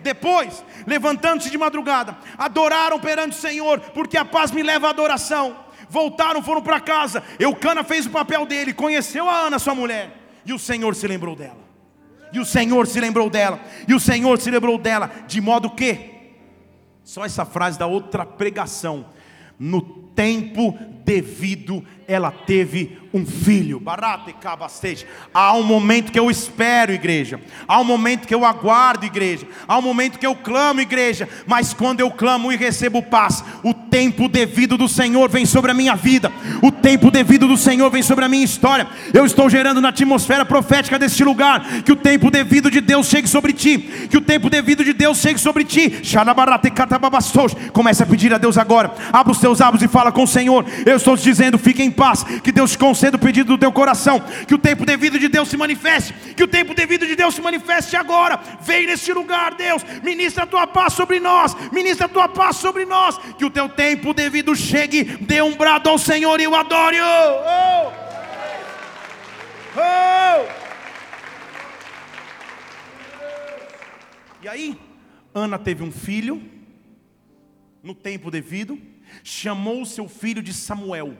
Depois, 0.00 0.64
levantando-se 0.86 1.50
de 1.50 1.58
madrugada, 1.58 2.16
adoraram 2.38 3.00
perante 3.00 3.36
o 3.36 3.40
Senhor, 3.40 3.80
porque 3.92 4.16
a 4.16 4.24
paz 4.24 4.52
me 4.52 4.62
leva 4.62 4.86
à 4.86 4.90
adoração. 4.90 5.56
Voltaram, 5.90 6.40
foram 6.44 6.62
para 6.62 6.78
casa. 6.78 7.20
Eucana 7.40 7.82
fez 7.82 8.06
o 8.06 8.10
papel 8.10 8.46
dele, 8.46 8.72
conheceu 8.72 9.28
a 9.28 9.36
Ana, 9.36 9.58
sua 9.58 9.74
mulher, 9.74 10.16
e 10.46 10.52
o 10.52 10.60
Senhor 10.60 10.94
se 10.94 11.08
lembrou 11.08 11.34
dela. 11.34 11.58
E 12.32 12.38
o 12.38 12.44
Senhor 12.44 12.86
se 12.86 13.00
lembrou 13.00 13.28
dela. 13.28 13.58
E 13.88 13.94
o 13.94 13.98
Senhor 13.98 14.40
se 14.40 14.48
lembrou 14.48 14.78
dela, 14.78 15.10
de 15.26 15.40
modo 15.40 15.68
que, 15.70 16.08
só 17.02 17.24
essa 17.24 17.44
frase 17.44 17.76
da 17.76 17.86
outra 17.88 18.24
pregação 18.24 19.06
no 19.62 20.10
tempo 20.14 20.76
devido, 21.04 21.84
ela 22.06 22.30
teve 22.30 22.98
um 23.12 23.26
filho. 23.26 23.82
Há 25.34 25.54
um 25.54 25.62
momento 25.62 26.10
que 26.10 26.18
eu 26.18 26.30
espero, 26.30 26.92
igreja. 26.92 27.38
Há 27.68 27.80
um 27.80 27.84
momento 27.84 28.26
que 28.26 28.34
eu 28.34 28.44
aguardo, 28.44 29.04
igreja. 29.04 29.46
Há 29.68 29.78
um 29.78 29.82
momento 29.82 30.18
que 30.18 30.26
eu 30.26 30.34
clamo, 30.34 30.80
igreja. 30.80 31.28
Mas 31.46 31.74
quando 31.74 32.00
eu 32.00 32.10
clamo 32.10 32.50
e 32.50 32.56
recebo 32.56 33.02
paz, 33.02 33.44
o 33.62 33.74
tempo 33.74 34.28
devido 34.28 34.78
do 34.78 34.88
Senhor 34.88 35.28
vem 35.28 35.44
sobre 35.44 35.70
a 35.70 35.74
minha 35.74 35.94
vida. 35.94 36.32
O 36.62 36.70
tempo 36.70 37.10
devido 37.10 37.46
do 37.46 37.56
Senhor 37.56 37.90
vem 37.90 38.02
sobre 38.02 38.24
a 38.24 38.28
minha 38.28 38.44
história. 38.44 38.86
Eu 39.12 39.26
estou 39.26 39.50
gerando 39.50 39.80
na 39.80 39.90
atmosfera 39.90 40.44
profética 40.44 40.98
deste 40.98 41.22
lugar 41.22 41.82
que 41.82 41.92
o 41.92 41.96
tempo 41.96 42.30
devido 42.30 42.70
de 42.70 42.80
Deus 42.80 43.08
chegue 43.08 43.28
sobre 43.28 43.52
ti. 43.52 43.78
Que 44.10 44.16
o 44.16 44.22
tempo 44.22 44.48
devido 44.48 44.82
de 44.84 44.92
Deus 44.92 45.18
chegue 45.18 45.38
sobre 45.38 45.64
ti. 45.64 46.00
Comece 47.72 48.02
a 48.02 48.06
pedir 48.06 48.32
a 48.32 48.38
Deus 48.38 48.56
agora. 48.56 48.94
Abra 49.12 49.32
os 49.32 49.38
teus 49.38 49.58
lábios 49.58 49.82
e 49.82 49.88
fala 49.88 50.01
com 50.10 50.24
o 50.24 50.26
Senhor. 50.26 50.64
Eu 50.86 50.96
estou 50.96 51.16
te 51.16 51.22
dizendo, 51.22 51.58
fique 51.58 51.82
em 51.82 51.90
paz. 51.90 52.24
Que 52.42 52.50
Deus 52.50 52.72
te 52.72 52.78
conceda 52.78 53.16
o 53.16 53.20
pedido 53.20 53.48
do 53.48 53.58
teu 53.58 53.70
coração. 53.70 54.20
Que 54.48 54.54
o 54.54 54.58
tempo 54.58 54.84
devido 54.86 55.18
de 55.18 55.28
Deus 55.28 55.48
se 55.48 55.56
manifeste. 55.56 56.12
Que 56.34 56.42
o 56.42 56.48
tempo 56.48 56.74
devido 56.74 57.06
de 57.06 57.14
Deus 57.14 57.34
se 57.34 57.42
manifeste 57.42 57.94
agora. 57.94 58.40
Vem 58.62 58.86
neste 58.86 59.12
lugar, 59.12 59.54
Deus. 59.54 59.84
Ministra 60.02 60.44
a 60.44 60.46
tua 60.46 60.66
paz 60.66 60.94
sobre 60.94 61.20
nós. 61.20 61.54
Ministra 61.70 62.06
a 62.06 62.08
tua 62.08 62.28
paz 62.28 62.56
sobre 62.56 62.84
nós. 62.84 63.18
Que 63.38 63.44
o 63.44 63.50
teu 63.50 63.68
tempo 63.68 64.14
devido 64.14 64.56
chegue. 64.56 65.04
Dê 65.04 65.42
um 65.42 65.54
brado 65.54 65.88
ao 65.88 65.98
Senhor 65.98 66.40
e 66.40 66.46
o 66.46 66.54
adore. 66.54 66.96
Oh! 67.00 67.92
Oh! 69.76 70.62
E 74.42 74.48
aí, 74.48 74.76
Ana 75.32 75.56
teve 75.56 75.84
um 75.84 75.92
filho, 75.92 76.42
no 77.80 77.94
tempo 77.94 78.28
devido, 78.28 78.76
chamou 79.22 79.84
seu 79.84 80.08
filho 80.08 80.42
de 80.42 80.52
Samuel. 80.52 81.16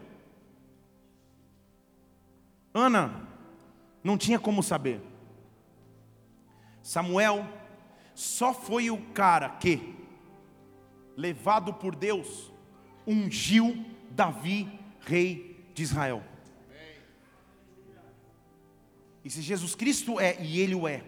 Ana 2.75 3.29
não 4.03 4.17
tinha 4.17 4.39
como 4.39 4.63
saber. 4.63 5.01
Samuel 6.83 7.47
só 8.15 8.53
foi 8.53 8.91
o 8.91 8.99
cara 9.13 9.49
que, 9.49 9.95
levado 11.17 11.73
por 11.73 11.95
Deus, 11.95 12.53
ungiu 13.07 13.85
Davi, 14.11 14.69
rei 15.01 15.65
de 15.75 15.83
Israel. 15.83 16.23
E 19.25 19.31
se 19.31 19.41
Jesus 19.41 19.75
Cristo 19.75 20.19
é, 20.19 20.43
e 20.43 20.61
Ele 20.61 20.75
o 20.75 20.89
é, 20.89 21.05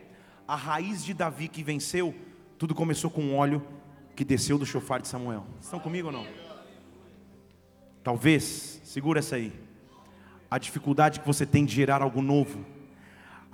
a 0.47 0.55
raiz 0.55 1.05
de 1.05 1.13
Davi 1.13 1.49
que 1.49 1.63
venceu, 1.65 2.15
tudo 2.59 2.75
começou 2.75 3.11
com 3.11 3.35
óleo 3.35 3.67
que 4.15 4.25
desceu 4.25 4.57
do 4.57 4.65
chofar 4.65 5.01
de 5.01 5.09
Samuel. 5.09 5.45
Estão 5.61 5.81
comigo 5.81 6.09
ou 6.09 6.13
não? 6.13 6.44
Talvez, 8.05 8.83
segura 8.85 9.21
essa 9.21 9.37
aí, 9.37 9.51
a 10.51 10.59
dificuldade 10.59 11.21
que 11.21 11.27
você 11.27 11.47
tem 11.47 11.65
de 11.65 11.75
gerar 11.75 12.03
algo 12.03 12.21
novo 12.21 12.65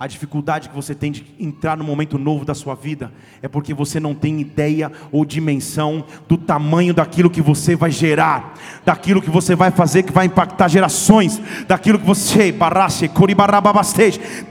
a 0.01 0.07
dificuldade 0.07 0.67
que 0.67 0.73
você 0.73 0.95
tem 0.95 1.11
de 1.11 1.23
entrar 1.39 1.77
no 1.77 1.83
momento 1.83 2.17
novo 2.17 2.43
da 2.43 2.55
sua 2.55 2.73
vida 2.73 3.11
é 3.39 3.47
porque 3.47 3.71
você 3.71 3.99
não 3.99 4.15
tem 4.15 4.41
ideia 4.41 4.91
ou 5.11 5.23
dimensão 5.23 6.03
do 6.27 6.39
tamanho 6.39 6.91
daquilo 6.91 7.29
que 7.29 7.39
você 7.39 7.75
vai 7.75 7.91
gerar, 7.91 8.55
daquilo 8.83 9.21
que 9.21 9.29
você 9.29 9.55
vai 9.55 9.69
fazer 9.69 10.01
que 10.01 10.11
vai 10.11 10.25
impactar 10.25 10.69
gerações, 10.69 11.39
daquilo 11.67 11.99
que 11.99 12.05
você, 12.05 12.51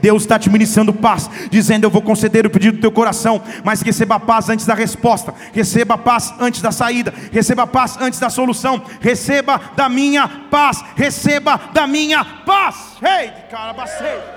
Deus 0.01 0.21
está 0.23 0.39
te 0.39 0.49
ministrando 0.49 0.93
paz, 0.93 1.29
dizendo: 1.49 1.83
Eu 1.83 1.91
vou 1.91 2.01
conceder 2.01 2.45
o 2.45 2.49
pedido 2.49 2.77
do 2.77 2.81
teu 2.81 2.91
coração, 2.91 3.41
mas 3.61 3.81
receba 3.81 4.17
paz 4.21 4.47
antes 4.47 4.65
da 4.65 4.73
resposta, 4.73 5.33
receba 5.51 5.97
paz 5.97 6.33
antes 6.39 6.61
da 6.61 6.71
saída, 6.71 7.13
receba 7.29 7.67
paz 7.67 7.97
antes 7.99 8.21
da 8.21 8.29
solução, 8.29 8.81
receba 9.01 9.59
da 9.75 9.89
minha 9.89 10.29
paz, 10.49 10.81
receba 10.95 11.59
da 11.73 11.85
minha 11.85 12.23
paz. 12.23 12.93
Ei, 13.01 13.31
cara, 13.49 13.75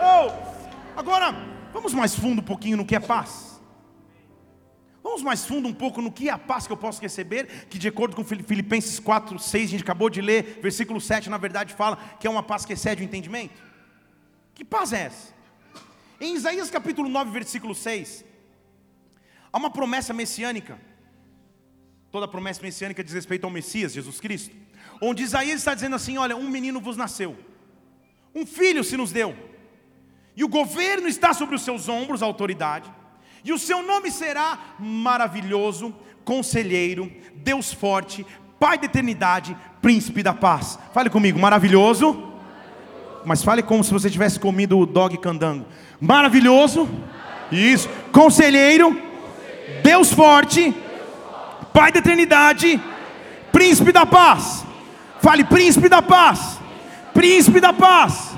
oh. 0.03 0.44
Agora, 0.97 1.35
vamos 1.73 1.93
mais 1.93 2.15
fundo 2.15 2.41
um 2.41 2.45
pouquinho 2.45 2.77
no 2.77 2.87
que 2.87 2.95
é 2.95 3.01
paz. 3.01 3.61
Vamos 5.03 5.23
mais 5.23 5.45
fundo 5.45 5.69
um 5.69 5.75
pouco 5.75 6.01
no 6.01 6.11
que 6.11 6.29
é 6.29 6.33
a 6.33 6.39
paz 6.39 6.67
que 6.67 6.73
eu 6.73 6.77
posso 6.77 7.03
receber, 7.03 7.67
que 7.69 7.79
de 7.79 7.89
acordo 7.89 8.17
com 8.17 8.25
Filipenses 8.25 8.99
4, 8.99 9.39
6, 9.39 9.65
a 9.65 9.71
gente 9.71 9.83
acabou 9.83 10.09
de 10.09 10.23
ler, 10.23 10.61
versículo 10.63 11.01
7, 11.01 11.29
na 11.29 11.37
verdade 11.37 11.75
fala 11.75 11.97
que 12.19 12.27
é 12.27 12.31
uma 12.31 12.43
paz 12.43 12.65
que 12.65 12.73
excede 12.73 13.03
o 13.03 13.05
entendimento. 13.05 13.61
Que 14.55 14.65
paz 14.65 14.93
é 14.93 15.03
essa? 15.03 15.35
Em 16.21 16.35
Isaías 16.35 16.71
capítulo 16.71 17.09
9, 17.09 17.31
versículo 17.33 17.75
6, 17.75 18.25
há 19.53 19.59
uma 19.59 19.71
promessa 19.71 20.15
messiânica. 20.15 20.81
Toda 22.11 22.29
promessa 22.29 22.63
messiânica 22.63 23.03
diz 23.03 23.13
respeito 23.13 23.45
ao 23.45 23.51
Messias, 23.51 23.93
Jesus 23.93 24.21
Cristo. 24.21 24.55
Onde 25.01 25.25
Isaías 25.25 25.59
está 25.59 25.75
dizendo 25.75 25.97
assim: 25.97 26.17
Olha, 26.17 26.37
um 26.37 26.49
menino 26.49 26.81
vos 26.81 26.97
nasceu, 26.97 27.37
um 28.33 28.47
filho 28.47 28.85
se 28.85 28.97
nos 28.97 29.11
deu 29.11 29.37
e 30.37 30.43
o 30.43 30.49
governo 30.49 31.09
está 31.09 31.33
sobre 31.33 31.55
os 31.55 31.63
seus 31.63 31.89
ombros, 31.89 32.23
a 32.23 32.27
autoridade. 32.27 32.91
E 33.45 33.53
o 33.53 33.59
seu 33.59 33.83
nome 33.83 34.11
será 34.11 34.59
maravilhoso, 34.79 35.95
conselheiro, 36.25 37.11
Deus 37.37 37.73
forte, 37.73 38.27
Pai 38.59 38.79
da 38.79 38.87
eternidade, 38.87 39.55
príncipe 39.83 40.23
da 40.23 40.33
paz. 40.33 40.79
Fale 40.95 41.11
comigo, 41.11 41.39
maravilhoso. 41.39 42.33
Mas 43.23 43.43
fale 43.43 43.63
como 43.63 43.85
se 43.85 43.93
você 43.93 44.09
tivesse 44.09 44.41
comido 44.41 44.79
o 44.79 44.87
dog 44.87 45.19
candango. 45.19 45.67
Maravilhoso. 46.01 46.89
Isso. 47.53 47.91
Conselheiro, 48.11 48.99
Deus 49.83 50.13
forte, 50.15 50.75
Pai 51.75 51.93
da 51.93 51.99
eternidade, 51.99 52.81
príncipe 53.53 53.93
da 53.93 54.07
paz. 54.07 54.65
Fale 55.21 55.45
príncipe 55.45 55.89
da 55.89 56.01
paz. 56.01 56.59
Príncipe 57.13 57.61
da 57.61 57.73
paz. 57.73 58.35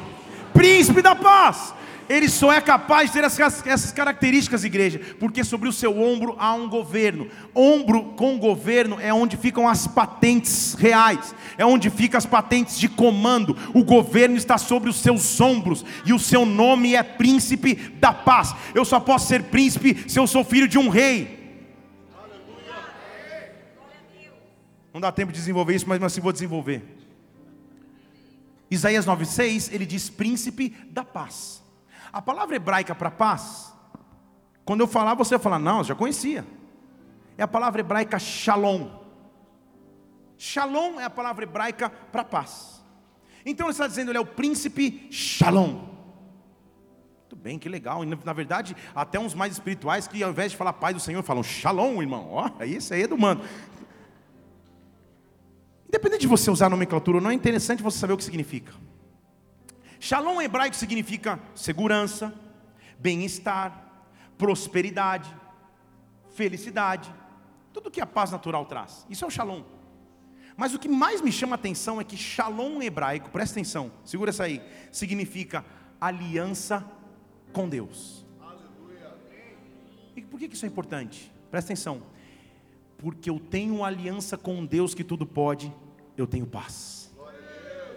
Príncipe 0.53 1.03
da 1.03 1.15
paz. 1.15 1.75
Ele 2.09 2.29
só 2.29 2.53
é 2.53 2.61
capaz 2.61 3.11
de 3.11 3.15
ter 3.15 3.25
essas, 3.25 3.67
essas 3.67 3.93
características, 3.93 4.65
igreja, 4.65 5.01
porque 5.19 5.43
sobre 5.43 5.69
o 5.69 5.73
seu 5.73 6.01
ombro 6.01 6.37
há 6.39 6.55
um 6.55 6.69
governo. 6.69 7.29
Ombro 7.55 8.15
com 8.17 8.39
governo 8.39 8.99
é 9.01 9.13
onde 9.13 9.37
ficam 9.37 9.69
as 9.69 9.87
patentes 9.87 10.75
reais, 10.75 11.35
é 11.59 11.67
onde 11.67 11.91
ficam 11.91 12.19
as 12.19 12.27
patentes 12.27 12.79
de 12.79 12.89
comando. 12.89 13.57
O 13.75 13.85
governo 13.85 14.37
está 14.37 14.57
sobre 14.59 14.89
os 14.89 14.97
seus 14.97 15.41
ombros 15.41 15.85
e 16.05 16.13
o 16.13 16.19
seu 16.19 16.47
nome 16.47 16.95
é 16.95 17.03
príncipe 17.03 17.75
da 17.75 18.13
paz. 18.13 18.55
Eu 18.75 18.85
só 18.85 19.01
posso 19.01 19.27
ser 19.27 19.45
príncipe 19.45 20.09
se 20.09 20.19
eu 20.19 20.27
sou 20.27 20.45
filho 20.45 20.69
de 20.69 20.79
um 20.79 20.89
rei. 20.89 21.37
Não 24.95 25.01
dá 25.01 25.13
tempo 25.13 25.31
de 25.31 25.39
desenvolver 25.39 25.75
isso, 25.75 25.87
mas 25.87 26.03
assim 26.03 26.23
vou 26.23 26.33
desenvolver. 26.33 26.83
Isaías 28.71 29.07
9,6 29.07 29.73
ele 29.73 29.85
diz 29.85 30.09
príncipe 30.09 30.75
da 30.91 31.05
paz. 31.05 31.66
A 32.13 32.23
palavra 32.23 32.57
hebraica 32.57 32.95
para 32.95 33.11
paz, 33.11 33.73
quando 34.65 34.81
eu 34.81 34.87
falar, 34.87 35.15
você 35.15 35.37
vai 35.37 35.43
falar, 35.43 35.59
não, 35.59 35.85
já 35.85 35.95
conhecia. 35.95 36.45
É 37.39 37.43
a 37.43 37.49
palavra 37.49 37.81
hebraica 37.81 38.19
shalom. 38.19 38.89
Shalom 40.39 41.01
é 41.01 41.05
a 41.05 41.11
palavra 41.11 41.45
hebraica 41.45 41.91
para 41.91 42.25
paz. 42.25 42.85
Então 43.45 43.67
ele 43.67 43.73
está 43.73 43.87
dizendo, 43.87 44.11
ele 44.11 44.19
é 44.19 44.21
o 44.21 44.27
príncipe 44.27 45.09
shalom. 45.11 45.97
Muito 47.21 47.37
bem, 47.37 47.59
que 47.59 47.69
legal. 47.69 48.03
Na 48.05 48.33
verdade, 48.33 48.77
até 48.95 49.19
uns 49.19 49.35
mais 49.35 49.53
espirituais 49.53 50.09
que 50.09 50.23
ao 50.23 50.31
invés 50.31 50.53
de 50.53 50.57
falar 50.57 50.73
paz 50.73 50.95
do 50.95 51.01
Senhor, 51.01 51.23
falam 51.23 51.43
shalom, 51.43 52.01
irmão. 52.01 52.29
Ó, 52.31 52.51
oh, 52.59 52.65
isso 52.65 52.93
aí 52.93 53.03
é 53.03 53.07
do 53.07 53.17
mano. 53.17 53.43
Independente 55.89 56.23
de 56.23 56.27
você 56.27 56.51
usar 56.51 56.67
a 56.67 56.71
nomenclatura 56.71 57.19
ou 57.19 57.23
não, 57.23 57.31
é 57.31 57.35
interessante 57.35 57.83
você 57.83 57.99
saber 57.99 58.13
o 58.13 58.17
que 58.17 58.25
significa. 58.25 58.73
Shalom 60.07 60.41
hebraico 60.41 60.77
significa 60.77 61.41
segurança, 61.53 62.33
bem-estar, 62.97 63.91
prosperidade, 64.39 65.29
felicidade, 66.31 67.13
tudo 67.73 67.91
que 67.91 68.01
a 68.01 68.07
paz 68.07 68.31
natural 68.31 68.67
traz. 68.67 69.05
Isso 69.11 69.25
é 69.25 69.27
o 69.27 69.31
shalom. 69.33 69.65
Mas 70.57 70.73
o 70.73 70.79
que 70.79 70.89
mais 70.89 71.21
me 71.21 71.33
chama 71.33 71.55
a 71.55 71.59
atenção 71.59 72.01
é 72.01 72.05
que 72.05 72.17
shalom 72.17 72.81
hebraico, 72.81 73.31
presta 73.31 73.59
atenção, 73.59 73.91
segura 74.05 74.31
essa 74.31 74.45
aí, 74.45 74.63
significa 74.93 75.65
aliança 76.01 76.89
com 77.53 77.69
Deus. 77.69 78.25
E 80.15 80.23
por 80.23 80.39
que 80.39 80.47
isso 80.47 80.67
é 80.67 80.69
importante? 80.69 81.33
Presta 81.51 81.73
atenção. 81.73 82.01
Porque 82.97 83.29
eu 83.29 83.41
tenho 83.41 83.83
aliança 83.83 84.39
com 84.39 84.65
Deus 84.65 84.95
que 84.95 85.03
tudo 85.03 85.27
pode, 85.27 85.75
eu 86.17 86.29
tenho 86.29 86.47
paz. 86.47 87.06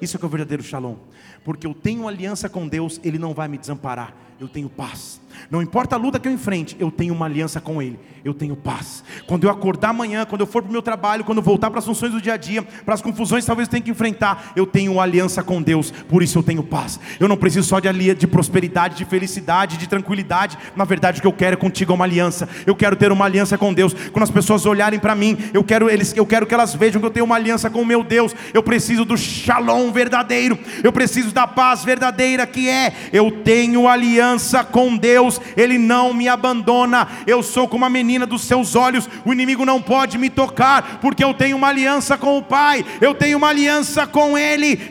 Isso 0.02 0.16
é 0.16 0.20
que 0.20 0.26
é 0.26 0.28
o 0.28 0.30
verdadeiro 0.30 0.64
shalom. 0.64 0.96
Porque 1.44 1.68
eu 1.68 1.74
tenho 1.74 2.08
aliança 2.08 2.50
com 2.50 2.68
Deus, 2.68 3.00
Ele 3.04 3.18
não 3.18 3.34
vai 3.34 3.48
me 3.48 3.58
desamparar. 3.58 4.14
Eu 4.40 4.48
tenho 4.48 4.70
paz. 4.70 5.20
Não 5.50 5.62
importa 5.62 5.96
a 5.96 6.00
luta 6.00 6.20
que 6.20 6.28
eu 6.28 6.32
enfrente, 6.32 6.76
eu 6.80 6.92
tenho 6.92 7.14
uma 7.14 7.26
aliança 7.26 7.60
com 7.62 7.82
Ele, 7.82 8.00
eu 8.24 8.34
tenho 8.34 8.56
paz. 8.56 9.04
Quando 9.26 9.46
eu 9.46 9.50
acordar 9.50 9.90
amanhã, 9.90 10.26
quando 10.26 10.42
eu 10.42 10.48
for 10.48 10.62
para 10.62 10.70
o 10.70 10.72
meu 10.72 10.82
trabalho, 10.82 11.24
quando 11.24 11.38
eu 11.38 11.44
voltar 11.44 11.70
para 11.70 11.80
as 11.80 11.86
funções 11.86 12.12
do 12.12 12.22
dia 12.22 12.34
a 12.34 12.38
dia, 12.38 12.62
para 12.62 12.94
as 12.94 13.02
confusões 13.02 13.46
talvez 13.46 13.68
eu 13.68 13.72
tenha 13.72 13.82
que 13.82 13.92
enfrentar, 13.92 14.52
eu 14.56 14.66
tenho 14.66 14.94
uma 14.94 15.04
aliança 15.04 15.44
com 15.44 15.62
Deus, 15.62 15.92
por 15.92 16.24
isso 16.24 16.38
eu 16.38 16.44
tenho 16.44 16.64
paz. 16.64 17.00
Eu 17.20 17.28
não 17.28 17.38
preciso 17.38 17.68
só 17.68 17.80
de, 17.80 18.14
de 18.16 18.28
prosperidade, 18.28 18.96
de 18.96 19.06
felicidade, 19.06 19.78
de 19.78 19.88
tranquilidade. 19.88 20.58
Na 20.76 20.86
verdade, 20.86 21.20
o 21.20 21.22
que 21.22 21.28
eu 21.28 21.34
quero 21.34 21.54
é 21.54 21.58
contigo 21.58 21.92
é 21.92 21.96
uma 21.96 22.06
aliança. 22.06 22.48
Eu 22.66 22.76
quero 22.76 22.96
ter 22.96 23.12
uma 23.12 23.26
aliança 23.26 23.58
com 23.58 23.74
Deus. 23.74 23.94
Quando 24.12 24.24
as 24.24 24.32
pessoas 24.32 24.66
olharem 24.66 25.00
para 25.00 25.16
mim, 25.16 25.38
eu 25.54 25.64
quero, 25.64 25.90
eles, 25.90 26.16
eu 26.16 26.26
quero 26.26 26.46
que 26.46 26.54
elas 26.54 26.74
vejam 26.76 27.00
que 27.00 27.08
eu 27.08 27.12
tenho 27.12 27.26
uma 27.26 27.36
aliança 27.36 27.70
com 27.70 27.82
o 27.82 27.86
meu 27.86 28.04
Deus. 28.04 28.36
Eu 28.54 28.64
preciso 28.64 29.06
do 29.06 29.18
shalom 29.18 29.92
verdadeiro, 29.92 30.58
eu 30.84 30.92
preciso 30.92 31.32
da 31.32 31.48
paz 31.48 31.84
verdadeira 31.84 32.46
que 32.46 32.70
é 32.70 32.94
eu 33.12 33.32
tenho 33.44 33.88
aliança 33.88 34.29
com 34.72 34.98
Deus, 34.98 35.40
Ele 35.56 35.78
não 35.78 36.14
me 36.14 36.28
abandona. 36.28 37.08
Eu 37.26 37.42
sou 37.42 37.68
como 37.68 37.86
a 37.86 37.90
menina 37.90 38.26
dos 38.26 38.44
seus 38.44 38.76
olhos, 38.76 39.10
o 39.26 39.34
inimigo 39.34 39.66
não 39.66 39.82
pode 39.82 40.18
me 40.18 40.30
tocar, 40.30 41.00
porque 41.02 41.24
eu 41.24 41.34
tenho 41.34 41.58
uma 41.58 41.70
aliança 41.70 42.18
com 42.18 42.38
o 42.38 42.44
Pai, 42.44 42.86
eu 43.02 43.16
tenho 43.16 43.38
uma 43.38 43.50
aliança 43.50 44.06
com 44.06 44.38
Ele. 44.38 44.90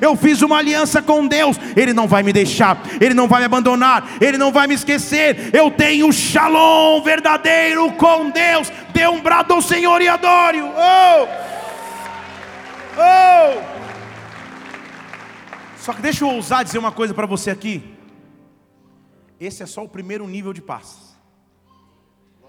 Eu 0.00 0.16
fiz 0.16 0.42
uma 0.42 0.58
aliança 0.58 1.02
com 1.02 1.26
Deus, 1.26 1.58
Ele 1.76 1.92
não 1.92 2.06
vai 2.06 2.22
me 2.22 2.32
deixar, 2.32 2.78
Ele 3.00 3.14
não 3.14 3.28
vai 3.28 3.40
me 3.40 3.46
abandonar, 3.46 4.08
Ele 4.20 4.38
não 4.38 4.52
vai 4.52 4.66
me 4.66 4.74
esquecer. 4.74 5.50
Eu 5.52 5.70
tenho 5.70 6.12
shalom 6.12 7.02
verdadeiro 7.02 7.92
com 7.92 8.30
Deus. 8.30 8.72
Dê 8.92 9.06
um 9.06 9.20
brado 9.20 9.52
ao 9.52 9.62
Senhor 9.62 10.00
e 10.00 10.08
adore. 10.08 10.62
Oh! 10.62 11.26
Oh! 12.98 13.75
Só 15.86 15.94
que 15.94 16.02
deixa 16.02 16.24
eu 16.24 16.28
ousar 16.30 16.64
dizer 16.64 16.78
uma 16.78 16.90
coisa 16.90 17.14
para 17.14 17.28
você 17.28 17.48
aqui. 17.48 17.94
Esse 19.38 19.62
é 19.62 19.66
só 19.66 19.84
o 19.84 19.88
primeiro 19.88 20.26
nível 20.26 20.52
de 20.52 20.60
paz. 20.60 21.16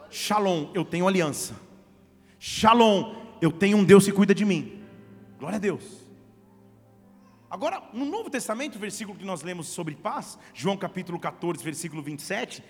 Shalom, 0.09 0.71
eu 0.73 0.83
tenho 0.83 1.07
aliança. 1.07 1.55
Shalom, 2.39 3.13
eu 3.39 3.51
tenho 3.51 3.77
um 3.77 3.83
Deus 3.83 4.05
que 4.05 4.11
cuida 4.11 4.33
de 4.33 4.43
mim. 4.43 4.81
Glória 5.37 5.57
a 5.57 5.59
Deus. 5.59 5.83
Agora, 7.47 7.87
no 7.93 8.05
Novo 8.05 8.27
Testamento, 8.27 8.77
o 8.77 8.79
versículo 8.79 9.15
que 9.15 9.23
nós 9.23 9.43
lemos 9.43 9.67
sobre 9.67 9.93
paz, 9.93 10.39
João 10.51 10.75
capítulo 10.75 11.19
14, 11.19 11.63
versículo 11.63 12.01
27, 12.01 12.63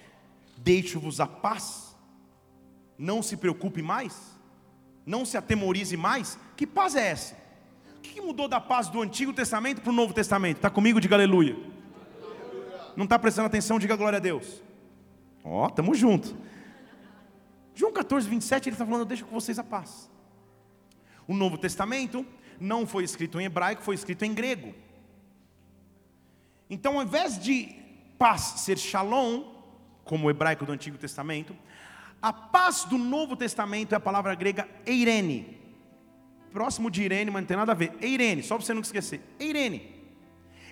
deixo-vos 0.58 1.22
a 1.22 1.28
paz, 1.28 1.96
não 2.98 3.24
se 3.24 3.38
preocupe 3.38 3.82
mais, 3.82 4.38
não 5.06 5.24
se 5.24 5.38
atemorize 5.38 5.96
mais. 5.96 6.38
Que 6.58 6.68
paz 6.68 6.94
é 6.94 7.08
essa? 7.08 7.47
O 7.98 8.00
que 8.00 8.22
mudou 8.22 8.48
da 8.48 8.60
paz 8.60 8.90
do 8.90 9.02
Antigo 9.02 9.34
Testamento 9.34 9.82
para 9.82 9.90
o 9.90 9.94
Novo 9.94 10.14
Testamento? 10.14 10.58
Está 10.58 10.70
comigo? 10.70 11.00
Diga 11.00 11.16
aleluia 11.16 11.78
não 12.98 13.04
está 13.04 13.20
prestando 13.20 13.46
atenção, 13.46 13.78
diga 13.78 13.96
glória 13.96 14.18
a 14.18 14.20
Deus. 14.20 14.64
Ó, 15.44 15.66
oh, 15.66 15.68
estamos 15.68 16.00
juntos. 16.00 16.34
João 17.76 17.94
14, 17.94 18.28
27, 18.28 18.70
ele 18.70 18.74
está 18.74 18.88
falando, 18.88 19.06
deixa 19.06 19.24
com 19.24 19.40
vocês 19.40 19.60
a 19.60 19.64
paz. 19.64 20.10
O 21.28 21.36
Novo 21.36 21.60
Testamento 21.60 22.26
não 22.60 22.88
foi 22.88 23.04
escrito 23.04 23.40
em 23.40 23.46
hebraico, 23.46 23.84
foi 23.84 23.94
escrito 23.94 24.26
em 24.26 24.34
grego. 24.34 24.74
Então, 26.68 26.98
ao 26.98 27.04
invés 27.04 27.38
de 27.38 27.70
paz 28.18 28.42
ser 28.42 28.80
shalom, 28.80 29.44
como 30.04 30.26
o 30.26 30.32
hebraico 30.32 30.66
do 30.66 30.72
Antigo 30.72 30.98
Testamento, 30.98 31.56
a 32.20 32.34
paz 32.34 32.84
do 32.86 32.98
Novo 32.98 33.36
Testamento 33.36 33.94
é 33.94 33.96
a 33.96 34.00
palavra 34.00 34.34
grega 34.34 34.68
eirene. 34.88 35.57
Próximo 36.58 36.90
de 36.90 37.04
Irene, 37.04 37.30
mas 37.30 37.44
não 37.44 37.48
tem 37.48 37.56
nada 37.56 37.72
a 37.72 37.76
ver. 37.76 37.92
Eirene, 38.02 38.42
só 38.42 38.56
para 38.56 38.66
você 38.66 38.74
não 38.74 38.82
esquecer. 38.82 39.22
Eirene. 39.40 39.94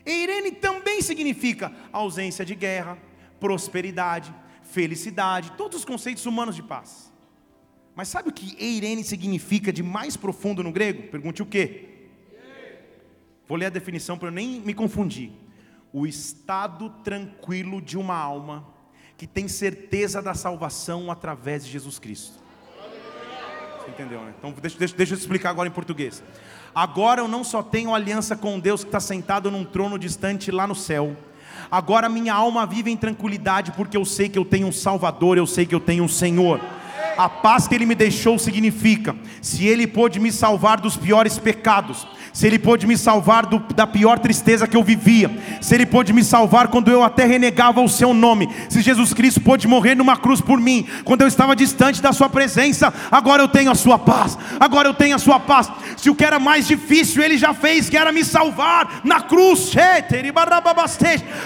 Eirene 0.03 0.49
também 0.53 0.99
significa 0.99 1.71
ausência 1.93 2.43
de 2.43 2.55
guerra, 2.55 2.97
prosperidade, 3.39 4.33
felicidade, 4.63 5.51
todos 5.51 5.77
os 5.77 5.85
conceitos 5.85 6.25
humanos 6.25 6.55
de 6.55 6.63
paz. 6.63 7.13
Mas 7.93 8.07
sabe 8.07 8.29
o 8.29 8.33
que 8.33 8.57
Eirene 8.59 9.03
significa 9.03 9.71
de 9.71 9.83
mais 9.83 10.17
profundo 10.17 10.63
no 10.63 10.71
grego? 10.71 11.03
Pergunte 11.11 11.43
o 11.43 11.45
quê? 11.45 12.07
Vou 13.47 13.55
ler 13.55 13.67
a 13.67 13.69
definição 13.69 14.17
para 14.17 14.29
eu 14.29 14.33
nem 14.33 14.61
me 14.61 14.73
confundir. 14.73 15.33
O 15.93 16.07
estado 16.07 16.89
tranquilo 17.03 17.79
de 17.79 17.95
uma 17.95 18.15
alma 18.17 18.73
que 19.15 19.27
tem 19.27 19.47
certeza 19.47 20.19
da 20.19 20.33
salvação 20.33 21.11
através 21.11 21.63
de 21.63 21.71
Jesus 21.71 21.99
Cristo. 21.99 22.43
Você 23.85 23.91
entendeu, 23.91 24.21
né? 24.21 24.33
Então 24.37 24.51
deixa, 24.59 24.77
deixa, 24.79 24.95
deixa 24.95 25.13
eu 25.13 25.17
explicar 25.17 25.51
agora 25.51 25.69
em 25.69 25.71
português. 25.71 26.23
Agora 26.73 27.21
eu 27.21 27.27
não 27.27 27.43
só 27.43 27.61
tenho 27.61 27.93
aliança 27.93 28.35
com 28.35 28.59
Deus 28.59 28.83
que 28.83 28.87
está 28.87 28.99
sentado 28.99 29.51
num 29.51 29.63
trono 29.63 29.99
distante 29.99 30.49
lá 30.49 30.65
no 30.65 30.73
céu. 30.73 31.15
Agora 31.69 32.09
minha 32.09 32.33
alma 32.33 32.65
vive 32.65 32.89
em 32.91 32.97
tranquilidade 32.97 33.71
porque 33.73 33.95
eu 33.95 34.03
sei 34.03 34.27
que 34.27 34.39
eu 34.39 34.43
tenho 34.43 34.67
um 34.67 34.71
Salvador, 34.71 35.37
eu 35.37 35.45
sei 35.45 35.65
que 35.67 35.75
eu 35.75 35.79
tenho 35.79 36.03
um 36.03 36.07
Senhor. 36.07 36.59
A 37.17 37.29
paz 37.29 37.67
que 37.67 37.75
Ele 37.75 37.85
me 37.85 37.95
deixou 37.95 38.37
significa: 38.37 39.15
se 39.41 39.65
Ele 39.65 39.87
pôde 39.87 40.19
me 40.19 40.31
salvar 40.31 40.79
dos 40.79 40.97
piores 40.97 41.37
pecados, 41.37 42.07
se 42.35 42.45
Ele 42.45 42.59
pôde 42.59 42.85
me 42.85 42.97
salvar 42.97 43.45
do, 43.45 43.59
da 43.73 43.87
pior 43.87 44.19
tristeza 44.19 44.67
que 44.67 44.75
eu 44.75 44.83
vivia, 44.83 45.31
se 45.61 45.73
Ele 45.73 45.85
pôde 45.85 46.11
me 46.11 46.21
salvar 46.21 46.67
quando 46.67 46.91
eu 46.91 47.01
até 47.01 47.25
renegava 47.25 47.79
o 47.79 47.87
Seu 47.87 48.13
nome, 48.13 48.49
se 48.67 48.81
Jesus 48.81 49.13
Cristo 49.13 49.39
pôde 49.39 49.69
morrer 49.69 49.95
numa 49.95 50.17
cruz 50.17 50.41
por 50.41 50.59
mim, 50.59 50.85
quando 51.05 51.21
eu 51.21 51.27
estava 51.29 51.55
distante 51.55 52.01
da 52.01 52.11
Sua 52.11 52.27
presença, 52.27 52.93
agora 53.09 53.41
eu 53.41 53.47
tenho 53.47 53.71
a 53.71 53.75
Sua 53.75 53.97
paz, 53.97 54.37
agora 54.59 54.89
eu 54.89 54.93
tenho 54.93 55.15
a 55.15 55.19
Sua 55.19 55.39
paz. 55.39 55.71
Se 55.95 56.09
o 56.09 56.15
que 56.15 56.25
era 56.25 56.37
mais 56.37 56.67
difícil 56.67 57.23
Ele 57.23 57.37
já 57.37 57.53
fez, 57.53 57.89
que 57.89 57.97
era 57.97 58.11
me 58.11 58.25
salvar 58.25 58.99
na 59.05 59.21
cruz, 59.21 59.71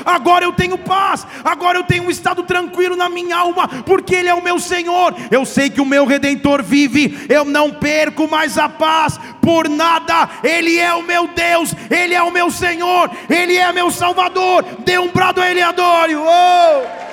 agora 0.04 0.44
eu 0.44 0.54
tenho 0.54 0.78
paz, 0.78 1.28
agora 1.44 1.78
eu 1.78 1.84
tenho 1.84 2.06
um 2.06 2.10
estado 2.10 2.42
tranquilo 2.42 2.96
na 2.96 3.10
minha 3.10 3.38
alma, 3.38 3.68
porque 3.86 4.16
Ele 4.16 4.30
é 4.30 4.34
o 4.34 4.44
meu 4.44 4.58
Senhor. 4.60 5.14
Eu 5.30 5.46
que 5.68 5.82
o 5.82 5.86
meu 5.86 6.06
Redentor 6.06 6.62
vive, 6.62 7.26
eu 7.28 7.44
não 7.44 7.74
perco 7.74 8.30
mais 8.30 8.56
a 8.56 8.70
paz 8.70 9.20
por 9.42 9.68
nada, 9.68 10.30
Ele 10.44 10.78
é 10.78 10.94
o 10.94 11.02
meu 11.02 11.28
Deus, 11.30 11.74
Ele 11.90 12.14
é 12.14 12.22
o 12.22 12.30
meu 12.30 12.52
Senhor, 12.52 13.10
Ele 13.28 13.56
é 13.56 13.72
meu 13.74 13.90
Salvador. 13.90 14.64
Dê 14.86 15.00
um 15.00 15.12
brado 15.12 15.42
a 15.42 15.50
Ele 15.50 15.64
adore. 15.64 16.16
Oh! 16.16 17.10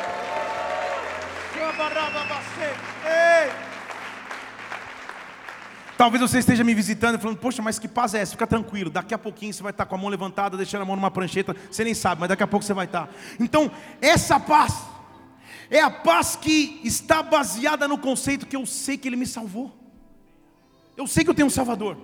Talvez 5.96 6.20
você 6.20 6.40
esteja 6.40 6.62
me 6.62 6.74
visitando 6.74 7.16
e 7.16 7.18
falando, 7.18 7.38
poxa, 7.38 7.62
mas 7.62 7.78
que 7.78 7.88
paz 7.88 8.12
é 8.12 8.20
essa? 8.20 8.32
Fica 8.32 8.46
tranquilo, 8.46 8.90
daqui 8.90 9.14
a 9.14 9.18
pouquinho 9.18 9.54
você 9.54 9.62
vai 9.62 9.70
estar 9.70 9.86
com 9.86 9.94
a 9.94 9.98
mão 9.98 10.10
levantada, 10.10 10.54
deixando 10.54 10.82
a 10.82 10.84
mão 10.84 10.94
numa 10.94 11.10
prancheta, 11.10 11.56
você 11.70 11.84
nem 11.84 11.94
sabe, 11.94 12.20
mas 12.20 12.28
daqui 12.28 12.42
a 12.42 12.46
pouco 12.46 12.66
você 12.66 12.74
vai 12.74 12.84
estar. 12.84 13.08
Então, 13.40 13.70
essa 14.00 14.38
paz 14.38 14.74
é 15.70 15.80
a 15.80 15.90
paz 15.90 16.36
que 16.36 16.80
está 16.84 17.22
baseada 17.22 17.88
no 17.88 17.98
conceito 17.98 18.46
que 18.46 18.56
eu 18.56 18.64
sei 18.66 18.96
que 18.96 19.08
Ele 19.08 19.16
me 19.16 19.26
salvou. 19.26 19.74
Eu 20.96 21.06
sei 21.06 21.24
que 21.24 21.30
eu 21.30 21.34
tenho 21.34 21.48
um 21.48 21.50
Salvador. 21.50 21.96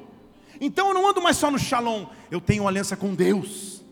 Então 0.60 0.88
eu 0.88 0.94
não 0.94 1.08
ando 1.08 1.22
mais 1.22 1.36
só 1.36 1.50
no 1.50 1.58
shalom, 1.58 2.06
eu 2.30 2.40
tenho 2.40 2.68
aliança 2.68 2.96
com 2.96 3.14
Deus. 3.14 3.82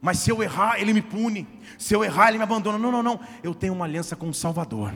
Mas 0.00 0.18
se 0.18 0.30
eu 0.30 0.42
errar, 0.42 0.78
Ele 0.78 0.92
me 0.92 1.00
pune. 1.00 1.48
Se 1.78 1.94
eu 1.94 2.04
errar, 2.04 2.28
Ele 2.28 2.36
me 2.36 2.44
abandona. 2.44 2.78
Não, 2.78 2.92
não, 2.92 3.02
não. 3.02 3.20
Eu 3.42 3.54
tenho 3.54 3.72
uma 3.72 3.86
aliança 3.86 4.14
com 4.14 4.28
o 4.28 4.34
Salvador. 4.34 4.92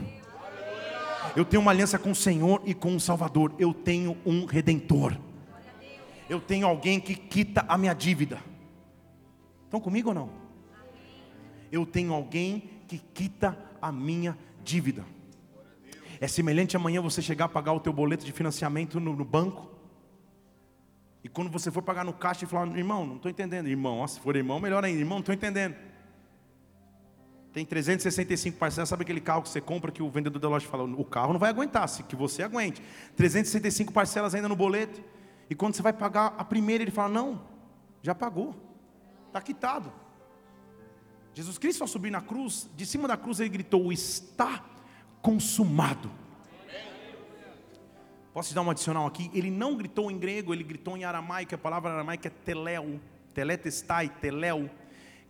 Eu 1.35 1.43
tenho 1.43 1.61
uma 1.61 1.71
aliança 1.71 1.97
com 1.97 2.11
o 2.11 2.15
Senhor 2.15 2.61
e 2.63 2.75
com 2.75 2.95
o 2.95 2.99
Salvador. 2.99 3.53
Eu 3.57 3.73
tenho 3.73 4.15
um 4.23 4.45
redentor. 4.45 5.17
Eu 6.29 6.39
tenho 6.39 6.67
alguém 6.67 6.99
que 6.99 7.15
quita 7.15 7.65
a 7.67 7.75
minha 7.75 7.93
dívida. 7.93 8.39
Estão 9.65 9.79
comigo 9.79 10.09
ou 10.09 10.15
não? 10.15 10.29
Eu 11.71 11.85
tenho 11.87 12.13
alguém 12.13 12.69
que 12.87 12.99
quita 12.99 13.49
a 13.49 13.68
minha 13.91 14.37
dívida. 14.63 15.05
É 16.19 16.27
semelhante 16.27 16.75
amanhã 16.75 17.01
você 17.01 17.21
chegar 17.21 17.45
a 17.45 17.49
pagar 17.49 17.71
o 17.73 17.79
teu 17.79 17.93
boleto 17.93 18.25
de 18.25 18.31
financiamento 18.31 18.99
no, 18.99 19.15
no 19.15 19.23
banco. 19.23 19.69
E 21.23 21.29
quando 21.29 21.49
você 21.49 21.71
for 21.71 21.81
pagar 21.81 22.03
no 22.03 22.13
caixa 22.13 22.45
e 22.45 22.47
falar, 22.47 22.67
irmão, 22.77 23.05
não 23.05 23.15
estou 23.15 23.31
entendendo. 23.31 23.67
Irmão, 23.67 23.99
ó, 23.99 24.07
se 24.07 24.19
for 24.19 24.35
irmão, 24.35 24.59
melhor 24.59 24.83
ainda. 24.83 24.99
Irmão, 24.99 25.17
não 25.17 25.21
estou 25.21 25.33
entendendo. 25.33 25.75
Tem 27.53 27.65
365 27.65 28.57
parcelas, 28.57 28.89
sabe 28.89 29.03
aquele 29.03 29.19
carro 29.19 29.41
que 29.41 29.49
você 29.49 29.59
compra 29.59 29.91
que 29.91 30.03
o 30.03 30.09
vendedor 30.09 30.39
da 30.39 30.47
loja 30.47 30.67
fala, 30.67 30.83
o 30.83 31.03
carro 31.03 31.33
não 31.33 31.39
vai 31.39 31.49
aguentar, 31.49 31.89
se 31.89 32.03
que 32.03 32.15
você 32.15 32.43
aguente. 32.43 32.81
365 33.15 33.91
parcelas 33.91 34.35
ainda 34.35 34.47
no 34.47 34.55
boleto. 34.55 35.01
E 35.49 35.55
quando 35.55 35.73
você 35.73 35.81
vai 35.81 35.93
pagar 35.93 36.35
a 36.37 36.45
primeira, 36.45 36.83
ele 36.83 36.91
fala, 36.91 37.09
não, 37.09 37.41
já 38.03 38.13
pagou. 38.13 38.55
Está 39.27 39.41
quitado. 39.41 39.91
Jesus 41.33 41.57
Cristo 41.57 41.81
ao 41.81 41.87
subir 41.87 42.11
na 42.11 42.21
cruz, 42.21 42.69
de 42.75 42.85
cima 42.85 43.07
da 43.07 43.15
cruz 43.15 43.39
ele 43.39 43.49
gritou, 43.49 43.91
está 43.91 44.63
consumado. 45.21 46.11
Posso 48.33 48.49
te 48.49 48.55
dar 48.55 48.61
um 48.61 48.69
adicional 48.69 49.05
aqui? 49.05 49.29
Ele 49.33 49.49
não 49.49 49.75
gritou 49.75 50.09
em 50.09 50.17
grego, 50.17 50.53
ele 50.53 50.63
gritou 50.63 50.95
em 50.95 51.03
aramaico, 51.03 51.55
a 51.55 51.57
palavra 51.57 51.91
aramaica 51.91 52.27
é 52.27 52.31
teléu, 52.31 52.99
teletestai, 53.33 54.09
teléu, 54.09 54.69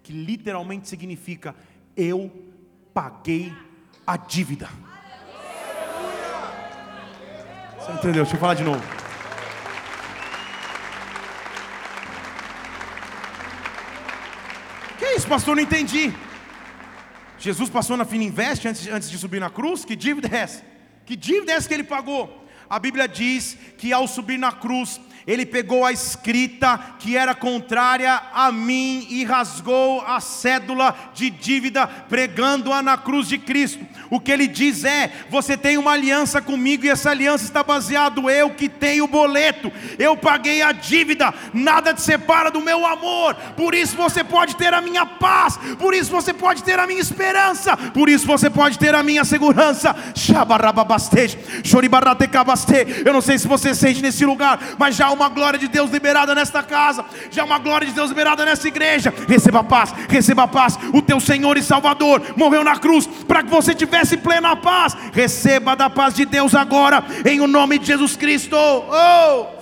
que 0.03 0.11
literalmente 0.11 0.87
significa 0.87 1.55
eu 1.95 2.31
paguei 2.93 3.53
a 4.05 4.17
dívida. 4.17 4.69
Você 7.77 7.91
entendeu? 7.93 8.23
Deixa 8.23 8.35
eu 8.35 8.39
falar 8.39 8.53
de 8.53 8.63
novo. 8.63 9.08
Pastor? 15.29 15.55
Não 15.55 15.63
entendi. 15.63 16.11
Jesus 17.37 17.69
passou 17.69 17.95
na 17.95 18.03
fina 18.03 18.23
investe 18.23 18.67
antes, 18.67 18.87
antes 18.87 19.09
de 19.09 19.17
subir 19.17 19.39
na 19.39 19.49
cruz? 19.49 19.85
Que 19.85 19.95
dívida 19.95 20.27
é 20.35 20.39
essa? 20.39 20.65
Que 21.05 21.15
dívida 21.15 21.53
é 21.53 21.55
essa 21.55 21.67
que 21.67 21.73
ele 21.73 21.83
pagou? 21.83 22.45
A 22.69 22.77
Bíblia 22.79 23.07
diz 23.07 23.57
que 23.77 23.93
ao 23.93 24.07
subir 24.07 24.37
na 24.37 24.51
cruz, 24.51 24.99
ele 25.27 25.45
pegou 25.45 25.85
a 25.85 25.91
escrita 25.91 26.79
que 26.99 27.15
era 27.15 27.35
contrária 27.35 28.21
a 28.33 28.51
mim 28.51 29.05
e 29.09 29.23
rasgou 29.23 30.01
a 30.01 30.19
cédula 30.19 30.95
de 31.13 31.29
dívida, 31.29 31.87
pregando-a 31.87 32.81
na 32.81 32.97
cruz 32.97 33.27
de 33.27 33.37
Cristo. 33.37 33.85
O 34.09 34.19
que 34.19 34.31
ele 34.31 34.47
diz 34.47 34.83
é: 34.83 35.11
você 35.29 35.55
tem 35.55 35.77
uma 35.77 35.91
aliança 35.91 36.41
comigo 36.41 36.85
e 36.85 36.89
essa 36.89 37.11
aliança 37.11 37.43
está 37.43 37.63
baseado 37.63 38.29
eu 38.29 38.51
que 38.51 38.67
tenho 38.67 39.05
o 39.05 39.07
boleto. 39.07 39.71
Eu 39.97 40.17
paguei 40.17 40.61
a 40.61 40.71
dívida, 40.71 41.33
nada 41.53 41.93
te 41.93 42.01
separa 42.01 42.49
do 42.49 42.61
meu 42.61 42.85
amor. 42.85 43.35
Por 43.55 43.75
isso 43.75 43.95
você 43.95 44.23
pode 44.23 44.55
ter 44.55 44.73
a 44.73 44.81
minha 44.81 45.05
paz, 45.05 45.57
por 45.77 45.93
isso 45.93 46.11
você 46.11 46.33
pode 46.33 46.63
ter 46.63 46.79
a 46.79 46.87
minha 46.87 47.01
esperança, 47.01 47.75
por 47.77 48.09
isso 48.09 48.25
você 48.25 48.49
pode 48.49 48.79
ter 48.79 48.95
a 48.95 49.03
minha 49.03 49.23
segurança. 49.23 49.95
Eu 53.05 53.13
não 53.13 53.21
sei 53.21 53.37
se 53.37 53.47
você 53.47 53.75
sente 53.75 54.01
nesse 54.01 54.25
lugar, 54.25 54.59
mas 54.77 54.95
já 54.95 55.08
uma 55.11 55.29
glória 55.29 55.59
de 55.59 55.67
Deus 55.67 55.91
liberada 55.91 56.33
nesta 56.33 56.61
casa, 56.63 57.05
já 57.31 57.43
uma 57.43 57.59
glória 57.59 57.87
de 57.87 57.93
Deus 57.93 58.09
liberada 58.09 58.45
nessa 58.45 58.67
igreja. 58.67 59.13
Receba 59.27 59.63
paz, 59.63 59.91
receba 60.07 60.47
paz. 60.47 60.77
O 60.93 61.01
teu 61.01 61.19
Senhor 61.19 61.57
e 61.57 61.63
Salvador 61.63 62.21
morreu 62.35 62.63
na 62.63 62.77
cruz 62.77 63.07
para 63.07 63.43
que 63.43 63.49
você 63.49 63.73
tivesse 63.73 64.17
plena 64.17 64.55
paz. 64.55 64.93
Receba 65.13 65.75
da 65.75 65.89
paz 65.89 66.13
de 66.13 66.25
Deus 66.25 66.55
agora, 66.55 67.03
em 67.25 67.39
o 67.39 67.47
nome 67.47 67.77
de 67.79 67.87
Jesus 67.87 68.15
Cristo. 68.15 68.55
Oh! 68.55 69.59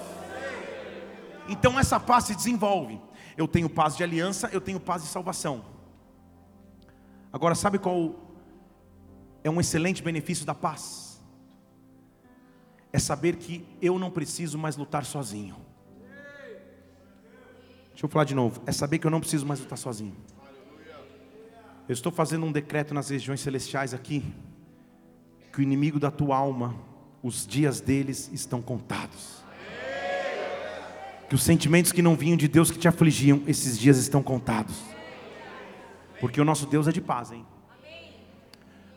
Então 1.47 1.79
essa 1.79 1.99
paz 1.99 2.25
se 2.25 2.35
desenvolve. 2.35 2.99
Eu 3.37 3.47
tenho 3.47 3.69
paz 3.69 3.95
de 3.95 4.03
aliança, 4.03 4.49
eu 4.51 4.59
tenho 4.59 4.79
paz 4.79 5.03
de 5.03 5.07
salvação. 5.09 5.63
Agora, 7.31 7.53
sabe 7.53 7.77
qual 7.77 8.15
é 9.43 9.49
um 9.49 9.59
excelente 9.59 10.01
benefício 10.01 10.45
da 10.45 10.55
paz? 10.55 11.06
É 12.97 12.99
saber 12.99 13.35
que 13.35 13.63
eu 13.79 13.99
não 13.99 14.09
preciso 14.09 14.57
mais 14.57 14.75
lutar 14.75 15.05
sozinho. 15.05 15.55
Deixa 17.91 18.03
eu 18.03 18.09
falar 18.09 18.25
de 18.25 18.33
novo. 18.33 18.59
É 18.65 18.71
saber 18.71 18.97
que 18.97 19.05
eu 19.05 19.11
não 19.11 19.19
preciso 19.19 19.45
mais 19.45 19.59
lutar 19.59 19.77
sozinho. 19.77 20.15
Eu 21.87 21.93
estou 21.93 22.11
fazendo 22.11 22.43
um 22.43 22.51
decreto 22.51 22.95
nas 22.95 23.09
regiões 23.09 23.39
celestiais 23.39 23.93
aqui. 23.93 24.23
Que 25.53 25.59
o 25.59 25.61
inimigo 25.61 25.99
da 25.99 26.09
tua 26.09 26.35
alma, 26.35 26.75
os 27.21 27.45
dias 27.45 27.79
deles 27.79 28.31
estão 28.33 28.63
contados. 28.63 29.43
Que 31.29 31.35
os 31.35 31.43
sentimentos 31.43 31.91
que 31.91 32.01
não 32.01 32.15
vinham 32.15 32.35
de 32.35 32.47
Deus 32.47 32.71
que 32.71 32.79
te 32.79 32.87
afligiam, 32.87 33.43
esses 33.45 33.77
dias 33.77 33.99
estão 33.99 34.23
contados. 34.23 34.75
Porque 36.19 36.41
o 36.41 36.45
nosso 36.45 36.65
Deus 36.65 36.87
é 36.87 36.91
de 36.91 37.01
paz, 37.01 37.31
hein? 37.31 37.45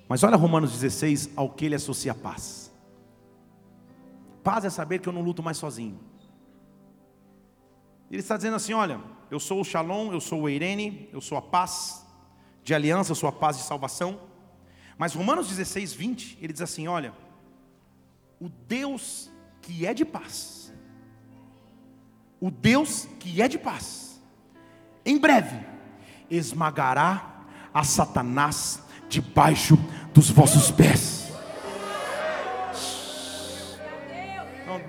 Mas 0.09 0.23
olha 0.23 0.39
Romanos 0.39 0.73
16, 0.73 1.33
ao 1.37 1.51
que 1.51 1.67
ele 1.67 1.75
associa 1.75 2.15
paz. 2.15 2.70
Paz 4.43 4.65
é 4.65 4.71
saber 4.71 5.01
que 5.01 5.09
eu 5.09 5.13
não 5.13 5.23
luto 5.23 5.43
mais 5.43 5.57
sozinho. 5.57 5.99
Ele 8.11 8.21
está 8.21 8.37
dizendo 8.37 8.57
assim: 8.57 8.73
olha, 8.73 9.01
eu 9.31 9.39
sou 9.39 9.61
o 9.61 9.65
Shalom, 9.65 10.13
eu 10.13 10.21
sou 10.21 10.43
o 10.43 10.49
Eirene, 10.49 11.09
eu 11.13 11.21
sou 11.21 11.39
a 11.39 11.43
paz 11.43 12.07
de 12.65 12.75
aliança, 12.75 13.13
eu 13.13 13.17
sou 13.17 13.29
a 13.29 13.33
paz 13.33 13.57
de 13.57 13.63
salvação. 13.63 14.21
Mas 14.99 15.15
Romanos 15.15 15.49
16, 15.49 15.93
20, 15.93 16.39
ele 16.41 16.53
diz 16.53 16.63
assim: 16.63 16.89
olha, 16.89 17.13
o 18.41 18.49
Deus 18.49 19.31
que 19.63 19.87
é 19.87 19.95
de 19.95 20.05
paz, 20.05 20.73
o 22.41 22.51
Deus 22.51 23.07
que 23.19 23.41
é 23.41 23.49
de 23.49 23.59
paz, 23.59 24.21
em 25.05 25.19
breve 25.19 25.71
esmagará 26.31 27.45
a 27.73 27.83
Satanás 27.85 28.83
debaixo 29.09 29.77
dos 30.15 30.31
vossos 30.31 30.71
pés. 30.71 31.20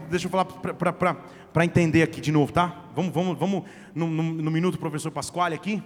Deixa 0.09 0.27
eu 0.27 0.31
falar 0.31 0.45
para 0.45 1.65
entender 1.65 2.03
aqui 2.03 2.21
de 2.21 2.31
novo, 2.31 2.51
tá? 2.51 2.85
Vamos, 2.95 3.13
vamos, 3.13 3.37
vamos 3.37 3.63
no, 3.93 4.07
no, 4.07 4.23
no 4.23 4.51
minuto 4.51 4.77
professor 4.77 5.11
Pasquale 5.11 5.55
aqui. 5.55 5.81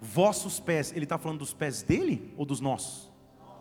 Vossos 0.00 0.58
pés, 0.58 0.92
ele 0.92 1.04
está 1.04 1.18
falando 1.18 1.38
dos 1.40 1.52
pés 1.52 1.82
dele 1.82 2.32
ou 2.36 2.46
dos 2.46 2.60
nossos? 2.60 3.10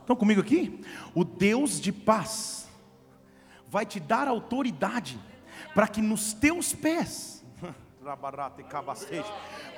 Estão 0.02 0.16
comigo 0.16 0.42
aqui? 0.42 0.82
O 1.14 1.24
Deus 1.24 1.80
de 1.80 1.92
paz 1.92 2.70
vai 3.70 3.86
te 3.86 4.00
dar 4.00 4.28
autoridade 4.28 5.20
para 5.76 5.88
que 5.88 6.02
nos 6.02 6.34
teus 6.34 6.74
pés 6.74 7.39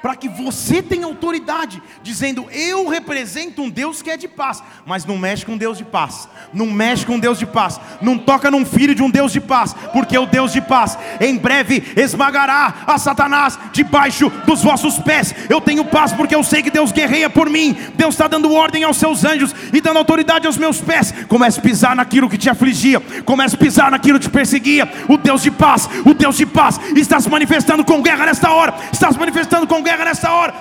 para 0.02 0.16
que 0.16 0.28
você 0.28 0.82
tenha 0.82 1.06
autoridade, 1.06 1.82
dizendo: 2.02 2.48
Eu 2.52 2.88
represento 2.88 3.62
um 3.62 3.70
Deus 3.70 4.02
que 4.02 4.10
é 4.10 4.18
de 4.18 4.28
paz, 4.28 4.64
mas 4.86 5.06
não 5.06 5.18
mexe 5.18 5.46
com 5.46 5.54
um 5.54 5.58
Deus 5.58 5.78
de 5.78 5.84
paz, 5.84 6.28
não 6.52 6.66
mexe 6.68 7.06
com 7.06 7.16
um 7.16 7.20
Deus 7.20 7.38
de 7.38 7.46
paz, 7.46 7.80
não 8.02 8.18
toca 8.18 8.50
num 8.50 8.66
filho 8.66 8.96
de 8.96 9.04
um 9.04 9.10
Deus 9.10 9.32
de 9.32 9.40
paz, 9.40 9.76
porque 9.94 10.18
o 10.18 10.26
Deus 10.26 10.52
de 10.52 10.62
paz 10.62 10.98
em 11.20 11.38
breve 11.38 11.94
esmagará 11.96 12.84
a 12.88 12.98
Satanás 12.98 13.60
debaixo 13.72 14.30
dos 14.46 14.64
vossos 14.64 14.98
pés. 15.00 15.36
Eu 15.50 15.62
tenho 15.62 15.86
paz 15.86 16.14
porque 16.14 16.36
eu 16.36 16.44
sei 16.44 16.64
que 16.64 16.72
Deus 16.72 16.92
guerreia 16.92 17.30
por 17.30 17.50
mim, 17.50 17.74
Deus 17.96 18.16
está 18.16 18.28
dando 18.28 18.52
ordem 18.52 18.84
aos 18.84 18.98
seus 18.98 19.24
anjos 19.24 19.54
e 19.72 19.82
dando 19.82 19.98
autoridade 19.98 20.48
aos 20.48 20.58
meus 20.58 20.82
pés. 20.82 21.14
Comece 21.28 21.60
a 21.60 21.64
pisar 21.64 21.96
naquilo 21.96 22.30
que 22.30 22.38
te 22.38 22.50
afligia, 22.50 23.00
comece 23.24 23.56
a 23.56 23.60
pisar 23.60 23.92
naquilo 23.92 24.20
que 24.20 24.26
te 24.26 24.32
perseguia. 24.32 24.92
O 25.08 25.18
Deus 25.18 25.44
de 25.44 25.52
paz, 25.52 25.88
o 26.06 26.14
Deus 26.14 26.38
de 26.38 26.46
paz 26.46 26.80
está 26.96 27.20
se 27.20 27.30
manifestando 27.30 27.86
com 27.86 28.02
guerra 28.02 28.21
nesta 28.26 28.52
hora, 28.52 28.74
está 28.92 29.12
se 29.12 29.20
manifestando 29.20 29.68
com 29.68 29.82
guerra 29.82 29.92
guerra 29.92 30.06
nessa 30.06 30.32
hora. 30.32 30.54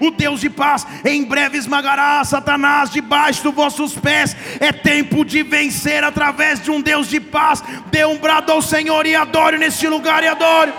O 0.00 0.10
Deus 0.10 0.40
de 0.40 0.50
paz 0.50 0.86
em 1.04 1.24
breve 1.24 1.58
esmagará 1.58 2.24
Satanás 2.24 2.90
debaixo 2.90 3.42
dos 3.42 3.54
vossos 3.54 3.94
pés. 3.94 4.36
É 4.60 4.72
tempo 4.72 5.24
de 5.24 5.42
vencer 5.42 6.04
através 6.04 6.62
de 6.62 6.70
um 6.70 6.80
Deus 6.80 7.08
de 7.08 7.20
paz. 7.20 7.62
Dê 7.86 8.04
um 8.04 8.18
brado 8.18 8.52
ao 8.52 8.62
Senhor 8.62 9.06
e 9.06 9.14
adore 9.14 9.58
neste 9.58 9.86
lugar 9.88 10.22
e 10.22 10.28
adore. 10.28 10.72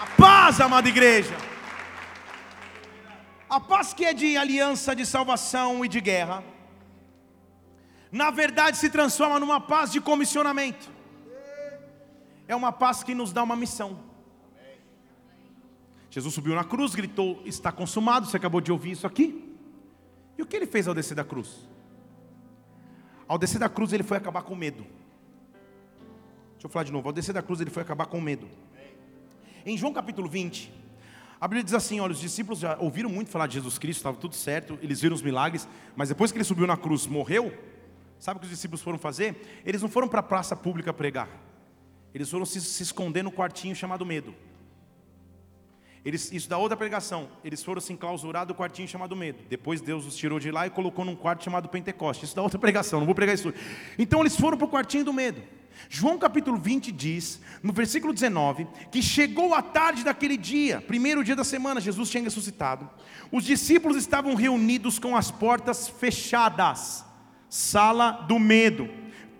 A 0.00 0.06
paz, 0.16 0.60
amada 0.60 0.88
igreja. 0.88 1.34
A 3.48 3.58
paz 3.58 3.92
que 3.92 4.04
é 4.04 4.12
de 4.12 4.36
aliança, 4.36 4.94
de 4.94 5.04
salvação 5.04 5.84
e 5.84 5.88
de 5.88 6.00
guerra, 6.00 6.44
na 8.10 8.30
verdade 8.30 8.76
se 8.76 8.90
transforma 8.90 9.38
numa 9.38 9.60
paz 9.60 9.92
de 9.92 10.00
comissionamento. 10.00 10.90
É 12.48 12.56
uma 12.56 12.72
paz 12.72 13.02
que 13.02 13.14
nos 13.14 13.32
dá 13.32 13.42
uma 13.42 13.54
missão. 13.54 13.98
Jesus 16.10 16.34
subiu 16.34 16.54
na 16.54 16.64
cruz, 16.64 16.94
gritou: 16.94 17.40
Está 17.44 17.70
consumado. 17.70 18.26
Você 18.26 18.36
acabou 18.36 18.60
de 18.60 18.72
ouvir 18.72 18.92
isso 18.92 19.06
aqui? 19.06 19.56
E 20.36 20.42
o 20.42 20.46
que 20.46 20.56
ele 20.56 20.66
fez 20.66 20.88
ao 20.88 20.94
descer 20.94 21.14
da 21.14 21.22
cruz? 21.22 21.68
Ao 23.28 23.38
descer 23.38 23.60
da 23.60 23.68
cruz, 23.68 23.92
ele 23.92 24.02
foi 24.02 24.16
acabar 24.16 24.42
com 24.42 24.56
medo. 24.56 24.84
Deixa 26.54 26.66
eu 26.66 26.70
falar 26.70 26.84
de 26.84 26.90
novo. 26.90 27.08
Ao 27.08 27.12
descer 27.12 27.32
da 27.32 27.42
cruz, 27.42 27.60
ele 27.60 27.70
foi 27.70 27.82
acabar 27.82 28.06
com 28.06 28.20
medo. 28.20 28.48
Em 29.64 29.78
João 29.78 29.92
capítulo 29.92 30.28
20, 30.28 30.72
a 31.40 31.46
Bíblia 31.46 31.62
diz 31.62 31.74
assim: 31.74 32.00
olha, 32.00 32.12
os 32.12 32.18
discípulos 32.18 32.58
já 32.58 32.76
ouviram 32.80 33.08
muito 33.08 33.30
falar 33.30 33.46
de 33.46 33.54
Jesus 33.54 33.78
Cristo, 33.78 33.98
estava 34.00 34.16
tudo 34.16 34.34
certo, 34.34 34.78
eles 34.82 35.00
viram 35.00 35.14
os 35.14 35.22
milagres, 35.22 35.68
mas 35.94 36.08
depois 36.08 36.32
que 36.32 36.38
ele 36.38 36.44
subiu 36.44 36.66
na 36.66 36.76
cruz, 36.76 37.06
morreu. 37.06 37.56
Sabe 38.20 38.36
o 38.36 38.40
que 38.40 38.46
os 38.46 38.52
discípulos 38.52 38.82
foram 38.82 38.98
fazer? 38.98 39.62
Eles 39.64 39.82
não 39.82 39.88
foram 39.88 40.06
para 40.06 40.20
a 40.20 40.22
praça 40.22 40.54
pública 40.54 40.92
pregar, 40.92 41.28
eles 42.14 42.30
foram 42.30 42.44
se, 42.44 42.60
se 42.60 42.82
esconder 42.82 43.24
no 43.24 43.32
quartinho 43.32 43.74
chamado 43.74 44.06
medo. 44.06 44.34
Eles, 46.04 46.32
isso 46.32 46.48
da 46.48 46.56
outra 46.56 46.76
pregação, 46.76 47.28
eles 47.44 47.62
foram 47.62 47.80
se 47.80 47.92
enclausurar 47.92 48.46
do 48.46 48.54
quartinho 48.54 48.88
chamado 48.88 49.14
medo. 49.14 49.42
Depois 49.50 49.82
Deus 49.82 50.06
os 50.06 50.16
tirou 50.16 50.38
de 50.38 50.50
lá 50.50 50.66
e 50.66 50.70
colocou 50.70 51.04
num 51.04 51.14
quarto 51.14 51.44
chamado 51.44 51.68
Pentecoste. 51.68 52.24
Isso 52.24 52.34
da 52.34 52.40
outra 52.40 52.56
pregação, 52.60 53.00
não 53.00 53.06
vou 53.06 53.14
pregar 53.14 53.34
isso. 53.34 53.52
Então 53.98 54.20
eles 54.20 54.36
foram 54.36 54.56
para 54.56 54.64
o 54.64 54.70
quartinho 54.70 55.04
do 55.04 55.12
medo. 55.12 55.42
João 55.88 56.18
capítulo 56.18 56.58
20 56.58 56.92
diz, 56.92 57.40
no 57.62 57.72
versículo 57.72 58.12
19, 58.12 58.66
que 58.90 59.02
chegou 59.02 59.54
a 59.54 59.62
tarde 59.62 60.04
daquele 60.04 60.36
dia, 60.36 60.80
primeiro 60.80 61.24
dia 61.24 61.36
da 61.36 61.44
semana, 61.44 61.80
Jesus 61.80 62.10
tinha 62.10 62.22
ressuscitado. 62.22 62.88
Os 63.30 63.44
discípulos 63.44 63.96
estavam 63.96 64.34
reunidos 64.34 64.98
com 64.98 65.16
as 65.16 65.30
portas 65.30 65.88
fechadas, 65.88 67.04
sala 67.50 68.12
do 68.26 68.38
medo, 68.38 68.88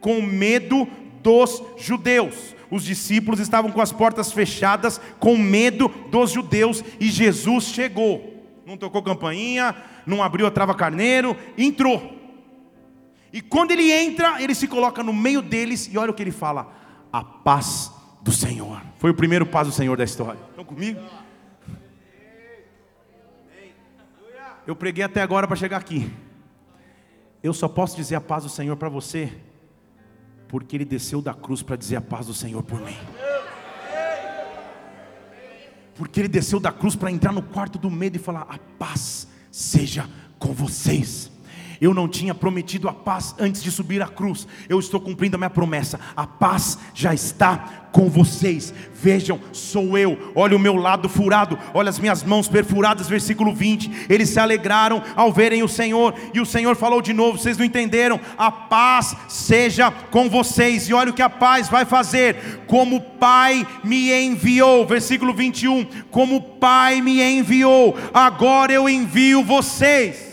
com 0.01 0.21
medo 0.21 0.87
dos 1.23 1.63
judeus. 1.79 2.55
Os 2.71 2.85
discípulos 2.85 3.41
estavam 3.41 3.71
com 3.71 3.81
as 3.81 3.93
portas 3.93 4.33
fechadas, 4.33 5.01
com 5.19 5.37
medo 5.37 5.89
dos 6.11 6.31
judeus, 6.31 6.85
e 7.01 7.09
Jesus 7.09 7.65
chegou. 7.65 8.45
Não 8.67 8.77
tocou 8.77 9.03
campainha, 9.03 9.75
não 10.07 10.23
abriu 10.23 10.47
a 10.47 10.51
trava 10.51 10.75
carneiro, 10.75 11.37
entrou. 11.57 12.19
E 13.33 13.41
quando 13.41 13.71
ele 13.71 13.91
entra, 13.91 14.43
ele 14.43 14.55
se 14.55 14.67
coloca 14.67 15.03
no 15.03 15.13
meio 15.13 15.41
deles 15.41 15.89
e 15.93 15.97
olha 15.97 16.11
o 16.11 16.15
que 16.15 16.23
ele 16.23 16.33
fala: 16.33 16.73
a 17.13 17.23
paz 17.23 17.93
do 18.21 18.33
Senhor. 18.33 18.83
Foi 18.99 19.11
o 19.11 19.15
primeiro 19.15 19.47
paz 19.47 19.67
do 19.67 19.73
Senhor 19.73 19.97
da 19.97 20.05
história. 20.05 20.39
Estão 20.51 20.65
comigo? 20.65 21.01
Eu 24.67 24.77
preguei 24.77 25.03
até 25.03 25.23
agora 25.23 25.47
para 25.47 25.57
chegar 25.57 25.79
aqui. 25.79 26.11
Eu 27.43 27.55
só 27.55 27.69
posso 27.69 27.97
dizer 27.97 28.17
a 28.17 28.21
paz 28.21 28.45
do 28.45 28.51
Senhor 28.51 28.77
para 28.77 28.89
você, 28.89 29.33
porque 30.49 30.77
ele 30.77 30.85
desceu 30.85 31.23
da 31.23 31.33
cruz 31.33 31.63
para 31.63 31.77
dizer 31.77 31.97
a 31.97 32.01
paz 32.01 32.27
do 32.27 32.35
Senhor 32.35 32.63
por 32.63 32.81
mim. 32.81 32.97
Porque 35.95 36.21
ele 36.21 36.29
desceu 36.29 36.59
da 36.59 36.73
cruz 36.73 36.97
para 36.97 37.11
entrar 37.11 37.33
no 37.33 37.43
quarto 37.43 37.79
do 37.79 37.91
medo 37.91 38.17
e 38.17 38.19
falar: 38.19 38.47
a 38.49 38.59
paz 38.79 39.29
seja 39.51 40.09
com 40.39 40.53
vocês. 40.53 41.30
Eu 41.81 41.95
não 41.95 42.07
tinha 42.07 42.35
prometido 42.35 42.89
a 42.89 42.93
paz 42.93 43.35
antes 43.39 43.63
de 43.63 43.71
subir 43.71 44.03
à 44.03 44.07
cruz. 44.07 44.47
Eu 44.69 44.79
estou 44.79 45.01
cumprindo 45.01 45.37
a 45.37 45.39
minha 45.39 45.49
promessa. 45.49 45.99
A 46.15 46.27
paz 46.27 46.79
já 46.93 47.15
está 47.15 47.89
com 47.91 48.09
vocês. 48.09 48.73
Vejam, 48.95 49.41
sou 49.53 49.97
eu. 49.97 50.33
Olha 50.35 50.55
o 50.55 50.61
meu 50.61 50.77
lado 50.77 51.09
furado, 51.09 51.59
olha 51.73 51.89
as 51.89 51.99
minhas 51.99 52.23
mãos 52.23 52.49
perfuradas, 52.49 53.09
versículo 53.09 53.55
20. 53.55 54.07
Eles 54.09 54.29
se 54.29 54.39
alegraram 54.39 55.03
ao 55.17 55.33
verem 55.33 55.63
o 55.63 55.69
Senhor, 55.69 56.15
e 56.35 56.41
o 56.41 56.47
Senhor 56.47 56.77
falou 56.77 57.01
de 57.01 57.13
novo, 57.13 57.39
vocês 57.39 57.57
não 57.57 57.65
entenderam? 57.65 58.21
A 58.37 58.51
paz 58.51 59.17
seja 59.29 59.91
com 59.91 60.29
vocês. 60.29 60.89
E 60.89 60.95
olha 60.95 61.11
o 61.11 61.15
que 61.15 61.23
a 61.23 61.31
paz 61.31 61.69
vai 61.69 61.85
fazer. 61.85 62.61
Como 62.67 62.97
o 62.97 63.01
Pai 63.21 63.67
me 63.85 64.13
enviou, 64.13 64.87
versículo 64.87 65.35
21. 65.35 65.85
Como 66.11 66.37
o 66.37 66.43
Pai 66.43 67.01
me 67.01 67.23
enviou, 67.23 67.97
agora 68.15 68.73
eu 68.73 68.89
envio 68.89 69.45
vocês. 69.45 70.31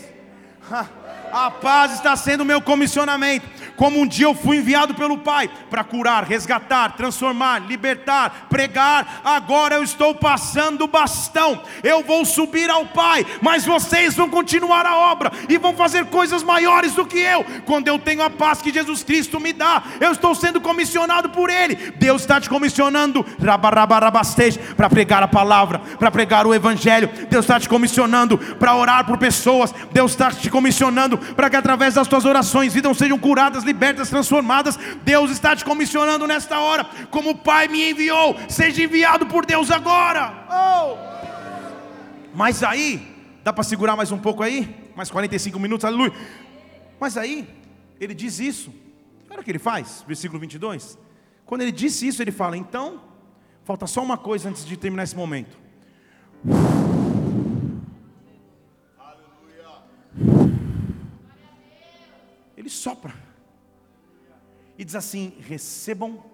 A 1.38 1.52
paz 1.52 1.92
está 1.92 2.16
sendo 2.16 2.40
o 2.40 2.44
meu 2.44 2.60
comissionamento 2.60 3.46
como 3.78 4.00
um 4.00 4.06
dia 4.06 4.26
eu 4.26 4.34
fui 4.34 4.56
enviado 4.58 4.92
pelo 4.92 5.16
Pai 5.18 5.48
para 5.70 5.84
curar, 5.84 6.24
resgatar, 6.24 6.96
transformar, 6.96 7.60
libertar, 7.60 8.48
pregar, 8.50 9.20
agora 9.24 9.76
eu 9.76 9.84
estou 9.84 10.16
passando 10.16 10.82
o 10.82 10.88
bastão. 10.88 11.62
Eu 11.84 12.02
vou 12.02 12.24
subir 12.24 12.68
ao 12.68 12.86
Pai, 12.86 13.24
mas 13.40 13.64
vocês 13.64 14.14
vão 14.14 14.28
continuar 14.28 14.84
a 14.84 14.96
obra 14.96 15.30
e 15.48 15.56
vão 15.56 15.74
fazer 15.74 16.06
coisas 16.06 16.42
maiores 16.42 16.92
do 16.94 17.06
que 17.06 17.18
eu. 17.20 17.44
Quando 17.64 17.86
eu 17.86 18.00
tenho 18.00 18.22
a 18.22 18.28
paz 18.28 18.60
que 18.60 18.72
Jesus 18.72 19.04
Cristo 19.04 19.38
me 19.38 19.52
dá, 19.52 19.80
eu 20.00 20.10
estou 20.10 20.34
sendo 20.34 20.60
comissionado 20.60 21.30
por 21.30 21.48
Ele. 21.48 21.76
Deus 21.96 22.22
está 22.22 22.40
te 22.40 22.48
comissionando 22.48 23.24
para 24.76 24.90
pregar 24.90 25.22
a 25.22 25.28
palavra, 25.28 25.78
para 25.98 26.10
pregar 26.10 26.48
o 26.48 26.54
Evangelho. 26.54 27.08
Deus 27.30 27.44
está 27.44 27.60
te 27.60 27.68
comissionando 27.68 28.36
para 28.38 28.74
orar 28.74 29.06
por 29.06 29.18
pessoas. 29.18 29.72
Deus 29.92 30.10
está 30.10 30.32
te 30.32 30.50
comissionando 30.50 31.16
para 31.16 31.48
que 31.48 31.56
através 31.56 31.94
das 31.94 32.08
tuas 32.08 32.24
orações 32.24 32.74
vidas 32.74 32.98
sejam 32.98 33.18
curadas, 33.18 33.67
libertas, 33.68 34.08
transformadas. 34.08 34.76
Deus 35.04 35.30
está 35.30 35.54
te 35.54 35.64
comissionando 35.64 36.26
nesta 36.26 36.58
hora, 36.58 36.84
como 37.10 37.30
o 37.30 37.38
Pai 37.38 37.68
me 37.68 37.90
enviou, 37.90 38.36
seja 38.48 38.82
enviado 38.82 39.26
por 39.26 39.44
Deus 39.44 39.70
agora. 39.70 40.46
Oh! 40.50 40.96
Mas 42.34 42.62
aí, 42.62 43.14
dá 43.44 43.52
para 43.52 43.64
segurar 43.64 43.96
mais 43.96 44.10
um 44.10 44.18
pouco 44.18 44.42
aí? 44.42 44.74
Mais 44.96 45.10
45 45.10 45.58
minutos, 45.58 45.84
aleluia. 45.84 46.12
Mas 46.98 47.16
aí, 47.16 47.48
ele 48.00 48.14
diz 48.14 48.40
isso. 48.40 48.72
Olha 49.30 49.40
o 49.40 49.44
que 49.44 49.50
ele 49.50 49.58
faz, 49.58 50.04
versículo 50.06 50.40
22. 50.40 50.98
Quando 51.44 51.62
ele 51.62 51.72
disse 51.72 52.06
isso, 52.06 52.22
ele 52.22 52.32
fala: 52.32 52.56
Então, 52.56 53.00
falta 53.64 53.86
só 53.86 54.02
uma 54.02 54.16
coisa 54.16 54.48
antes 54.48 54.64
de 54.64 54.76
terminar 54.76 55.04
esse 55.04 55.16
momento. 55.16 55.56
Ele 62.56 62.68
sopra 62.68 63.27
e 64.78 64.84
diz 64.84 64.94
assim: 64.94 65.34
recebam 65.40 66.24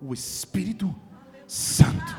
o 0.00 0.14
Espírito 0.14 0.92
Santo. 1.46 2.16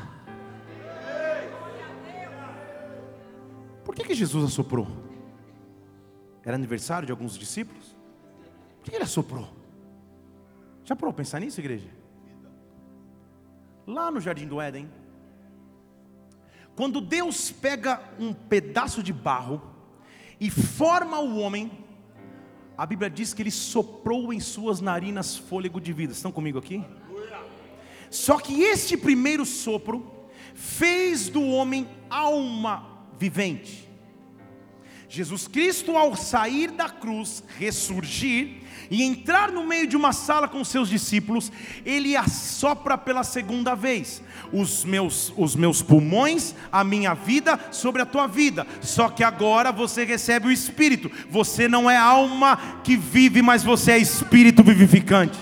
Por 3.83 3.95
que, 3.95 4.03
que 4.03 4.13
Jesus 4.13 4.45
assoprou? 4.45 4.87
Era 6.43 6.55
aniversário 6.55 7.07
de 7.07 7.11
alguns 7.11 7.37
discípulos? 7.37 7.95
Por 8.79 8.89
que 8.89 8.95
ele 8.95 9.03
assoprou? 9.03 9.49
Já 10.85 10.95
parou 10.95 11.13
pensar 11.13 11.39
nisso, 11.39 11.59
igreja? 11.59 11.89
Lá 13.87 14.11
no 14.11 14.21
jardim 14.21 14.47
do 14.47 14.61
Éden, 14.61 14.89
quando 16.75 17.01
Deus 17.01 17.51
pega 17.51 18.01
um 18.19 18.33
pedaço 18.33 19.01
de 19.01 19.11
barro 19.11 19.61
e 20.39 20.49
forma 20.49 21.19
o 21.19 21.37
homem, 21.39 21.80
a 22.81 22.85
Bíblia 22.87 23.11
diz 23.11 23.31
que 23.31 23.43
ele 23.43 23.51
soprou 23.51 24.33
em 24.33 24.39
suas 24.39 24.81
narinas 24.81 25.37
fôlego 25.37 25.79
de 25.79 25.93
vida. 25.93 26.13
Estão 26.13 26.31
comigo 26.31 26.57
aqui? 26.57 26.83
Só 28.09 28.39
que 28.39 28.63
este 28.63 28.97
primeiro 28.97 29.45
sopro 29.45 30.11
fez 30.55 31.29
do 31.29 31.45
homem 31.45 31.87
alma 32.09 33.05
vivente. 33.19 33.87
Jesus 35.11 35.45
Cristo, 35.45 35.97
ao 35.97 36.15
sair 36.15 36.71
da 36.71 36.87
cruz, 36.87 37.43
ressurgir, 37.59 38.61
e 38.89 39.03
entrar 39.03 39.51
no 39.51 39.65
meio 39.65 39.85
de 39.85 39.95
uma 39.95 40.13
sala 40.13 40.47
com 40.47 40.63
seus 40.63 40.89
discípulos, 40.89 41.51
ele 41.85 42.15
assopra 42.15 42.97
pela 42.97 43.23
segunda 43.23 43.73
vez 43.73 44.21
os 44.51 44.83
meus, 44.83 45.33
os 45.37 45.55
meus 45.55 45.81
pulmões, 45.81 46.55
a 46.71 46.83
minha 46.83 47.13
vida 47.13 47.59
sobre 47.71 48.01
a 48.01 48.05
tua 48.05 48.27
vida. 48.27 48.65
Só 48.81 49.09
que 49.09 49.23
agora 49.23 49.71
você 49.71 50.03
recebe 50.03 50.47
o 50.47 50.51
Espírito. 50.51 51.11
Você 51.29 51.67
não 51.69 51.89
é 51.89 51.95
alma 51.95 52.81
que 52.83 52.97
vive, 52.97 53.41
mas 53.41 53.63
você 53.63 53.91
é 53.91 53.97
Espírito 53.97 54.61
vivificante. 54.61 55.37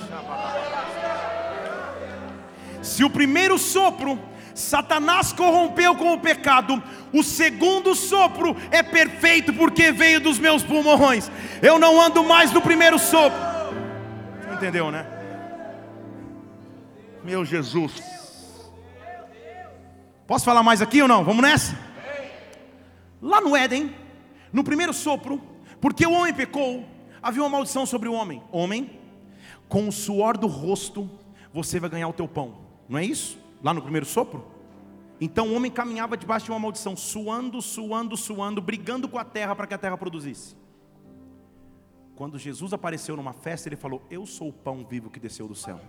Se 2.84 3.04
o 3.04 3.10
primeiro 3.10 3.58
sopro 3.58 4.20
Satanás 4.60 5.32
corrompeu 5.32 5.96
com 5.96 6.14
o 6.14 6.20
pecado, 6.20 6.84
o 7.14 7.24
segundo 7.24 7.96
sopro 7.96 8.56
é 8.70 8.84
perfeito 8.84 9.54
porque 9.54 9.92
veio 9.92 10.20
dos 10.20 10.38
meus 10.38 10.64
pulmões. 10.64 11.32
Eu 11.62 11.80
não 11.80 12.00
ando 12.00 12.24
mais 12.24 12.52
no 12.52 12.62
primeiro 12.62 13.00
sopro. 13.00 13.40
Você 14.42 14.54
entendeu, 14.56 14.92
né? 14.92 15.08
Meu 17.24 17.46
Jesus. 17.46 17.94
Posso 20.28 20.46
falar 20.46 20.62
mais 20.62 20.82
aqui 20.82 21.02
ou 21.02 21.08
não? 21.08 21.24
Vamos 21.24 21.42
nessa? 21.42 21.78
Lá 23.22 23.42
no 23.42 23.56
Éden, 23.56 23.96
no 24.52 24.64
primeiro 24.64 24.94
sopro, 24.94 25.42
porque 25.82 26.06
o 26.06 26.12
homem 26.12 26.34
pecou, 26.34 26.86
havia 27.22 27.42
uma 27.42 27.50
maldição 27.50 27.86
sobre 27.86 28.08
o 28.08 28.14
homem. 28.14 28.44
Homem, 28.52 29.00
com 29.68 29.88
o 29.88 29.92
suor 29.92 30.38
do 30.38 30.48
rosto, 30.48 31.10
você 31.54 31.80
vai 31.80 31.90
ganhar 31.90 32.08
o 32.08 32.14
teu 32.14 32.28
pão. 32.28 32.58
Não 32.88 33.00
é 33.00 33.06
isso? 33.06 33.40
Lá 33.64 33.74
no 33.74 33.82
primeiro 33.82 34.06
sopro? 34.06 34.46
Então 35.22 35.50
o 35.50 35.54
homem 35.54 35.70
caminhava 35.70 36.16
debaixo 36.16 36.46
de 36.46 36.52
uma 36.52 36.60
maldição, 36.60 36.96
suando, 36.96 37.62
suando, 37.62 38.16
suando, 38.16 38.62
brigando 38.62 39.08
com 39.10 39.18
a 39.18 39.26
terra 39.26 39.56
para 39.56 39.68
que 39.68 39.74
a 39.74 39.78
terra 39.78 39.98
produzisse. 39.98 40.56
Quando 42.16 42.38
Jesus 42.38 42.74
apareceu 42.74 43.16
numa 43.16 43.34
festa, 43.34 43.68
ele 43.68 43.76
falou: 43.76 44.02
Eu 44.10 44.26
sou 44.26 44.50
o 44.50 44.54
pão 44.54 44.86
vivo 44.86 45.10
que 45.10 45.20
desceu 45.20 45.48
do 45.48 45.56
céu. 45.56 45.80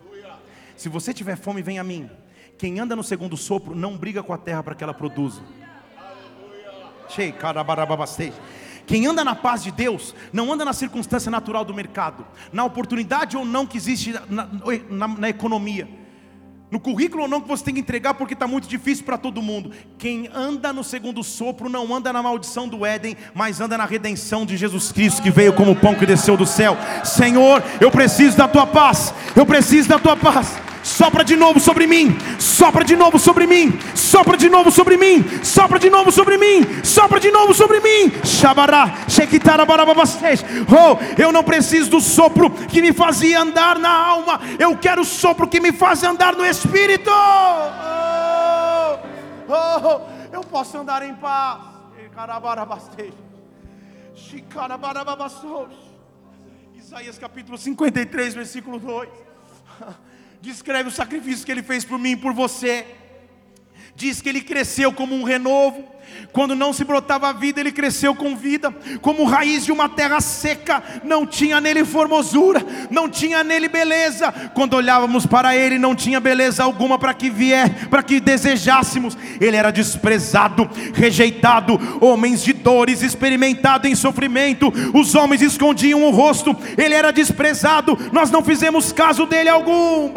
Se 0.76 0.88
você 0.88 1.12
tiver 1.12 1.36
fome, 1.36 1.62
vem 1.62 1.78
a 1.78 1.84
mim. 1.84 2.08
Quem 2.56 2.78
anda 2.78 2.94
no 2.94 3.02
segundo 3.02 3.36
sopro 3.36 3.74
não 3.74 3.96
briga 3.96 4.22
com 4.22 4.32
a 4.32 4.38
terra 4.38 4.62
para 4.62 4.74
que 4.74 4.84
ela 4.84 4.94
produza. 4.94 5.42
Quem 8.86 9.06
anda 9.06 9.24
na 9.24 9.34
paz 9.34 9.62
de 9.62 9.70
Deus, 9.70 10.14
não 10.32 10.52
anda 10.52 10.64
na 10.64 10.72
circunstância 10.72 11.30
natural 11.30 11.64
do 11.64 11.74
mercado, 11.74 12.26
na 12.52 12.64
oportunidade 12.64 13.36
ou 13.36 13.44
não 13.44 13.66
que 13.66 13.76
existe 13.76 14.12
na, 14.28 14.48
na, 14.88 15.08
na 15.08 15.28
economia, 15.28 15.88
no 16.70 16.78
currículo 16.78 17.22
ou 17.22 17.28
não 17.28 17.40
que 17.40 17.48
você 17.48 17.64
tem 17.64 17.74
que 17.74 17.80
entregar 17.80 18.14
porque 18.14 18.34
está 18.34 18.46
muito 18.46 18.68
difícil 18.68 19.04
para 19.04 19.18
todo 19.18 19.42
mundo. 19.42 19.72
Quem 19.98 20.30
anda 20.32 20.72
no 20.72 20.84
segundo 20.84 21.22
sopro 21.24 21.68
não 21.68 21.94
anda 21.94 22.12
na 22.12 22.22
maldição 22.22 22.68
do 22.68 22.86
Éden, 22.86 23.16
mas 23.34 23.60
anda 23.60 23.76
na 23.76 23.84
redenção 23.84 24.46
de 24.46 24.56
Jesus 24.56 24.92
Cristo 24.92 25.22
que 25.22 25.30
veio 25.30 25.52
como 25.52 25.74
pão 25.74 25.94
que 25.94 26.06
desceu 26.06 26.36
do 26.36 26.46
céu. 26.46 26.76
Senhor, 27.04 27.62
eu 27.80 27.90
preciso 27.90 28.36
da 28.36 28.46
tua 28.46 28.66
paz, 28.66 29.12
eu 29.34 29.44
preciso 29.44 29.88
da 29.88 29.98
tua 29.98 30.16
paz. 30.16 30.58
Sopra 30.90 31.22
de 31.22 31.36
novo 31.36 31.60
sobre 31.60 31.86
mim, 31.86 32.18
sopra 32.38 32.84
de 32.84 32.96
novo 32.96 33.16
sobre 33.16 33.46
mim, 33.46 33.78
sopra 33.94 34.36
de 34.36 34.48
novo 34.48 34.72
sobre 34.72 34.96
mim, 34.96 35.22
sopra 35.42 35.78
de 35.78 35.88
novo 35.88 36.10
sobre 36.10 36.36
mim, 36.36 36.82
sopra 36.82 37.20
de 37.20 37.30
novo 37.30 37.54
sobre 37.54 37.78
mim. 37.78 38.10
Shabará, 38.24 39.06
Shekitara 39.08 39.64
Barababastej. 39.64 40.40
Oh, 40.68 40.98
eu 41.16 41.30
não 41.30 41.44
preciso 41.44 41.90
do 41.90 42.00
sopro 42.00 42.50
que 42.50 42.82
me 42.82 42.92
fazia 42.92 43.40
andar 43.40 43.78
na 43.78 43.88
alma, 43.88 44.40
eu 44.58 44.76
quero 44.76 45.02
o 45.02 45.04
sopro 45.04 45.46
que 45.46 45.60
me 45.60 45.70
faz 45.70 46.02
andar 46.02 46.34
no 46.34 46.44
espírito. 46.44 47.08
Oh, 47.08 48.98
oh, 49.48 50.00
eu 50.32 50.40
posso 50.40 50.76
andar 50.76 51.04
em 51.04 51.14
paz. 51.14 51.70
Isaías 56.74 57.16
capítulo 57.16 57.56
53, 57.56 58.34
versículo 58.34 58.80
2 58.80 59.08
descreve 60.40 60.88
o 60.88 60.92
sacrifício 60.92 61.44
que 61.44 61.52
ele 61.52 61.62
fez 61.62 61.84
por 61.84 61.98
mim 61.98 62.12
e 62.12 62.16
por 62.16 62.32
você. 62.32 62.86
Diz 64.00 64.22
que 64.22 64.30
ele 64.30 64.40
cresceu 64.40 64.90
como 64.94 65.14
um 65.14 65.24
renovo, 65.24 65.84
quando 66.32 66.54
não 66.54 66.72
se 66.72 66.84
brotava 66.84 67.34
vida, 67.34 67.60
ele 67.60 67.70
cresceu 67.70 68.14
com 68.14 68.34
vida, 68.34 68.74
como 69.02 69.24
raiz 69.24 69.66
de 69.66 69.72
uma 69.72 69.90
terra 69.90 70.22
seca, 70.22 70.82
não 71.04 71.26
tinha 71.26 71.60
nele 71.60 71.84
formosura, 71.84 72.64
não 72.90 73.10
tinha 73.10 73.44
nele 73.44 73.68
beleza. 73.68 74.32
Quando 74.54 74.72
olhávamos 74.72 75.26
para 75.26 75.54
ele, 75.54 75.78
não 75.78 75.94
tinha 75.94 76.18
beleza 76.18 76.64
alguma 76.64 76.98
para 76.98 77.12
que 77.12 77.28
vier, 77.28 77.88
para 77.88 78.02
que 78.02 78.20
desejássemos. 78.20 79.18
Ele 79.38 79.56
era 79.56 79.70
desprezado, 79.70 80.70
rejeitado, 80.94 81.78
homens 82.00 82.42
de 82.42 82.54
dores, 82.54 83.02
experimentado 83.02 83.86
em 83.86 83.94
sofrimento. 83.94 84.72
Os 84.94 85.14
homens 85.14 85.42
escondiam 85.42 86.04
o 86.04 86.10
rosto, 86.10 86.56
ele 86.78 86.94
era 86.94 87.12
desprezado. 87.12 87.98
Nós 88.12 88.30
não 88.30 88.42
fizemos 88.42 88.92
caso 88.92 89.26
dele 89.26 89.50
algum. 89.50 90.10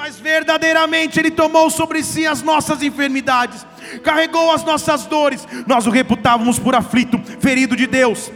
Mas 0.00 0.18
verdadeiramente 0.18 1.20
Ele 1.20 1.30
tomou 1.30 1.68
sobre 1.68 2.02
si 2.02 2.26
as 2.26 2.40
nossas 2.40 2.82
enfermidades, 2.82 3.66
carregou 4.02 4.50
as 4.50 4.64
nossas 4.64 5.04
dores, 5.04 5.46
nós 5.66 5.86
o 5.86 5.90
reputávamos 5.90 6.58
por 6.58 6.74
aflito, 6.74 7.20
ferido 7.38 7.76
de 7.76 7.86
Deus. 7.86 8.32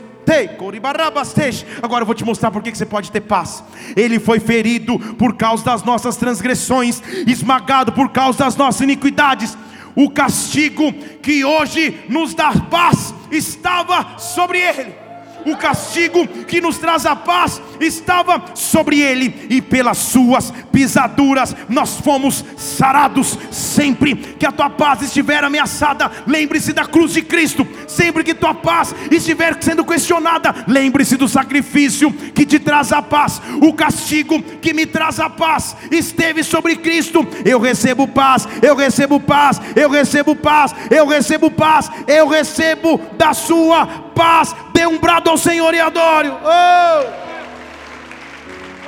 Agora 1.83 2.03
eu 2.03 2.07
vou 2.07 2.15
te 2.15 2.23
mostrar 2.23 2.51
por 2.51 2.62
que 2.62 2.75
você 2.75 2.85
pode 2.85 3.11
ter 3.11 3.23
paz. 3.23 3.65
Ele 3.97 4.19
foi 4.21 4.41
ferido 4.41 4.99
por 5.17 5.37
causa 5.37 5.65
das 5.65 5.83
nossas 5.83 6.19
transgressões, 6.19 7.03
esmagado 7.27 7.93
por 7.93 8.11
causa 8.11 8.41
das 8.41 8.57
nossas 8.57 8.83
iniquidades. 8.83 9.57
O 9.97 10.11
castigo 10.11 10.93
que 11.23 11.47
hoje 11.47 12.05
nos 12.11 12.35
dá 12.35 12.53
paz 12.71 13.15
estava 13.31 14.19
sobre 14.19 14.59
ele 14.59 15.04
o 15.45 15.57
castigo 15.57 16.26
que 16.26 16.61
nos 16.61 16.78
traz 16.78 17.07
a 17.07 17.14
paz 17.16 17.61
estava 17.80 18.42
sobre 18.55 19.01
ele, 19.01 19.47
e 19.51 19.61
pelas 19.61 19.99
suas 19.99 20.53
pisaduras 20.72 21.55
nós 21.68 22.01
fomos 22.01 22.45
sarados. 22.57 23.38
Sempre 23.51 24.14
que 24.14 24.47
a 24.47 24.53
tua 24.53 24.70
paz 24.70 25.03
estiver 25.03 25.42
ameaçada, 25.42 26.11
lembre-se 26.26 26.72
da 26.72 26.84
cruz 26.84 27.12
de 27.12 27.22
Cristo. 27.22 27.66
Sempre 27.86 28.24
que 28.24 28.34
tua 28.34 28.55
paz 28.55 28.95
estiver 29.11 29.57
sendo 29.61 29.84
questionada, 29.84 30.55
lembre-se 30.66 31.16
do 31.16 31.28
sacrifício 31.28 32.12
que 32.12 32.47
te 32.47 32.59
traz 32.59 32.92
a 32.92 33.03
paz. 33.03 33.40
O 33.61 33.72
castigo 33.72 34.42
que 34.42 34.72
me 34.72 34.86
traz 34.86 35.20
a 35.20 35.30
paz 35.30 35.76
esteve 35.90 36.42
sobre 36.42 36.76
Cristo. 36.76 37.26
Eu 37.45 37.61
recebo 37.61 38.07
paz, 38.09 38.49
eu 38.62 38.74
recebo 38.74 39.20
paz, 39.20 39.61
eu 39.76 39.88
recebo 39.90 40.34
paz, 40.34 40.74
eu 40.90 41.07
recebo 41.07 41.51
paz, 41.51 41.90
eu 42.07 42.28
recebo 42.28 43.01
da 43.16 43.32
sua 43.34 44.04
paz. 44.15 44.55
Dê 44.73 44.87
um 44.87 44.99
brado 44.99 45.29
ao 45.29 45.37
Senhor 45.37 45.75
e 45.75 45.81
adore. 45.81 46.29
Oh! 46.29 47.25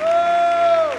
Oh! 0.01 0.97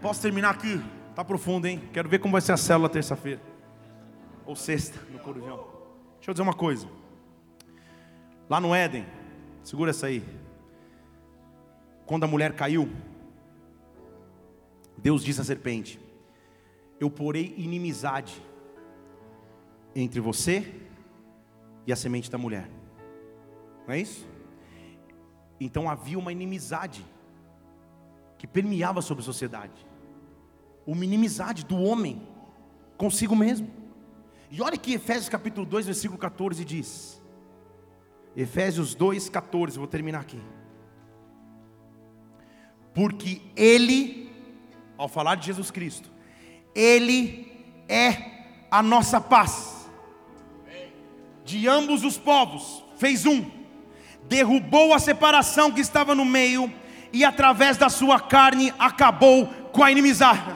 Posso 0.00 0.22
terminar 0.22 0.50
aqui? 0.50 0.80
Tá 1.14 1.24
profundo, 1.24 1.66
hein? 1.66 1.82
Quero 1.92 2.08
ver 2.08 2.20
como 2.20 2.32
vai 2.32 2.40
ser 2.40 2.52
a 2.52 2.56
célula 2.56 2.88
terça-feira. 2.88 3.40
Ou 4.46 4.54
sexta, 4.54 4.98
no 5.10 5.18
Corujão. 5.18 5.66
Deixa 6.16 6.30
eu 6.30 6.34
dizer 6.34 6.42
uma 6.42 6.54
coisa. 6.54 6.88
Lá 8.48 8.60
no 8.60 8.74
Éden, 8.74 9.04
segura 9.62 9.90
essa 9.90 10.06
aí. 10.06 10.22
Quando 12.06 12.24
a 12.24 12.26
mulher 12.26 12.54
caiu, 12.54 12.90
Deus 14.96 15.22
disse 15.22 15.40
à 15.40 15.44
serpente: 15.44 16.00
Eu 16.98 17.10
porei 17.10 17.54
inimizade 17.58 18.40
entre 20.02 20.20
você 20.20 20.74
e 21.86 21.92
a 21.92 21.96
semente 21.96 22.30
da 22.30 22.38
mulher. 22.38 22.70
Não 23.86 23.94
é 23.94 24.00
isso? 24.00 24.26
Então 25.60 25.90
havia 25.90 26.18
uma 26.18 26.30
inimizade 26.30 27.04
que 28.36 28.46
permeava 28.46 29.02
sobre 29.02 29.22
a 29.22 29.24
sociedade. 29.24 29.86
Uma 30.86 31.04
inimizade 31.04 31.64
do 31.64 31.76
homem 31.76 32.26
consigo 32.96 33.34
mesmo. 33.34 33.68
E 34.50 34.62
olha 34.62 34.78
que 34.78 34.94
Efésios 34.94 35.28
capítulo 35.28 35.66
2, 35.66 35.86
versículo 35.86 36.18
14 36.18 36.64
diz. 36.64 37.20
Efésios 38.36 38.94
2, 38.94 39.28
14, 39.28 39.78
vou 39.78 39.88
terminar 39.88 40.20
aqui. 40.20 40.40
Porque 42.94 43.42
Ele, 43.56 44.30
ao 44.96 45.08
falar 45.08 45.34
de 45.34 45.46
Jesus 45.46 45.70
Cristo, 45.70 46.10
Ele 46.74 47.50
é 47.88 48.66
a 48.70 48.82
nossa 48.82 49.20
paz 49.20 49.77
de 51.48 51.66
ambos 51.66 52.04
os 52.04 52.18
povos, 52.18 52.84
fez 52.98 53.24
um, 53.24 53.42
derrubou 54.28 54.92
a 54.92 54.98
separação 54.98 55.72
que 55.72 55.80
estava 55.80 56.14
no 56.14 56.22
meio, 56.22 56.70
e 57.10 57.24
através 57.24 57.78
da 57.78 57.88
sua 57.88 58.20
carne 58.20 58.70
acabou 58.78 59.46
com 59.72 59.82
a 59.82 59.90
inimizade. 59.90 60.54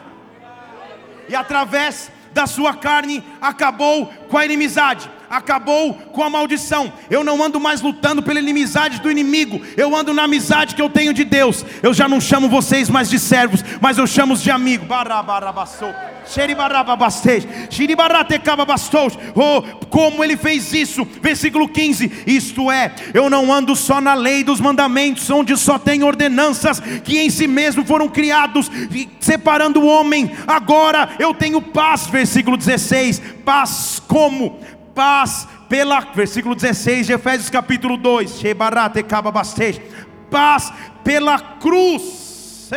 E 1.30 1.34
através 1.34 2.12
da 2.34 2.46
sua 2.46 2.74
carne 2.74 3.24
acabou 3.40 4.04
com 4.28 4.36
a 4.36 4.44
inimizade 4.44 5.10
acabou 5.32 5.94
com 5.94 6.22
a 6.22 6.28
maldição. 6.28 6.92
Eu 7.08 7.24
não 7.24 7.42
ando 7.42 7.58
mais 7.58 7.80
lutando 7.80 8.22
pela 8.22 8.38
inimizade 8.38 9.00
do 9.00 9.10
inimigo, 9.10 9.62
eu 9.78 9.96
ando 9.96 10.12
na 10.12 10.24
amizade 10.24 10.74
que 10.74 10.82
eu 10.82 10.90
tenho 10.90 11.14
de 11.14 11.24
Deus. 11.24 11.64
Eu 11.82 11.94
já 11.94 12.06
não 12.06 12.20
chamo 12.20 12.50
vocês 12.50 12.90
mais 12.90 13.08
de 13.08 13.18
servos, 13.18 13.64
mas 13.80 13.96
eu 13.96 14.06
chamo 14.06 14.34
os 14.34 14.42
de 14.42 14.50
amigo. 14.50 14.84
Oh, 19.34 19.62
como 19.86 20.22
ele 20.22 20.36
fez 20.36 20.72
isso, 20.72 21.06
versículo 21.20 21.66
15: 21.66 22.24
Isto 22.26 22.70
é, 22.70 22.92
eu 23.14 23.30
não 23.30 23.52
ando 23.52 23.74
só 23.74 24.00
na 24.00 24.14
lei 24.14 24.44
dos 24.44 24.60
mandamentos, 24.60 25.30
onde 25.30 25.56
só 25.56 25.78
tem 25.78 26.02
ordenanças 26.04 26.78
que 26.78 27.18
em 27.18 27.30
si 27.30 27.46
mesmo 27.46 27.84
foram 27.84 28.08
criados, 28.08 28.70
separando 29.18 29.80
o 29.80 29.86
homem. 29.86 30.30
Agora 30.46 31.08
eu 31.18 31.32
tenho 31.32 31.60
paz, 31.60 32.06
versículo 32.06 32.56
16: 32.56 33.20
paz 33.44 34.00
como? 34.06 34.60
Paz 34.94 35.48
pela, 35.68 36.00
versículo 36.00 36.54
16 36.54 37.06
de 37.06 37.12
Efésios 37.12 37.50
capítulo 37.50 37.96
2, 37.96 38.42
paz 40.30 40.72
pela 41.04 41.38
cruz, 41.38 42.68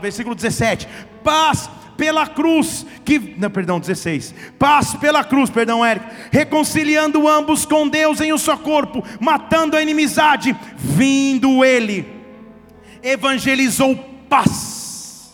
versículo 0.00 0.34
17, 0.34 0.88
paz 1.22 1.70
pela 1.96 2.26
cruz, 2.26 2.84
que, 3.04 3.36
não, 3.38 3.50
perdão, 3.50 3.78
16, 3.78 4.34
paz 4.58 4.94
pela 4.94 5.22
cruz, 5.22 5.48
perdão, 5.48 5.84
Érico, 5.84 6.06
reconciliando 6.30 7.28
ambos 7.28 7.64
com 7.64 7.88
Deus 7.88 8.20
em 8.20 8.32
um 8.32 8.38
só 8.38 8.56
corpo, 8.56 9.04
matando 9.20 9.76
a 9.76 9.82
inimizade, 9.82 10.56
vindo 10.76 11.64
ele, 11.64 12.06
evangelizou 13.02 13.96
paz, 14.28 15.32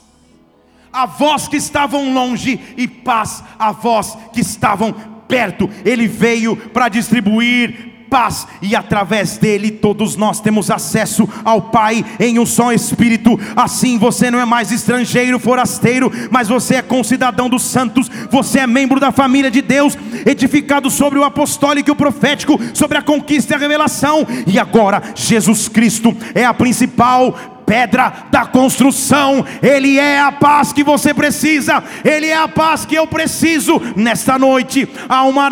a 0.92 1.06
vós 1.06 1.48
que 1.48 1.56
estavam 1.56 2.12
longe, 2.12 2.61
e 2.76 2.86
paz 2.86 3.42
a 3.58 3.72
vós 3.72 4.16
que 4.32 4.40
estavam 4.40 5.19
perto, 5.30 5.70
ele 5.84 6.06
veio 6.08 6.56
para 6.56 6.88
distribuir 6.88 7.90
paz, 8.10 8.48
e 8.60 8.74
através 8.74 9.38
dele 9.38 9.70
todos 9.70 10.16
nós 10.16 10.40
temos 10.40 10.68
acesso 10.68 11.28
ao 11.44 11.62
Pai 11.62 12.04
em 12.18 12.40
um 12.40 12.44
só 12.44 12.72
Espírito. 12.72 13.38
Assim 13.54 13.96
você 13.96 14.32
não 14.32 14.40
é 14.40 14.44
mais 14.44 14.72
estrangeiro, 14.72 15.38
forasteiro, 15.38 16.10
mas 16.28 16.48
você 16.48 16.74
é 16.74 16.82
concidadão 16.82 17.48
dos 17.48 17.62
santos, 17.62 18.10
você 18.28 18.58
é 18.58 18.66
membro 18.66 18.98
da 18.98 19.12
família 19.12 19.50
de 19.50 19.62
Deus, 19.62 19.96
edificado 20.26 20.90
sobre 20.90 21.20
o 21.20 21.24
apostólico 21.24 21.88
e 21.88 21.92
o 21.92 21.96
profético, 21.96 22.58
sobre 22.74 22.98
a 22.98 23.02
conquista 23.02 23.54
e 23.54 23.56
a 23.56 23.60
revelação, 23.60 24.26
e 24.44 24.58
agora 24.58 25.00
Jesus 25.14 25.68
Cristo 25.68 26.14
é 26.34 26.44
a 26.44 26.52
principal 26.52 27.59
pedra 27.70 28.12
da 28.32 28.44
construção, 28.44 29.46
Ele 29.62 29.96
é 29.96 30.20
a 30.20 30.32
paz 30.32 30.72
que 30.72 30.82
você 30.82 31.14
precisa, 31.14 31.80
Ele 32.04 32.26
é 32.26 32.34
a 32.34 32.48
paz 32.48 32.84
que 32.84 32.96
eu 32.96 33.06
preciso. 33.06 33.80
Nesta 33.94 34.36
noite 34.36 34.88
há 35.08 35.22
uma 35.22 35.48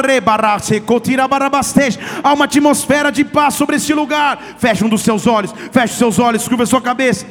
há 2.25 2.33
uma 2.33 2.45
atmosfera 2.45 3.13
de 3.13 3.25
paz 3.25 3.55
sobre 3.55 3.77
este 3.77 3.95
lugar. 3.95 4.37
Feche 4.59 4.85
um 4.85 4.89
dos 4.89 5.03
seus 5.03 5.29
olhos, 5.29 5.55
feche 5.71 5.93
os 5.93 5.99
seus 5.99 6.19
olhos, 6.19 6.49
curva 6.49 6.67
sua 6.67 6.83
cabeça. 6.83 7.25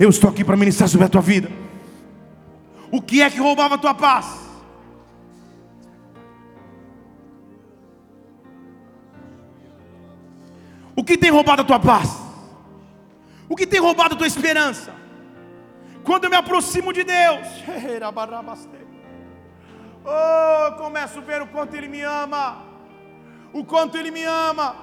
Eu 0.00 0.10
estou 0.10 0.30
aqui 0.30 0.42
para 0.42 0.56
ministrar 0.56 0.88
sobre 0.88 1.06
a 1.06 1.08
tua 1.08 1.22
vida. 1.22 1.48
O 2.90 3.00
que 3.00 3.22
é 3.22 3.30
que 3.30 3.38
roubava 3.38 3.76
a 3.76 3.78
tua 3.78 3.94
paz? 3.94 4.45
Que 11.06 11.16
tem 11.16 11.30
roubado 11.30 11.62
a 11.62 11.64
tua 11.64 11.78
paz? 11.78 12.10
O 13.48 13.56
que 13.56 13.66
tem 13.66 13.80
roubado 13.80 14.14
a 14.14 14.18
tua 14.18 14.26
esperança? 14.26 14.92
Quando 16.04 16.24
eu 16.24 16.30
me 16.30 16.36
aproximo 16.36 16.92
de 16.92 17.04
Deus, 17.04 17.46
oh, 20.04 20.72
começo 20.76 21.18
a 21.18 21.22
ver 21.22 21.42
o 21.42 21.46
quanto 21.46 21.74
Ele 21.74 21.88
me 21.88 22.02
ama, 22.02 22.62
o 23.52 23.64
quanto 23.64 23.96
Ele 23.96 24.10
me 24.10 24.24
ama. 24.24 24.76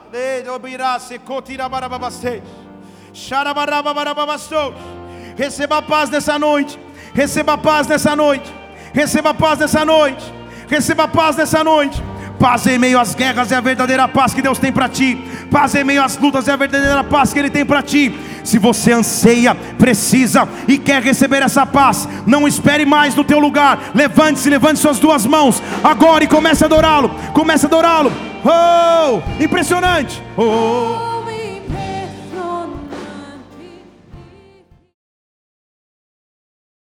Receba 5.36 5.78
a 5.78 5.82
paz 5.82 6.10
nessa 6.10 6.38
noite, 6.38 6.80
receba 7.14 7.54
a 7.54 7.58
paz 7.58 7.88
nessa 7.88 8.16
noite, 8.16 8.54
receba 8.94 9.32
a 9.32 9.34
paz 9.34 9.60
nessa 9.60 9.86
noite, 9.86 10.34
receba 10.68 11.04
a 11.04 11.08
paz 11.08 11.36
nessa 11.36 11.64
noite. 11.64 12.13
Paz 12.44 12.68
em 12.68 12.78
meio 12.78 13.00
às 13.00 13.16
guerras 13.16 13.54
é 13.54 13.56
a 13.56 13.62
verdadeira 13.62 14.06
paz 14.06 14.34
que 14.34 14.42
Deus 14.42 14.60
tem 14.60 14.70
para 14.70 14.90
ti. 14.90 15.16
Paz 15.50 15.74
em 15.76 15.84
meio 15.86 16.04
às 16.04 16.18
lutas 16.18 16.46
é 16.46 16.52
a 16.52 16.58
verdadeira 16.58 17.02
paz 17.02 17.32
que 17.32 17.40
Ele 17.40 17.50
tem 17.50 17.66
para 17.66 17.82
ti. 17.82 18.14
Se 18.44 18.60
você 18.60 18.92
anseia, 18.92 19.56
precisa 19.56 20.46
e 20.68 20.78
quer 20.78 21.02
receber 21.02 21.42
essa 21.42 21.66
paz, 21.66 22.06
não 22.28 22.46
espere 22.46 22.86
mais 22.86 23.16
no 23.16 23.24
teu 23.24 23.40
lugar. 23.40 23.92
Levante-se, 23.96 24.50
levante 24.50 24.82
suas 24.82 25.00
duas 25.00 25.26
mãos 25.26 25.64
agora 25.82 26.26
e 26.26 26.28
comece 26.28 26.66
a 26.66 26.68
adorá-lo. 26.68 27.12
Comece 27.32 27.66
a 27.66 27.70
adorá-lo. 27.70 28.12
Oh, 28.44 29.22
impressionante. 29.42 30.22
Oh. 30.36 31.13